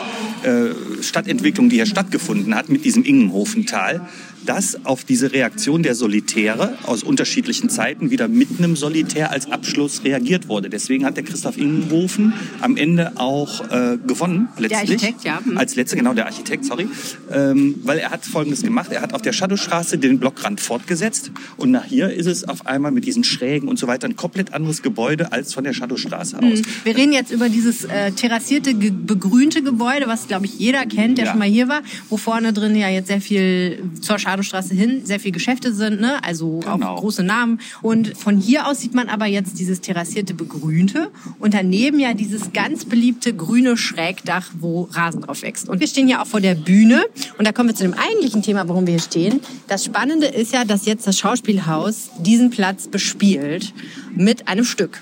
äh, 0.44 1.04
Stadtentwicklung, 1.04 1.70
die 1.70 1.78
hier 1.78 1.86
stattgefunden 1.86 2.56
hat 2.56 2.70
mit 2.70 2.86
diesem 2.86 3.04
Ingenhofental 3.04 4.08
dass 4.48 4.86
auf 4.86 5.04
diese 5.04 5.34
Reaktion 5.34 5.84
der 5.84 5.94
Solitäre 5.94 6.78
aus 6.84 7.04
unterschiedlichen 7.04 7.70
Zeiten 7.70 8.10
wieder 8.12 8.28
mit 8.28 8.48
einem 8.58 8.76
Solitär 8.76 9.32
als 9.32 9.52
Abschluss 9.52 10.04
reagiert 10.04 10.48
wurde. 10.48 10.70
Deswegen 10.70 11.06
hat 11.06 11.18
der 11.18 11.24
Christoph 11.24 11.58
Ingenhofen 11.58 12.34
am 12.62 12.78
Ende 12.78 13.14
auch 13.16 13.70
äh, 13.70 13.98
gewonnen, 13.98 14.48
letztlich. 14.58 14.70
Der 14.70 15.10
Architekt, 15.10 15.24
ja. 15.24 15.42
Hm. 15.44 15.58
Als 15.58 15.76
letzter, 15.76 15.98
genau, 15.98 16.14
der 16.14 16.26
Architekt, 16.26 16.66
sorry. 16.66 16.88
Ähm, 17.32 17.76
weil 17.84 18.00
er 18.00 18.10
hat 18.10 18.26
Folgendes 18.26 18.64
gemacht. 18.64 18.92
Er 18.92 19.02
hat 19.02 19.14
auf 19.14 19.22
der 19.22 19.34
Shadowstraße 19.34 19.98
den 19.98 20.20
Blockrand 20.20 20.62
fortgesetzt 20.62 21.32
und 21.58 21.72
nach 21.72 21.86
hier 21.86 22.12
ist 22.12 22.28
es 22.28 22.48
auf 22.48 22.66
einmal 22.66 22.92
mit 22.92 23.06
diesen 23.06 23.24
Schrägen 23.24 23.68
und 23.68 23.78
so 23.78 23.88
weiter 23.88 24.08
ein 24.08 24.16
komplett 24.16 24.54
anderes 24.54 24.82
Gebäude 24.82 25.32
als 25.32 25.54
von 25.54 25.64
der 25.64 25.74
Shadowstraße 25.74 26.38
aus. 26.38 26.44
Hm. 26.44 26.66
Wir 26.84 26.96
reden 26.96 27.12
jetzt 27.12 27.32
über 27.32 27.50
dieses 27.50 27.84
äh, 27.84 28.12
terrassierte, 28.12 28.74
begrünte 28.74 29.62
Gebäude, 29.62 30.08
was, 30.08 30.27
glaube 30.28 30.46
ich, 30.46 30.60
jeder 30.60 30.86
kennt, 30.86 31.18
der 31.18 31.26
ja. 31.26 31.32
schon 31.32 31.40
mal 31.40 31.48
hier 31.48 31.68
war, 31.68 31.82
wo 32.10 32.18
vorne 32.18 32.54
drin 32.54 32.76
ja 32.76 32.90
jetzt 32.90 33.08
sehr 33.08 33.22
viel 33.22 33.84
zur 34.02 34.20
Shadowstraße 34.20 34.58
Badestraße 34.58 34.74
hin 34.74 35.06
sehr 35.06 35.20
viele 35.20 35.34
Geschäfte 35.34 35.74
sind, 35.74 36.02
ne? 36.02 36.24
also 36.24 36.60
genau. 36.60 36.94
auch 36.94 37.00
große 37.00 37.24
Namen. 37.24 37.60
Und 37.82 38.18
von 38.18 38.38
hier 38.38 38.68
aus 38.68 38.82
sieht 38.82 38.94
man 38.94 39.10
aber 39.10 39.26
jetzt 39.26 39.60
dieses 39.60 39.82
terrassierte 39.82 40.34
Begrünte 40.34 41.10
und 41.40 41.54
daneben 41.54 42.00
ja 42.00 42.14
dieses 42.14 42.54
ganz 42.54 42.86
beliebte 42.86 43.34
grüne 43.34 43.78
Schrägdach, 43.78 44.50
wo 44.60 44.84
Rasen 44.92 45.22
drauf 45.22 45.42
wächst. 45.42 45.70
Und 45.70 45.80
wir 45.80 45.88
stehen 45.88 46.08
ja 46.08 46.22
auch 46.22 46.28
vor 46.28 46.42
der 46.42 46.56
Bühne 46.56 47.06
und 47.38 47.46
da 47.48 47.52
kommen 47.52 47.70
wir 47.70 47.76
zu 47.76 47.84
dem 47.84 47.94
eigentlichen 47.94 48.42
Thema, 48.42 48.68
warum 48.68 48.88
wir 48.88 48.94
hier 48.94 49.02
stehen. 49.02 49.40
Das 49.68 49.86
Spannende 49.86 50.28
ist 50.28 50.54
ja, 50.54 50.66
dass 50.66 50.86
jetzt 50.86 51.08
das 51.08 51.18
Schauspielhaus 51.18 52.10
diesen 52.20 52.50
Platz 52.50 52.88
bespielt 52.88 53.74
mit 54.16 54.48
einem 54.48 54.66
Stück. 54.66 55.02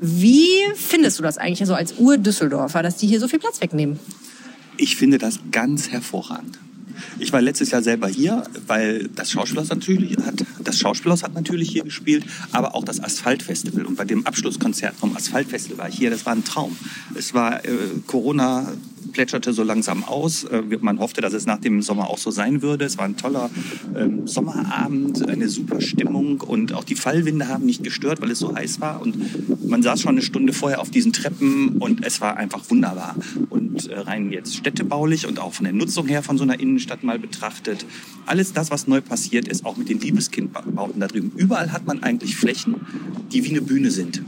Wie 0.00 0.50
findest 0.74 1.18
du 1.18 1.22
das 1.22 1.38
eigentlich 1.38 1.66
so 1.66 1.74
als 1.74 1.94
Ur-Düsseldorfer, 1.98 2.82
dass 2.82 2.98
die 2.98 3.06
hier 3.06 3.18
so 3.18 3.28
viel 3.28 3.38
Platz 3.38 3.60
wegnehmen? 3.62 3.98
Ich 4.76 4.96
finde 4.96 5.18
das 5.18 5.40
ganz 5.52 5.88
hervorragend. 5.88 6.58
Ich 7.18 7.32
war 7.32 7.40
letztes 7.40 7.70
Jahr 7.70 7.82
selber 7.82 8.08
hier, 8.08 8.44
weil 8.66 9.08
das 9.14 9.30
Schauspielhaus 9.30 9.68
natürlich 9.68 10.16
hat, 10.18 10.44
das 10.62 10.78
Schauspielhaus 10.78 11.22
hat 11.22 11.34
natürlich 11.34 11.70
hier 11.70 11.84
gespielt, 11.84 12.24
aber 12.52 12.74
auch 12.74 12.84
das 12.84 13.02
Asphaltfestival. 13.02 13.84
Und 13.84 13.96
bei 13.96 14.04
dem 14.04 14.26
Abschlusskonzert 14.26 14.94
vom 14.94 15.14
Asphaltfestival 15.16 15.78
war 15.78 15.88
ich 15.88 15.96
hier. 15.96 16.10
Das 16.10 16.26
war 16.26 16.34
ein 16.34 16.44
Traum. 16.44 16.76
Es 17.14 17.34
war 17.34 17.64
äh, 17.64 17.70
Corona 18.06 18.72
plätscherte 19.16 19.54
so 19.54 19.62
langsam 19.62 20.04
aus. 20.04 20.44
Äh, 20.44 20.62
man 20.80 20.98
hoffte, 20.98 21.22
dass 21.22 21.32
es 21.32 21.46
nach 21.46 21.58
dem 21.58 21.80
Sommer 21.80 22.10
auch 22.10 22.18
so 22.18 22.30
sein 22.30 22.60
würde. 22.60 22.84
Es 22.84 22.98
war 22.98 23.06
ein 23.06 23.16
toller 23.16 23.48
ähm, 23.96 24.26
Sommerabend, 24.26 25.26
eine 25.26 25.48
super 25.48 25.80
Stimmung 25.80 26.42
und 26.42 26.74
auch 26.74 26.84
die 26.84 26.96
Fallwinde 26.96 27.48
haben 27.48 27.64
nicht 27.64 27.82
gestört, 27.82 28.20
weil 28.20 28.30
es 28.30 28.38
so 28.38 28.54
heiß 28.54 28.82
war. 28.82 29.00
Und 29.00 29.16
man 29.66 29.82
saß 29.82 30.02
schon 30.02 30.12
eine 30.12 30.22
Stunde 30.22 30.52
vorher 30.52 30.82
auf 30.82 30.90
diesen 30.90 31.14
Treppen 31.14 31.78
und 31.78 32.04
es 32.04 32.20
war 32.20 32.36
einfach 32.36 32.68
wunderbar. 32.68 33.16
Und 33.48 33.88
äh, 33.88 33.98
rein 34.00 34.30
jetzt 34.32 34.54
städtebaulich 34.54 35.26
und 35.26 35.38
auch 35.38 35.54
von 35.54 35.64
der 35.64 35.72
Nutzung 35.72 36.06
her 36.08 36.22
von 36.22 36.36
so 36.36 36.44
einer 36.44 36.60
Innenstadt 36.60 37.02
mal 37.02 37.18
betrachtet, 37.18 37.86
alles 38.26 38.52
das, 38.52 38.70
was 38.70 38.86
neu 38.86 39.00
passiert 39.00 39.48
ist, 39.48 39.64
auch 39.64 39.78
mit 39.78 39.88
den 39.88 39.98
Liebeskindbauten 39.98 41.00
da 41.00 41.06
drüben. 41.06 41.32
Überall 41.36 41.72
hat 41.72 41.86
man 41.86 42.02
eigentlich 42.02 42.36
Flächen, 42.36 42.74
die 43.32 43.42
wie 43.44 43.50
eine 43.50 43.62
Bühne 43.62 43.90
sind 43.90 44.22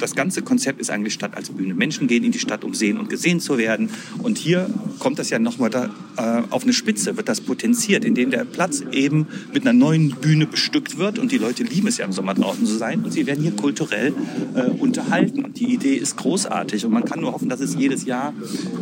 das 0.00 0.14
ganze 0.14 0.42
Konzept 0.42 0.80
ist 0.80 0.90
eigentlich 0.90 1.14
Stadt 1.14 1.36
als 1.36 1.50
Bühne. 1.50 1.74
Menschen 1.74 2.08
gehen 2.08 2.24
in 2.24 2.32
die 2.32 2.38
Stadt, 2.38 2.64
um 2.64 2.74
sehen 2.74 2.98
und 2.98 3.08
gesehen 3.08 3.40
zu 3.40 3.58
werden. 3.58 3.90
Und 4.22 4.38
hier 4.38 4.68
kommt 4.98 5.18
das 5.18 5.30
ja 5.30 5.38
nochmal 5.38 5.70
äh, 6.16 6.42
auf 6.50 6.62
eine 6.64 6.72
Spitze, 6.72 7.16
wird 7.16 7.28
das 7.28 7.40
potenziert, 7.40 8.04
indem 8.04 8.30
der 8.30 8.44
Platz 8.44 8.82
eben 8.92 9.26
mit 9.52 9.62
einer 9.62 9.72
neuen 9.72 10.10
Bühne 10.10 10.46
bestückt 10.46 10.98
wird. 10.98 11.18
Und 11.18 11.32
die 11.32 11.38
Leute 11.38 11.62
lieben 11.62 11.86
es 11.88 11.98
ja 11.98 12.04
im 12.04 12.12
Sommer 12.12 12.34
draußen 12.34 12.66
zu 12.66 12.76
sein. 12.76 13.04
Und 13.04 13.12
sie 13.12 13.26
werden 13.26 13.42
hier 13.42 13.52
kulturell 13.52 14.12
äh, 14.54 14.62
unterhalten. 14.70 15.44
Und 15.44 15.60
die 15.60 15.72
Idee 15.72 15.94
ist 15.94 16.16
großartig. 16.16 16.84
Und 16.84 16.92
man 16.92 17.04
kann 17.04 17.20
nur 17.20 17.32
hoffen, 17.32 17.48
dass 17.48 17.60
es 17.60 17.74
jedes 17.74 18.04
Jahr 18.04 18.32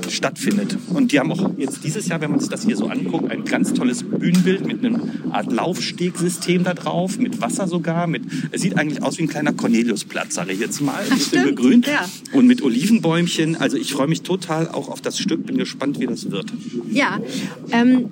stattfindet. 0.08 0.76
Und 0.94 1.12
die 1.12 1.18
haben 1.18 1.32
auch 1.32 1.50
jetzt 1.56 1.84
dieses 1.84 2.08
Jahr, 2.08 2.20
wenn 2.20 2.30
man 2.30 2.40
sich 2.40 2.48
das 2.48 2.64
hier 2.64 2.76
so 2.76 2.86
anguckt, 2.86 3.30
ein 3.30 3.44
ganz 3.44 3.74
tolles 3.74 4.02
Bühnenbild 4.02 4.66
mit 4.66 4.84
einem 4.84 5.00
Art 5.32 5.52
Laufstegsystem 5.52 6.64
da 6.64 6.74
drauf, 6.74 7.18
mit 7.18 7.40
Wasser 7.40 7.66
sogar. 7.66 8.06
Mit, 8.06 8.22
es 8.52 8.62
sieht 8.62 8.78
eigentlich 8.78 9.02
aus 9.02 9.18
wie 9.18 9.22
ein 9.22 9.28
kleiner 9.28 9.52
Corneliusplatz, 9.52 10.34
sage 10.34 10.52
ich 10.52 10.60
jetzt 10.60 10.80
mal 10.80 11.07
ein 11.10 11.18
bisschen 11.18 11.44
begrünt 11.44 11.86
ja. 11.86 12.08
und 12.32 12.46
mit 12.46 12.62
Olivenbäumchen. 12.62 13.56
Also 13.56 13.76
ich 13.76 13.92
freue 13.92 14.08
mich 14.08 14.22
total 14.22 14.68
auch 14.68 14.88
auf 14.88 15.00
das 15.00 15.18
Stück, 15.18 15.46
bin 15.46 15.58
gespannt, 15.58 16.00
wie 16.00 16.06
das 16.06 16.30
wird. 16.30 16.52
Ja, 16.90 17.18
ähm, 17.70 18.10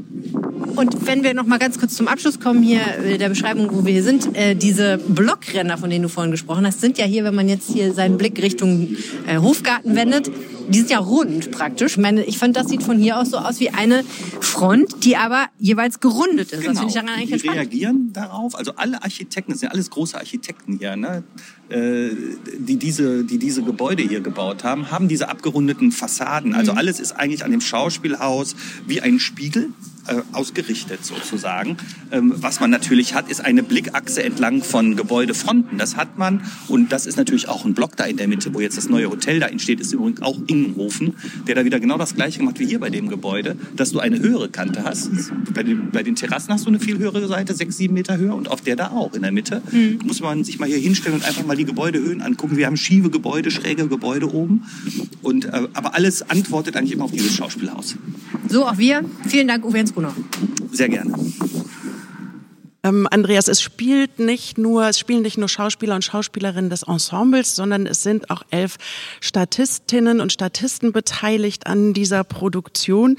und 0.76 1.07
wenn 1.07 1.22
wir 1.22 1.34
noch 1.34 1.47
mal 1.47 1.59
ganz 1.59 1.78
kurz 1.78 1.94
zum 1.94 2.09
Abschluss 2.09 2.40
kommen 2.40 2.62
hier 2.62 2.80
der 3.18 3.28
Beschreibung, 3.28 3.68
wo 3.72 3.84
wir 3.84 3.92
hier 3.92 4.03
sind, 4.03 4.36
äh, 4.36 4.55
diese 4.55 4.99
Blockränder, 4.99 5.78
von 5.78 5.90
denen 5.90 6.03
du 6.03 6.09
vorhin 6.09 6.30
gesprochen 6.30 6.66
hast, 6.66 6.80
sind 6.80 6.99
ja 6.99 7.05
hier, 7.05 7.24
wenn 7.24 7.34
man 7.34 7.49
jetzt 7.49 7.70
hier 7.70 7.92
seinen 7.92 8.18
Blick 8.18 8.40
Richtung 8.42 8.97
äh, 9.26 9.38
Hofgarten 9.38 9.94
wendet, 9.94 10.30
die 10.68 10.78
sind 10.78 10.90
ja 10.90 10.99
rund 10.99 11.51
praktisch. 11.51 11.92
Ich 11.92 11.99
meine, 11.99 12.24
ich 12.24 12.38
finde, 12.38 12.61
das 12.61 12.68
sieht 12.68 12.82
von 12.82 12.99
hier 12.99 13.18
aus 13.18 13.30
so 13.30 13.38
aus 13.38 13.61
wie 13.61 13.70
eine 13.70 14.05
Front, 14.40 15.05
die 15.05 15.16
aber 15.16 15.47
jeweils 15.59 16.01
gerundet 16.01 16.53
ist. 16.53 16.61
Genau. 16.61 16.72
Das 16.72 16.78
finde 16.78 16.88
ich 16.88 16.94
daran 16.94 17.20
eigentlich 17.20 17.42
die 17.42 17.49
reagieren 17.49 18.12
darauf. 18.12 18.57
Also 18.57 18.72
alle 18.76 19.03
Architekten, 19.03 19.53
das 19.53 19.61
sind 19.61 19.68
ja 19.68 19.72
alles 19.72 19.90
große 19.90 20.16
Architekten 20.16 20.78
hier, 20.78 20.97
ne? 20.97 21.22
Äh, 21.68 22.11
die, 22.59 22.76
diese, 22.87 23.24
die 23.24 23.39
diese 23.39 23.64
Gebäude 23.64 24.05
hier 24.05 24.20
gebaut 24.20 24.62
haben, 24.62 24.93
haben 24.93 25.09
diese 25.09 25.28
abgerundeten 25.28 25.91
Fassaden. 25.91 26.55
Also 26.55 26.70
mhm. 26.70 26.78
alles 26.78 27.01
ist 27.01 27.12
eigentlich 27.12 27.45
an 27.45 27.51
dem 27.51 27.61
Schauspielhaus 27.61 28.55
wie 28.87 29.01
ein 29.01 29.18
Spiegel 29.18 29.70
äh, 30.09 30.22
ausgerichtet 30.32 31.04
sozusagen. 31.04 31.76
Ähm, 32.11 32.32
was 32.36 32.61
man 32.61 32.70
natürlich 32.70 33.14
hat, 33.14 33.30
ist 33.30 33.44
eine 33.44 33.62
Blickachse 33.62 34.22
entlang 34.22 34.62
von 34.62 34.96
Gebäudefronten. 34.96 35.78
Das 35.78 35.96
hat 35.96 36.18
man 36.18 36.42
und 36.68 36.92
das 36.92 37.07
ist 37.07 37.16
natürlich 37.16 37.48
auch 37.48 37.64
ein 37.64 37.74
Block 37.74 37.96
da 37.96 38.04
in 38.04 38.16
der 38.16 38.28
Mitte, 38.28 38.54
wo 38.54 38.61
jetzt 38.61 38.76
das 38.76 38.88
neue 38.88 39.11
Hotel 39.11 39.40
da 39.40 39.46
entsteht, 39.46 39.80
ist 39.80 39.92
übrigens 39.92 40.22
auch 40.22 40.38
Ingenhofen, 40.46 41.14
der 41.46 41.54
da 41.54 41.64
wieder 41.64 41.80
genau 41.80 41.98
das 41.98 42.14
gleiche 42.14 42.38
gemacht 42.38 42.59
wie 42.59 42.66
hier 42.66 42.80
bei 42.80 42.90
dem 42.90 43.09
Gebäude, 43.09 43.57
dass 43.74 43.92
du 43.92 43.98
eine 43.98 44.18
höhere 44.18 44.48
Kante 44.48 44.84
hast. 44.84 45.11
Bei 45.52 45.62
den, 45.62 45.90
bei 45.90 46.02
den 46.02 46.16
Terrassen 46.16 46.52
hast 46.52 46.64
du 46.64 46.68
eine 46.68 46.80
viel 46.80 46.98
höhere 46.98 47.26
Seite, 47.26 47.54
sechs, 47.54 47.76
sieben 47.76 47.94
Meter 47.94 48.16
höher 48.16 48.34
und 48.34 48.50
auf 48.50 48.61
der 48.61 48.76
da 48.76 48.88
auch 48.88 49.14
in 49.14 49.22
der 49.22 49.32
Mitte. 49.32 49.62
Mhm. 49.70 50.00
Muss 50.04 50.20
man 50.20 50.44
sich 50.44 50.59
mal 50.59 50.68
hier 50.68 50.78
hinstellen 50.78 51.16
und 51.16 51.24
einfach 51.24 51.44
mal 51.44 51.57
die 51.57 51.64
Gebäudehöhen 51.64 52.22
angucken. 52.22 52.57
Wir 52.57 52.66
haben 52.66 52.76
schiefe 52.76 53.11
Gebäude, 53.11 53.50
schräge 53.50 53.88
Gebäude 53.88 54.32
oben. 54.32 54.64
Und, 55.22 55.46
äh, 55.46 55.68
aber 55.72 55.94
alles 55.94 56.28
antwortet 56.28 56.76
eigentlich 56.76 56.92
immer 56.92 57.04
auf 57.04 57.12
dieses 57.12 57.34
Schauspielhaus. 57.34 57.96
So 58.48 58.66
auch 58.66 58.78
wir. 58.78 59.04
Vielen 59.28 59.48
Dank, 59.48 59.64
Uwe 59.64 59.78
Jens 59.78 59.92
Brunner. 59.97 60.14
Sehr 60.72 60.90
gerne. 60.90 61.14
Ähm, 62.82 63.09
Andreas, 63.11 63.49
es 63.49 63.62
spielt 63.62 64.18
nicht 64.18 64.59
nur, 64.59 64.86
es 64.86 64.99
spielen 64.99 65.22
nicht 65.22 65.38
nur 65.38 65.49
Schauspieler 65.49 65.94
und 65.94 66.05
Schauspielerinnen 66.05 66.68
des 66.68 66.82
Ensembles, 66.82 67.57
sondern 67.57 67.86
es 67.86 68.03
sind 68.03 68.28
auch 68.28 68.42
elf 68.51 68.76
Statistinnen 69.22 70.20
und 70.20 70.32
Statisten 70.32 70.92
beteiligt 70.92 71.66
an 71.66 71.94
dieser 71.94 72.24
Produktion 72.24 73.16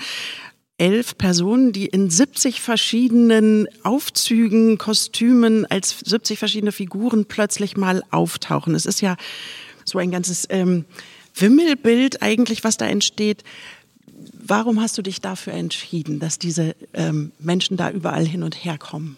elf 0.78 1.18
Personen, 1.18 1.72
die 1.72 1.88
in 1.88 2.12
70 2.12 2.62
verschiedenen 2.62 3.68
Aufzügen, 3.82 4.78
Kostümen 4.78 5.66
als 5.66 5.98
70 6.06 6.38
verschiedene 6.38 6.72
Figuren 6.72 7.26
plötzlich 7.26 7.76
mal 7.76 8.04
auftauchen. 8.12 8.76
Es 8.76 8.86
ist 8.86 9.02
ja 9.02 9.18
so 9.84 9.98
ein 9.98 10.12
ganzes 10.12 10.46
ähm, 10.52 10.86
Wimmelbild 11.34 12.22
eigentlich, 12.22 12.64
was 12.64 12.78
da 12.78 12.86
entsteht. 12.86 13.44
Warum 14.50 14.80
hast 14.80 14.98
du 14.98 15.02
dich 15.02 15.20
dafür 15.20 15.52
entschieden, 15.54 16.20
dass 16.20 16.40
diese 16.40 16.74
ähm, 16.94 17.34
Menschen 17.38 17.76
da 17.76 17.92
überall 17.92 18.26
hin 18.26 18.44
und 18.44 18.56
her 18.56 18.78
kommen? 18.78 19.18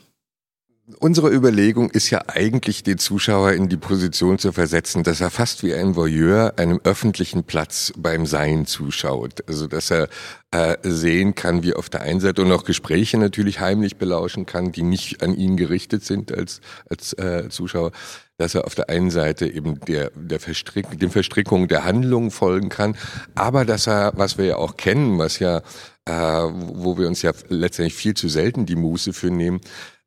Unsere 0.97 1.29
Überlegung 1.29 1.91
ist 1.91 2.09
ja 2.09 2.21
eigentlich, 2.25 2.81
den 2.81 2.97
Zuschauer 2.97 3.51
in 3.51 3.69
die 3.69 3.77
Position 3.77 4.39
zu 4.39 4.51
versetzen, 4.51 5.03
dass 5.03 5.21
er 5.21 5.29
fast 5.29 5.61
wie 5.61 5.75
ein 5.75 5.95
Voyeur 5.95 6.53
einem 6.57 6.79
öffentlichen 6.83 7.43
Platz 7.43 7.93
beim 7.95 8.25
Sein 8.25 8.65
zuschaut. 8.65 9.47
Also 9.47 9.67
dass 9.67 9.91
er 9.91 10.09
äh, 10.49 10.77
sehen 10.81 11.35
kann, 11.35 11.61
wie 11.61 11.75
auf 11.75 11.89
der 11.89 12.01
einen 12.01 12.19
Seite 12.19 12.41
und 12.41 12.51
auch 12.51 12.63
Gespräche 12.63 13.19
natürlich 13.19 13.59
heimlich 13.59 13.97
belauschen 13.97 14.47
kann, 14.47 14.71
die 14.71 14.81
nicht 14.81 15.21
an 15.21 15.35
ihn 15.35 15.57
gerichtet 15.57 16.03
sind 16.03 16.35
als, 16.35 16.59
als 16.89 17.13
äh, 17.13 17.49
Zuschauer, 17.49 17.91
dass 18.37 18.55
er 18.55 18.65
auf 18.65 18.73
der 18.73 18.89
einen 18.89 19.11
Seite 19.11 19.45
eben 19.45 19.79
der, 19.81 20.11
der 20.15 20.39
Verstrick, 20.39 20.99
den 20.99 21.11
Verstrickungen 21.11 21.67
der 21.67 21.83
Handlungen 21.83 22.31
folgen 22.31 22.69
kann, 22.69 22.95
aber 23.35 23.63
dass 23.63 23.85
er, 23.85 24.13
was 24.15 24.39
wir 24.39 24.45
ja 24.45 24.55
auch 24.55 24.75
kennen, 24.75 25.19
was 25.19 25.37
ja, 25.37 25.57
äh, 26.05 26.11
wo 26.13 26.97
wir 26.97 27.07
uns 27.07 27.21
ja 27.21 27.31
letztendlich 27.49 27.95
viel 27.95 28.15
zu 28.15 28.27
selten 28.27 28.65
die 28.65 28.75
Muße 28.75 29.13
für 29.13 29.29
nehmen, 29.29 29.61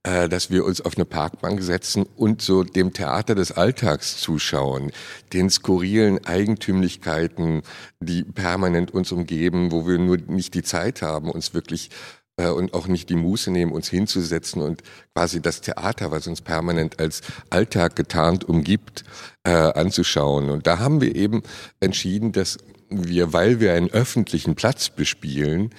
äh, 0.05 0.29
dass 0.29 0.51
wir 0.51 0.65
uns 0.65 0.81
auf 0.81 0.97
eine 0.97 1.05
Parkbank 1.05 1.63
setzen 1.63 2.07
und 2.17 2.43
so 2.43 2.65
dem 2.65 2.93
Theater 2.93 3.35
des 3.35 3.53
Alltags 3.53 4.21
zuschauen, 4.21 4.91
den 5.33 5.49
skurrilen 5.49 6.25
Eigentümlichkeiten, 6.27 7.63
die 8.01 8.25
permanent 8.25 8.93
uns 8.93 9.13
umgeben, 9.13 9.71
wo 9.71 9.87
wir 9.87 9.99
nur 9.99 10.17
nicht 10.17 10.55
die 10.55 10.65
Zeit 10.65 11.03
haben, 11.03 11.31
uns 11.31 11.55
wirklich 11.55 11.91
äh, 12.37 12.49
und 12.49 12.75
auch 12.75 12.89
nicht 12.89 13.11
die 13.11 13.15
Muße 13.15 13.51
nehmen, 13.51 13.73
uns 13.73 13.89
hinzusetzen 13.89 14.63
und 14.63 14.83
quasi 15.15 15.41
das 15.41 15.61
Theater, 15.61 16.11
was 16.11 16.27
uns 16.27 16.41
permanent 16.41 16.99
als 16.99 17.21
Alltag 17.51 17.95
getarnt 17.95 18.45
umgibt, 18.45 19.05
äh, 19.45 19.51
anzuschauen. 19.51 20.51
Und 20.51 20.67
da 20.67 20.79
haben 20.79 21.01
wir 21.01 21.15
eben 21.15 21.43
entschieden, 21.81 22.33
dass 22.33 22.59
wir, 22.89 23.33
weil 23.33 23.61
wir 23.61 23.75
einen 23.75 23.91
öffentlichen 23.91 24.55
Platz 24.55 24.91
bespielen, 24.91 25.71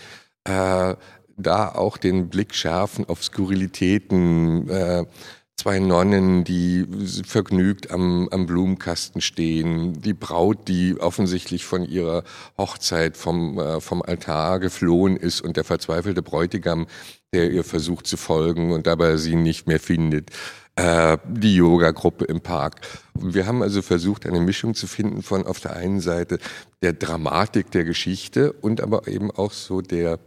äh, 0.45 0.95
da 1.37 1.69
auch 1.69 1.97
den 1.97 2.29
Blick 2.29 2.53
schärfen 2.53 3.05
auf 3.07 3.23
Skurrilitäten, 3.23 4.69
äh, 4.69 5.05
zwei 5.55 5.79
Nonnen, 5.79 6.43
die 6.43 6.85
vergnügt 7.25 7.91
am, 7.91 8.27
am 8.29 8.45
Blumenkasten 8.45 9.21
stehen, 9.21 10.01
die 10.01 10.13
Braut, 10.13 10.67
die 10.67 10.99
offensichtlich 10.99 11.65
von 11.65 11.85
ihrer 11.85 12.23
Hochzeit 12.57 13.17
vom, 13.17 13.59
äh, 13.59 13.79
vom 13.79 14.01
Altar 14.01 14.59
geflohen 14.59 15.15
ist 15.15 15.41
und 15.41 15.57
der 15.57 15.63
verzweifelte 15.63 16.21
Bräutigam, 16.21 16.87
der 17.33 17.51
ihr 17.51 17.63
versucht 17.63 18.07
zu 18.07 18.17
folgen 18.17 18.71
und 18.71 18.87
dabei 18.87 19.17
sie 19.17 19.35
nicht 19.35 19.67
mehr 19.67 19.79
findet 19.79 20.31
äh, 20.75 21.17
die 21.27 21.55
Yoga-Gruppe 21.55 22.25
im 22.25 22.41
Park. 22.41 22.81
Wir 23.13 23.45
haben 23.45 23.61
also 23.61 23.81
versucht, 23.81 24.25
eine 24.25 24.39
Mischung 24.39 24.73
zu 24.73 24.87
finden 24.87 25.21
von 25.21 25.45
auf 25.45 25.59
der 25.59 25.75
einen 25.75 25.99
Seite 25.99 26.39
der 26.81 26.93
Dramatik 26.93 27.71
der 27.71 27.83
Geschichte 27.83 28.53
und 28.53 28.81
aber 28.81 29.07
eben 29.07 29.29
auch 29.31 29.51
so 29.51 29.81
der 29.81 30.19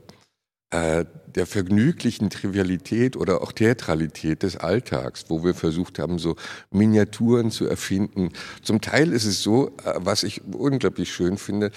äh, 0.71 1.05
der 1.27 1.47
vergnüglichen 1.47 2.31
Trivialität 2.31 3.17
oder 3.17 3.43
auch 3.43 3.53
Theatralität 3.53 4.43
des 4.43 4.57
Alltags, 4.57 5.27
wo 5.29 5.45
wir 5.45 5.55
versucht 5.55 5.99
haben, 5.99 6.19
so 6.19 6.35
Miniaturen 6.71 7.51
zu 7.51 7.67
erfinden. 7.67 8.31
Zum 8.63 8.81
Teil 8.81 9.13
ist 9.13 9.27
es 9.27 9.43
so, 9.43 9.69
äh, 9.85 9.95
was 9.97 10.23
ich 10.23 10.43
unglaublich 10.45 11.13
schön 11.13 11.37
finde, 11.37 11.71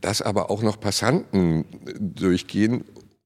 dass 0.00 0.20
aber 0.20 0.50
auch 0.50 0.62
noch 0.62 0.78
Passanten 0.78 1.64
durchgehen 1.98 2.84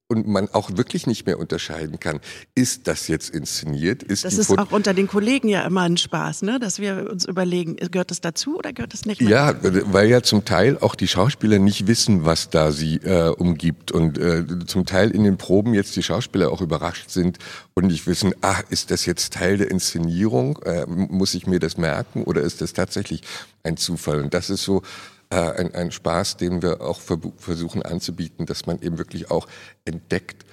und 0.09 0.27
man 0.27 0.49
auch 0.53 0.77
wirklich 0.77 1.07
nicht 1.07 1.27
mehr 1.27 1.39
unterscheiden 1.39 2.01
kann, 2.01 2.21
ist 2.55 2.89
das 2.89 3.09
jetzt 3.09 3.29
inszeniert? 3.29 4.03
Ist 4.03 4.25
das 4.25 4.39
ist 4.39 4.59
auch 4.59 4.73
unter 4.73 4.95
den 4.95 5.07
Kollegen 5.07 5.49
ja 5.49 5.63
immer 5.67 5.83
ein 5.83 5.99
Spaß, 5.99 6.43
ne? 6.43 6.59
dass 6.59 6.79
wir 6.79 7.11
uns 7.11 7.27
überlegen, 7.27 7.77
gehört 7.77 8.11
das 8.11 8.23
dazu 8.23 8.57
oder 8.57 8.73
gehört 8.73 8.95
das 8.95 9.05
nicht? 9.05 9.21
Ja, 9.21 9.55
weil 9.61 10.09
ja 10.09 10.23
zum 10.23 10.47
Teil 10.47 10.79
auch 10.79 10.95
die 10.95 11.09
Schauspieler 11.09 11.59
nicht 11.59 11.87
wissen, 11.87 12.25
was 12.25 12.49
da 12.49 12.73
sie 12.73 12.97
äh, 12.97 13.29
umgibt 13.29 13.93
und 13.93 14.17
äh, 14.17 14.45
zum 14.67 14.87
Teil 14.87 15.11
in 15.11 15.25
den 15.25 15.37
Proben 15.37 15.75
jetzt 15.75 15.95
die 15.95 16.03
Schauspieler 16.03 16.51
auch 16.51 16.63
überrascht 16.63 17.11
sind 17.11 17.39
und 17.75 17.87
nicht 17.87 18.07
wissen, 18.07 18.35
ach, 18.41 18.63
ist 18.71 18.91
das 18.91 19.05
jetzt 19.05 19.35
Teil 19.35 19.59
der 19.59 19.71
Inszenierung? 19.71 20.59
Äh, 20.65 20.87
muss 20.87 21.35
ich 21.35 21.47
mir 21.47 21.61
das 21.61 21.77
merken 21.77 22.25
oder 22.25 22.41
ist 22.41 22.63
das 22.63 22.73
tatsächlich 22.73 23.21
ein 23.63 23.77
Zufall? 23.77 24.23
Und 24.23 24.33
das 24.33 24.49
ist 24.49 24.63
so 24.63 24.83
äh, 25.31 25.37
ein, 25.37 25.75
ein 25.75 25.91
Spaß, 25.91 26.37
den 26.37 26.63
wir 26.63 26.81
auch 26.81 27.01
versuchen 27.01 27.83
anzubieten, 27.83 28.47
dass 28.47 28.67
man 28.67 28.81
eben 28.81 28.99
wirklich 28.99 29.31
auch 29.31 29.47
entdeckt, 29.85 30.45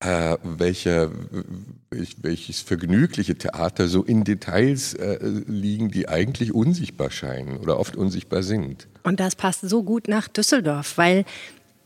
äh, 0.00 0.38
welche, 0.42 1.10
welches 1.90 2.60
vergnügliche 2.60 3.34
Theater 3.36 3.86
so 3.86 4.02
in 4.02 4.24
Details 4.24 4.94
äh, 4.94 5.18
liegen, 5.46 5.90
die 5.90 6.08
eigentlich 6.08 6.54
unsichtbar 6.54 7.10
scheinen 7.10 7.58
oder 7.58 7.78
oft 7.78 7.96
unsichtbar 7.96 8.42
sind. 8.42 8.88
Und 9.02 9.20
das 9.20 9.36
passt 9.36 9.60
so 9.62 9.82
gut 9.82 10.08
nach 10.08 10.28
Düsseldorf, 10.28 10.96
weil 10.96 11.24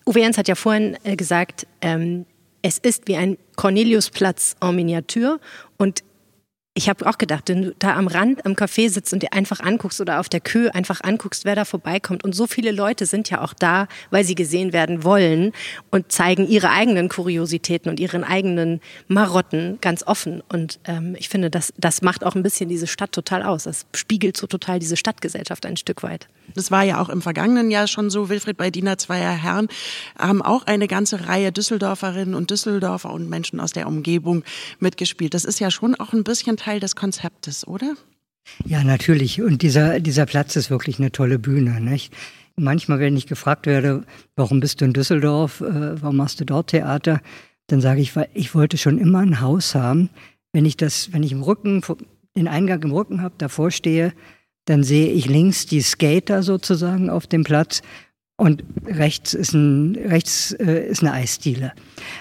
Uwe 0.07 0.21
Jens 0.21 0.39
hat 0.39 0.49
ja 0.49 0.55
vorhin 0.55 0.97
äh, 1.03 1.17
gesagt, 1.17 1.67
ähm, 1.81 2.27
es 2.63 2.79
ist 2.79 3.09
wie 3.09 3.17
ein 3.17 3.37
Corneliusplatz 3.57 4.57
en 4.61 4.77
Miniatur 4.77 5.41
und 5.77 6.05
ich 6.77 6.89
habe 6.89 7.07
auch 7.07 7.19
gedacht, 7.19 7.49
wenn 7.49 7.63
du 7.63 7.75
da 7.79 7.95
am 7.95 8.09
Rand 8.09 8.45
am 8.45 8.55
Café 8.55 8.91
sitzt 8.91 9.13
und 9.13 9.23
dir 9.23 9.33
einfach 9.33 9.61
anguckst 9.61 10.01
oder 10.01 10.19
auf 10.19 10.29
der 10.29 10.41
Kö 10.41 10.69
einfach 10.71 11.01
anguckst, 11.03 11.45
wer 11.45 11.55
da 11.55 11.65
vorbeikommt. 11.65 12.25
Und 12.25 12.35
so 12.35 12.49
viele 12.49 12.73
Leute 12.73 13.07
sind 13.07 13.31
ja 13.31 13.43
auch 13.43 13.55
da, 13.55 13.87
weil 14.11 14.25
sie 14.25 14.35
gesehen 14.35 14.73
werden 14.73 15.05
wollen 15.05 15.53
und 15.93 16.11
zeigen 16.11 16.49
ihre 16.49 16.71
eigenen 16.71 17.09
Kuriositäten 17.09 17.89
und 17.89 18.01
ihren 18.01 18.25
eigenen 18.25 18.81
Marotten 19.07 19.79
ganz 19.81 20.03
offen. 20.05 20.43
Und 20.49 20.81
ähm, 20.85 21.15
ich 21.17 21.29
finde, 21.29 21.49
das, 21.49 21.73
das 21.79 22.03
macht 22.03 22.25
auch 22.25 22.35
ein 22.35 22.43
bisschen 22.43 22.69
diese 22.69 22.89
Stadt 22.89 23.13
total 23.13 23.45
aus. 23.45 23.65
Das 23.65 23.87
spiegelt 23.95 24.37
so 24.37 24.49
total 24.49 24.81
diese 24.81 24.97
Stadtgesellschaft 24.97 25.67
ein 25.67 25.77
Stück 25.77 26.03
weit. 26.03 26.27
Das 26.55 26.71
war 26.71 26.83
ja 26.83 27.01
auch 27.01 27.09
im 27.09 27.23
vergangenen 27.23 27.71
Jahr 27.71 27.87
schon 27.87 28.11
so. 28.11 28.29
Wilfried 28.29 28.57
bei 28.57 28.71
Diener 28.71 28.99
Zweier 28.99 29.33
Herren 29.33 29.69
haben 30.19 30.43
auch 30.43 30.67
eine 30.67 30.89
ganze 30.89 31.27
Reihe 31.27 31.53
Düsseldorferinnen 31.53 32.35
und 32.35 32.51
Düsseldorfer 32.51 33.13
und 33.13 33.29
Menschen 33.29 33.61
aus 33.61 33.73
der 33.73 33.87
Umgebung 33.87 34.45
mitgespielt. 34.79 35.35
Das 35.35 35.45
ist 35.45 35.61
ja 35.61 35.71
schon 35.71 35.95
auch 35.95 36.13
ein 36.13 36.25
bisschen 36.25 36.57
Teil 36.57 36.81
des 36.81 36.97
Konzeptes, 36.97 37.67
oder? 37.67 37.95
Ja, 38.65 38.85
natürlich. 38.85 39.41
Und 39.43 39.63
dieser, 39.63 40.01
dieser 40.01 40.27
Platz 40.27 40.57
ist 40.57 40.71
wirklich 40.71 40.99
eine 40.99 41.13
tolle 41.13 41.39
Bühne. 41.39 41.81
Nicht? 41.81 42.13
Manchmal, 42.57 43.01
wenn 43.01 43.17
ich 43.17 43.27
gefragt 43.27 43.67
werde, 43.67 44.05
warum 44.37 44.61
bist 44.61 44.81
du 44.81 44.85
in 44.85 44.93
Düsseldorf, 44.93 45.61
äh, 45.61 46.01
warum 46.01 46.17
machst 46.17 46.41
du 46.41 46.45
dort 46.45 46.69
Theater, 46.69 47.21
dann 47.67 47.81
sage 47.81 48.01
ich, 48.01 48.15
weil 48.15 48.29
ich 48.35 48.55
wollte 48.55 48.79
schon 48.79 48.99
immer 48.99 49.21
ein 49.21 49.41
Haus 49.41 49.75
haben. 49.75 50.11
Wenn 50.53 50.67
ich 50.67 50.77
das, 50.77 51.13
wenn 51.13 51.23
ich 51.23 51.33
im 51.33 51.43
Rücken, 51.43 51.83
den 52.37 52.49
Eingang 52.49 52.83
im 52.83 52.93
Rücken 52.93 53.23
habe, 53.23 53.35
davor 53.39 53.71
stehe, 53.71 54.13
dann 54.67 54.83
sehe 54.83 55.13
ich 55.13 55.27
links 55.27 55.67
die 55.67 55.83
Skater 55.83 56.43
sozusagen 56.43 57.11
auf 57.11 57.27
dem 57.27 57.45
Platz 57.45 57.83
und 58.37 58.65
rechts 58.85 59.33
ist, 59.33 59.53
ein, 59.53 59.95
rechts, 59.95 60.51
äh, 60.53 60.89
ist 60.89 61.03
eine 61.03 61.13
Eisdiele. 61.13 61.73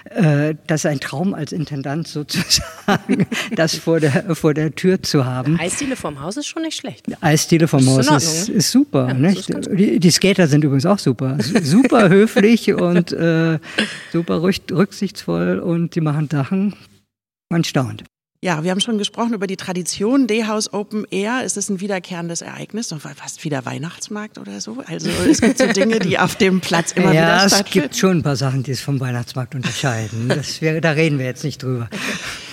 Äh, 0.06 0.54
das 0.68 0.82
ist 0.82 0.86
ein 0.86 1.00
Traum 1.00 1.34
als 1.34 1.52
Intendant 1.52 2.08
sozusagen, 2.08 3.26
das 3.56 3.76
vor 3.76 4.00
der, 4.00 4.36
vor 4.36 4.54
der 4.54 4.76
Tür 4.76 5.02
zu 5.02 5.26
haben. 5.26 5.54
Eine 5.56 5.64
Eisdiele 5.64 5.96
vom 5.96 6.22
Haus 6.22 6.38
ist 6.38 6.46
schon 6.46 6.62
nicht 6.62 6.78
schlecht. 6.78 7.08
Eisdiele 7.22 7.68
vom 7.68 7.84
Haus 7.88 8.08
ist, 8.12 8.50
ist, 8.50 8.72
super. 8.72 9.08
Ja, 9.08 9.14
nicht? 9.16 9.50
Ist 9.50 9.70
die, 9.72 10.00
die, 10.00 10.12
Skater 10.12 10.48
sind 10.48 10.64
übrigens 10.64 10.86
auch 10.86 11.00
super. 11.00 11.38
Super 11.40 12.10
höflich 12.10 12.72
und 12.74 13.12
äh, 13.12 13.58
super 14.12 14.44
rücksichtsvoll 14.44 15.58
und 15.58 15.96
die 15.96 16.02
machen 16.02 16.30
Sachen. 16.30 16.76
Man 17.50 17.64
staunt. 17.64 18.04
Ja, 18.44 18.62
wir 18.62 18.72
haben 18.72 18.82
schon 18.82 18.98
gesprochen 18.98 19.34
über 19.34 19.48
die 19.48 19.56
Tradition 19.56 20.28
D-House 20.28 20.74
Open 20.74 21.06
Air. 21.10 21.46
Ist 21.46 21.56
es 21.56 21.70
ein 21.70 21.80
wiederkehrendes 21.80 22.42
Ereignis? 22.42 22.92
Und 22.92 23.00
fast 23.00 23.42
wieder 23.46 23.64
Weihnachtsmarkt 23.64 24.38
oder 24.38 24.60
so? 24.60 24.84
Also 24.86 25.10
es 25.10 25.40
gibt 25.40 25.60
so 25.60 25.68
Dinge, 25.68 26.00
die 26.00 26.20
auf 26.20 26.36
dem 26.36 26.60
Platz 26.60 26.92
immer 26.92 27.14
ja, 27.14 27.22
wieder 27.22 27.48
stattfinden. 27.48 27.54
Ja, 27.54 27.86
es 27.86 27.92
gibt 27.92 27.96
schon 27.96 28.18
ein 28.18 28.24
paar 28.24 28.36
Sachen, 28.36 28.64
die 28.64 28.72
es 28.72 28.82
vom 28.82 29.00
Weihnachtsmarkt 29.00 29.56
unterscheiden. 29.56 30.28
Das 30.28 30.62
wäre, 30.62 30.82
da 30.82 30.92
reden 30.92 31.20
wir 31.20 31.26
jetzt 31.26 31.46
nicht 31.46 31.64
drüber. 31.64 31.90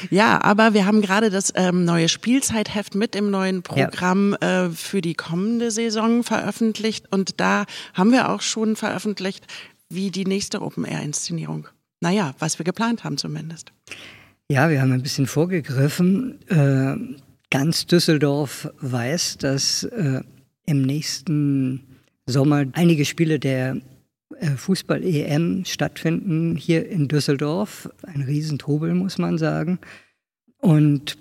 Ja, 0.09 0.43
aber 0.43 0.73
wir 0.73 0.87
haben 0.87 1.03
gerade 1.03 1.29
das 1.29 1.53
ähm, 1.57 1.85
neue 1.85 2.09
Spielzeitheft 2.09 2.95
mit 2.95 3.15
im 3.15 3.31
neuen 3.31 3.63
Programm 3.63 4.35
ja. 4.41 4.67
äh, 4.67 4.71
für 4.71 5.03
die 5.03 5.13
kommende 5.13 5.71
Saison 5.71 6.25
veröffentlicht. 6.25 7.13
Und 7.13 7.39
da 7.39 7.67
haben 7.93 8.11
wir 8.11 8.31
auch 8.31 8.41
schon 8.41 8.77
veröffentlicht, 8.77 9.47
wie 9.91 10.11
die 10.11 10.25
nächste 10.25 10.63
Open 10.63 10.87
Air 10.87 11.03
Inszenierung. 11.03 11.69
Naja, 12.01 12.35
was 12.39 12.59
wir 12.59 12.65
geplant 12.65 13.05
haben 13.05 13.19
zumindest. 13.19 13.73
Ja, 14.51 14.69
wir 14.69 14.83
haben 14.83 14.91
ein 14.91 15.03
bisschen 15.03 15.29
vorgegriffen. 15.29 16.41
Äh, 16.49 16.97
ganz 17.51 17.87
Düsseldorf 17.87 18.69
weiß, 18.81 19.39
dass 19.39 19.85
äh, 19.85 20.23
im 20.67 20.83
nächsten 20.83 22.03
Sommer 22.27 22.65
einige 22.73 23.05
Spiele 23.05 23.39
der 23.39 23.77
äh, 24.41 24.51
Fußball-EM 24.51 25.65
stattfinden 25.67 26.57
hier 26.57 26.89
in 26.89 27.07
Düsseldorf. 27.07 27.89
Ein 28.03 28.23
Riesentrubel, 28.23 28.93
muss 28.95 29.19
man 29.19 29.39
sagen. 29.39 29.79
Und 30.59 31.17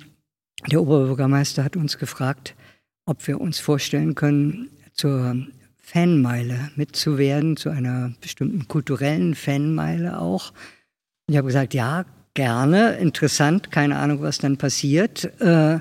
der 0.71 0.81
Oberbürgermeister 0.81 1.63
hat 1.63 1.77
uns 1.77 1.99
gefragt, 1.99 2.55
ob 3.05 3.27
wir 3.27 3.39
uns 3.39 3.59
vorstellen 3.59 4.15
können, 4.15 4.71
zur 4.93 5.37
Fanmeile 5.77 6.71
mitzuwerden, 6.75 7.57
zu 7.57 7.69
einer 7.69 8.11
bestimmten 8.21 8.67
kulturellen 8.67 9.35
Fanmeile 9.35 10.19
auch. 10.19 10.51
Ich 11.27 11.37
habe 11.37 11.45
gesagt, 11.45 11.75
ja, 11.75 12.07
gerne, 12.39 12.93
interessant, 12.99 13.69
keine 13.69 13.97
Ahnung, 13.97 14.21
was 14.21 14.37
dann 14.37 14.55
passiert. 14.55 15.25
Äh, 15.41 15.79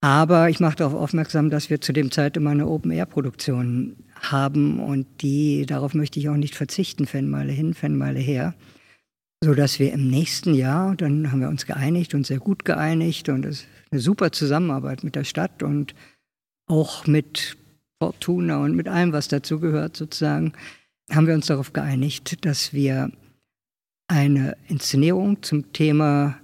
aber 0.00 0.50
ich 0.50 0.58
mache 0.58 0.74
darauf 0.74 0.94
aufmerksam, 0.94 1.50
dass 1.50 1.70
wir 1.70 1.80
zu 1.80 1.92
dem 1.92 2.10
Zeit 2.10 2.36
immer 2.36 2.50
eine 2.50 2.66
Open-Air-Produktion 2.66 3.94
haben 4.20 4.80
und 4.80 5.06
die, 5.22 5.64
darauf 5.64 5.94
möchte 5.94 6.18
ich 6.18 6.28
auch 6.28 6.36
nicht 6.36 6.56
verzichten, 6.56 7.06
Fanmeile 7.06 7.52
hin, 7.52 7.74
Fanmeile 7.74 8.18
her. 8.18 8.54
So 9.40 9.54
dass 9.54 9.78
wir 9.78 9.92
im 9.92 10.10
nächsten 10.10 10.52
Jahr, 10.52 10.96
dann 10.96 11.30
haben 11.30 11.42
wir 11.42 11.48
uns 11.48 11.64
geeinigt 11.64 12.14
und 12.14 12.26
sehr 12.26 12.40
gut 12.40 12.64
geeinigt 12.64 13.28
und 13.28 13.44
es 13.44 13.60
ist 13.60 13.68
eine 13.92 14.00
super 14.00 14.32
Zusammenarbeit 14.32 15.04
mit 15.04 15.14
der 15.14 15.22
Stadt 15.22 15.62
und 15.62 15.94
auch 16.66 17.06
mit 17.06 17.56
Fortuna 18.02 18.64
und 18.64 18.74
mit 18.74 18.88
allem, 18.88 19.12
was 19.12 19.28
dazugehört 19.28 19.96
sozusagen, 19.96 20.54
haben 21.08 21.28
wir 21.28 21.34
uns 21.34 21.46
darauf 21.46 21.72
geeinigt, 21.72 22.44
dass 22.44 22.72
wir 22.72 23.12
eine 24.08 24.56
Inszenierung 24.68 25.42
zum 25.42 25.72
Thema 25.72 26.36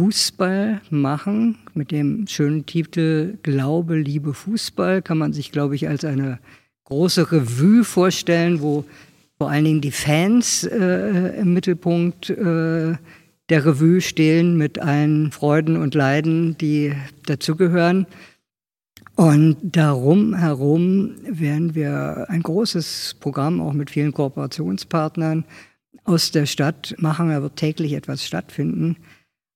Fußball 0.00 0.80
machen 0.90 1.58
mit 1.74 1.90
dem 1.90 2.26
schönen 2.26 2.66
Titel 2.66 3.38
Glaube, 3.42 3.96
Liebe, 3.96 4.34
Fußball. 4.34 5.02
Kann 5.02 5.18
man 5.18 5.32
sich, 5.32 5.50
glaube 5.50 5.74
ich, 5.74 5.88
als 5.88 6.04
eine 6.04 6.38
große 6.84 7.32
Revue 7.32 7.84
vorstellen, 7.84 8.60
wo 8.60 8.84
vor 9.38 9.50
allen 9.50 9.64
Dingen 9.64 9.80
die 9.80 9.90
Fans 9.90 10.64
äh, 10.64 11.40
im 11.40 11.52
Mittelpunkt 11.52 12.30
äh, 12.30 12.96
der 13.48 13.64
Revue 13.64 14.00
stehen 14.00 14.56
mit 14.56 14.78
allen 14.78 15.32
Freuden 15.32 15.76
und 15.76 15.94
Leiden, 15.94 16.56
die 16.58 16.92
dazugehören. 17.26 18.06
Und 19.16 19.56
darum 19.62 20.34
herum 20.34 21.16
werden 21.24 21.74
wir 21.74 22.26
ein 22.28 22.42
großes 22.42 23.16
Programm 23.18 23.60
auch 23.60 23.72
mit 23.72 23.90
vielen 23.90 24.12
Kooperationspartnern 24.12 25.44
aus 26.04 26.30
der 26.30 26.46
Stadt 26.46 26.94
machen. 26.98 27.30
Da 27.30 27.42
wird 27.42 27.56
täglich 27.56 27.92
etwas 27.92 28.24
stattfinden. 28.24 28.96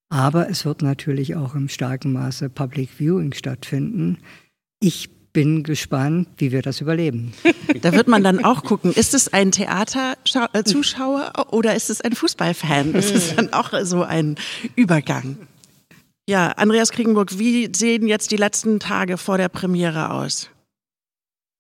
Aber 0.09 0.51
es 0.51 0.65
wird 0.65 0.83
natürlich 0.83 1.37
auch 1.37 1.55
im 1.55 1.69
starken 1.69 2.13
Maße 2.13 2.51
Public 2.51 2.91
Viewing 2.91 3.33
stattfinden. 3.33 4.19
Ich 4.79 5.09
bin 5.33 5.63
gespannt, 5.63 6.29
wie 6.37 6.53
wir 6.53 6.63
das 6.63 6.81
überleben. 6.81 7.33
Da 7.81 7.93
wird 7.93 8.09
man 8.09 8.23
dann 8.23 8.45
auch 8.45 8.65
gucken, 8.65 8.93
ist 8.93 9.15
es 9.15 9.33
ein 9.33 9.51
Theaterzuschauer 9.51 11.33
oder 11.51 11.75
ist 11.75 11.89
es 11.89 12.03
ein 12.03 12.13
Fußballfan? 12.13 12.93
Das 12.93 13.11
ist 13.11 13.39
dann 13.39 13.53
auch 13.53 13.73
so 13.85 14.03
ein 14.03 14.37
Übergang. 14.77 15.39
Ja, 16.29 16.49
Andreas 16.49 16.93
Kriegenburg, 16.93 17.39
wie 17.39 17.71
sehen 17.75 18.07
jetzt 18.07 18.31
die 18.31 18.37
letzten 18.37 18.79
Tage 18.79 19.17
vor 19.17 19.39
der 19.39 19.49
Premiere 19.49 20.11
aus? 20.11 20.51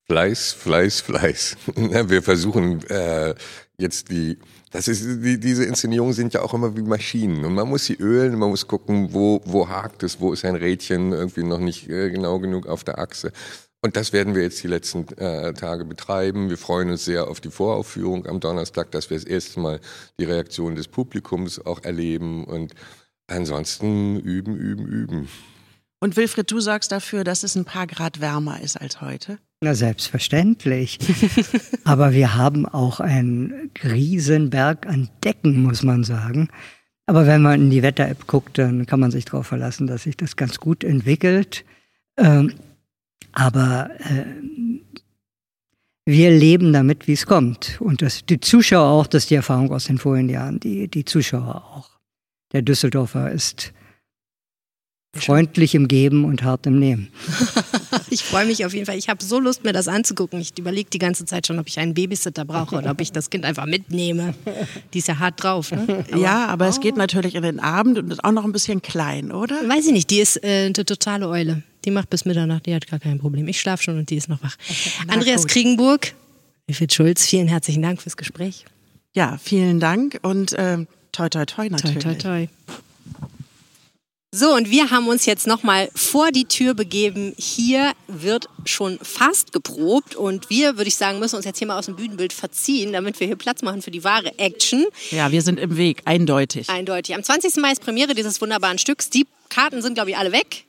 Fleiß, 0.06 0.52
Fleiß, 0.52 1.00
Fleiß. 1.00 1.56
Wir 1.76 2.22
versuchen 2.22 2.84
äh, 2.88 3.34
jetzt 3.78 4.10
die 4.10 4.38
das 4.72 4.88
ist, 4.88 5.04
die, 5.22 5.38
diese 5.38 5.64
Inszenierungen 5.64 6.14
sind 6.14 6.32
ja 6.32 6.42
auch 6.42 6.54
immer 6.54 6.76
wie 6.76 6.82
Maschinen 6.82 7.44
und 7.44 7.54
man 7.54 7.68
muss 7.68 7.84
sie 7.84 7.94
ölen, 7.94 8.38
man 8.38 8.50
muss 8.50 8.66
gucken, 8.66 9.12
wo, 9.12 9.40
wo 9.44 9.68
hakt 9.68 10.02
es, 10.02 10.18
wo 10.18 10.32
ist 10.32 10.44
ein 10.44 10.56
Rädchen 10.56 11.12
irgendwie 11.12 11.44
noch 11.44 11.58
nicht 11.58 11.88
äh, 11.88 12.10
genau 12.10 12.38
genug 12.38 12.66
auf 12.66 12.82
der 12.82 12.98
Achse. 12.98 13.32
Und 13.84 13.96
das 13.96 14.12
werden 14.12 14.34
wir 14.34 14.42
jetzt 14.42 14.62
die 14.62 14.68
letzten 14.68 15.08
äh, 15.18 15.52
Tage 15.54 15.84
betreiben. 15.84 16.48
Wir 16.48 16.56
freuen 16.56 16.90
uns 16.90 17.04
sehr 17.04 17.28
auf 17.28 17.40
die 17.40 17.50
Voraufführung 17.50 18.26
am 18.26 18.38
Donnerstag, 18.38 18.92
dass 18.92 19.10
wir 19.10 19.16
das 19.16 19.26
erste 19.26 19.58
Mal 19.58 19.80
die 20.20 20.24
Reaktion 20.24 20.76
des 20.76 20.86
Publikums 20.86 21.64
auch 21.66 21.82
erleben 21.82 22.44
und 22.44 22.74
ansonsten 23.26 24.20
üben, 24.20 24.56
üben, 24.56 24.86
üben. 24.86 25.28
Und 26.03 26.16
Wilfried, 26.16 26.50
du 26.50 26.59
sorgst 26.59 26.90
dafür, 26.90 27.22
dass 27.22 27.44
es 27.44 27.55
ein 27.55 27.64
paar 27.64 27.86
Grad 27.86 28.20
wärmer 28.20 28.61
ist 28.61 28.76
als 28.76 29.00
heute? 29.00 29.38
Na, 29.61 29.72
selbstverständlich. 29.76 30.98
Aber 31.84 32.12
wir 32.12 32.34
haben 32.34 32.66
auch 32.66 32.98
einen 32.98 33.70
Riesenberg 33.84 34.88
an 34.88 35.11
Decken, 35.22 35.62
muss 35.62 35.84
man 35.84 36.03
sagen. 36.03 36.48
Aber 37.07 37.28
wenn 37.28 37.40
man 37.40 37.61
in 37.61 37.70
die 37.70 37.84
Wetter-App 37.84 38.26
guckt, 38.26 38.59
dann 38.59 38.84
kann 38.84 38.98
man 38.98 39.12
sich 39.12 39.26
darauf 39.26 39.46
verlassen, 39.46 39.86
dass 39.86 40.03
sich 40.03 40.16
das 40.16 40.34
ganz 40.34 40.59
gut 40.59 40.82
entwickelt. 40.82 41.64
Ähm, 42.16 42.55
aber 43.30 43.90
äh, 44.00 44.24
wir 46.05 46.32
leben 46.32 46.72
damit, 46.72 47.07
wie 47.07 47.12
es 47.12 47.26
kommt. 47.26 47.80
Und 47.80 48.03
das, 48.03 48.26
die 48.26 48.40
Zuschauer 48.40 48.88
auch, 48.88 49.07
das 49.07 49.22
ist 49.22 49.30
die 49.30 49.36
Erfahrung 49.36 49.70
aus 49.70 49.84
den 49.84 49.98
vorigen 49.98 50.30
Jahren, 50.30 50.59
die, 50.59 50.88
die 50.88 51.05
Zuschauer 51.05 51.62
auch. 51.64 51.90
Der 52.50 52.62
Düsseldorfer 52.62 53.30
ist 53.30 53.72
freundlich 55.14 55.74
im 55.74 55.88
Geben 55.88 56.24
und 56.24 56.42
hart 56.42 56.66
im 56.66 56.78
Nehmen. 56.78 57.08
Ich 58.08 58.22
freue 58.22 58.44
mich 58.46 58.64
auf 58.66 58.74
jeden 58.74 58.84
Fall. 58.84 58.96
Ich 58.96 59.08
habe 59.08 59.24
so 59.24 59.38
Lust, 59.38 59.64
mir 59.64 59.72
das 59.72 59.88
anzugucken. 59.88 60.38
Ich 60.40 60.58
überlege 60.58 60.88
die 60.90 60.98
ganze 60.98 61.24
Zeit 61.24 61.46
schon, 61.46 61.58
ob 61.58 61.68
ich 61.68 61.78
einen 61.78 61.94
Babysitter 61.94 62.44
brauche 62.44 62.76
oder 62.76 62.90
ob 62.90 63.00
ich 63.00 63.10
das 63.10 63.30
Kind 63.30 63.44
einfach 63.44 63.64
mitnehme. 63.64 64.34
Die 64.92 64.98
ist 64.98 65.08
ja 65.08 65.18
hart 65.18 65.42
drauf, 65.42 65.72
ne? 65.72 66.04
Aber, 66.10 66.18
ja, 66.18 66.46
aber 66.46 66.66
oh. 66.66 66.68
es 66.68 66.80
geht 66.80 66.96
natürlich 66.96 67.34
in 67.34 67.42
den 67.42 67.58
Abend 67.58 67.98
und 67.98 68.10
ist 68.10 68.22
auch 68.22 68.32
noch 68.32 68.44
ein 68.44 68.52
bisschen 68.52 68.82
klein, 68.82 69.32
oder? 69.32 69.56
Weiß 69.66 69.86
ich 69.86 69.92
nicht. 69.92 70.10
Die 70.10 70.20
ist 70.20 70.42
äh, 70.44 70.66
eine 70.66 70.72
totale 70.72 71.28
Eule. 71.28 71.62
Die 71.84 71.90
macht 71.90 72.10
bis 72.10 72.24
Mitternacht, 72.24 72.66
die 72.66 72.74
hat 72.74 72.86
gar 72.86 72.98
kein 72.98 73.18
Problem. 73.18 73.48
Ich 73.48 73.60
schlafe 73.60 73.82
schon 73.82 73.98
und 73.98 74.10
die 74.10 74.16
ist 74.16 74.28
noch 74.28 74.42
wach. 74.42 74.56
Okay, 74.68 74.90
Andreas 75.08 75.42
gut. 75.42 75.50
Kriegenburg, 75.50 76.14
Wilfried 76.66 76.92
Schulz, 76.92 77.26
vielen 77.26 77.48
herzlichen 77.48 77.82
Dank 77.82 78.02
fürs 78.02 78.16
Gespräch. 78.16 78.64
Ja, 79.14 79.38
vielen 79.42 79.80
Dank 79.80 80.18
und 80.22 80.52
äh, 80.52 80.84
toi 81.12 81.28
toi 81.28 81.44
toi 81.44 81.68
natürlich. 81.68 82.02
Toi 82.02 82.14
toi 82.14 82.46
toi. 82.46 82.48
So, 84.35 84.55
und 84.55 84.70
wir 84.70 84.91
haben 84.91 85.09
uns 85.09 85.26
jetzt 85.26 85.47
nochmal 85.47 85.91
vor 85.95 86.33
die 86.33 86.47
Tür 86.47 86.72
begeben. 86.72 87.35
Hier 87.37 87.93
wird 88.09 88.49
schon 88.64 88.99
fast 89.03 89.53
geprobt 89.53 90.16
und 90.16 90.49
wir, 90.49 90.78
würde 90.78 90.89
ich 90.89 90.97
sagen, 90.97 91.18
müssen 91.18 91.37
uns 91.37 91.45
jetzt 91.45 91.59
hier 91.59 91.66
mal 91.66 91.78
aus 91.78 91.85
dem 91.85 91.97
Bühnenbild 91.97 92.33
verziehen, 92.33 92.95
damit 92.95 93.20
wir 93.20 93.26
hier 93.26 93.37
Platz 93.37 93.61
machen 93.61 93.83
für 93.83 93.91
die 93.91 94.05
wahre 94.05 94.39
Action. 94.39 94.87
Ja, 95.11 95.30
wir 95.30 95.43
sind 95.43 95.61
im 95.61 95.76
Weg, 95.76 96.01
eindeutig. 96.07 96.70
Eindeutig. 96.70 97.14
Am 97.14 97.22
20. 97.22 97.57
Mai 97.57 97.72
ist 97.72 97.83
Premiere 97.83 98.14
dieses 98.14 98.41
wunderbaren 98.41 98.78
Stücks. 98.78 99.11
Die 99.11 99.26
Karten 99.51 99.83
sind, 99.83 99.95
glaube 99.95 100.09
ich, 100.09 100.16
alle 100.16 100.33
weg. 100.33 100.64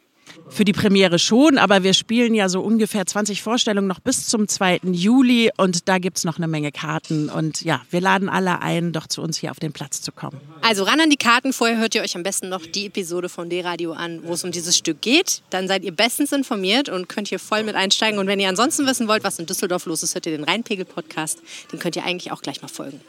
Für 0.50 0.66
die 0.66 0.74
Premiere 0.74 1.20
schon, 1.20 1.58
aber 1.58 1.84
wir 1.84 1.94
spielen 1.94 2.36
ja 2.36 2.50
so 2.50 2.62
ungefähr 2.62 3.06
20 3.06 3.42
Vorstellungen 3.42 3.88
noch 3.88 4.00
bis 4.00 4.28
zum 4.28 4.48
2. 4.48 4.82
Juli 4.84 5.50
und 5.58 5.88
da 5.88 5.98
gibt 5.98 6.18
es 6.18 6.24
noch 6.24 6.38
eine 6.38 6.48
Menge 6.48 6.72
Karten. 6.72 7.30
Und 7.30 7.62
ja, 7.62 7.82
wir 7.90 8.02
laden 8.02 8.30
alle 8.30 8.62
ein, 8.62 8.92
doch 8.92 9.08
zu 9.08 9.22
uns 9.22 9.38
hier 9.38 9.52
auf 9.52 9.60
den 9.60 9.72
Platz 9.72 10.02
zu 10.02 10.12
kommen. 10.12 10.40
Also 10.62 10.84
ran 10.84 11.00
an 11.00 11.10
die 11.10 11.18
Karten. 11.18 11.54
Vorher 11.54 11.78
hört 11.78 11.96
ihr 11.96 12.02
euch 12.02 12.16
am 12.16 12.24
besten 12.24 12.50
noch 12.50 12.66
die 12.66 12.88
Episode 12.88 13.30
von 13.30 13.50
D-Radio 13.50 13.94
an, 13.94 14.22
wo 14.24 14.34
es 14.34 14.44
um 14.44 14.52
dieses 14.52 14.78
Stück 14.78 15.02
geht. 15.02 15.42
Dann 15.50 15.68
seid 15.68 15.84
ihr 15.84 15.92
bestens 15.92 16.32
informiert 16.32 16.90
und 16.90 17.10
könnt 17.10 17.30
hier 17.30 17.40
voll 17.40 17.64
mit 17.64 17.76
einsteigen. 17.76 18.20
Und 18.20 18.28
wenn 18.28 18.40
ihr 18.40 18.50
ansonsten 18.50 18.86
wissen 18.86 19.08
wollt, 19.08 19.24
was 19.24 19.40
in 19.40 19.46
Düsseldorf 19.46 19.86
los 19.86 20.04
ist, 20.04 20.16
hört 20.16 20.26
ihr 20.26 20.38
den 20.38 20.44
Rheinpegel-Podcast. 20.44 21.40
Den 21.72 21.80
könnt 21.80 21.96
ihr 21.96 22.04
eigentlich 22.04 22.32
auch 22.32 22.42
gleich 22.42 22.62
mal 22.62 22.68
folgen. 22.68 23.02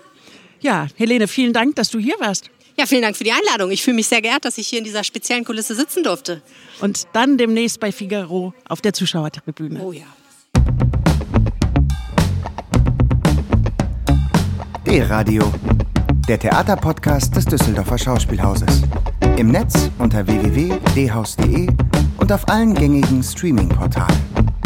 Ja, 0.60 0.86
Helene, 0.96 1.28
vielen 1.28 1.52
Dank, 1.52 1.76
dass 1.76 1.90
du 1.90 1.98
hier 1.98 2.14
warst. 2.20 2.48
Ja, 2.76 2.86
vielen 2.86 3.02
Dank 3.02 3.16
für 3.16 3.22
die 3.22 3.32
Einladung. 3.32 3.70
Ich 3.70 3.84
fühle 3.84 3.94
mich 3.94 4.08
sehr 4.08 4.20
geehrt, 4.20 4.44
dass 4.44 4.58
ich 4.58 4.66
hier 4.66 4.78
in 4.78 4.84
dieser 4.84 5.04
speziellen 5.04 5.44
Kulisse 5.44 5.76
sitzen 5.76 6.02
durfte. 6.02 6.42
Und 6.80 7.06
dann 7.12 7.38
demnächst 7.38 7.78
bei 7.78 7.92
Figaro 7.92 8.52
auf 8.68 8.80
der 8.80 8.92
Zuschauertribüne. 8.92 9.80
Oh 9.80 9.92
ja. 9.92 10.06
D-Radio, 14.86 15.52
der 16.28 16.38
Theaterpodcast 16.38 17.36
des 17.36 17.44
Düsseldorfer 17.44 17.98
Schauspielhauses. 17.98 18.82
Im 19.36 19.48
Netz 19.48 19.90
unter 19.98 20.26
www.dhaus.de 20.26 21.68
und 22.18 22.32
auf 22.32 22.48
allen 22.48 22.74
gängigen 22.74 23.22
Streaming-Portalen. 23.22 24.63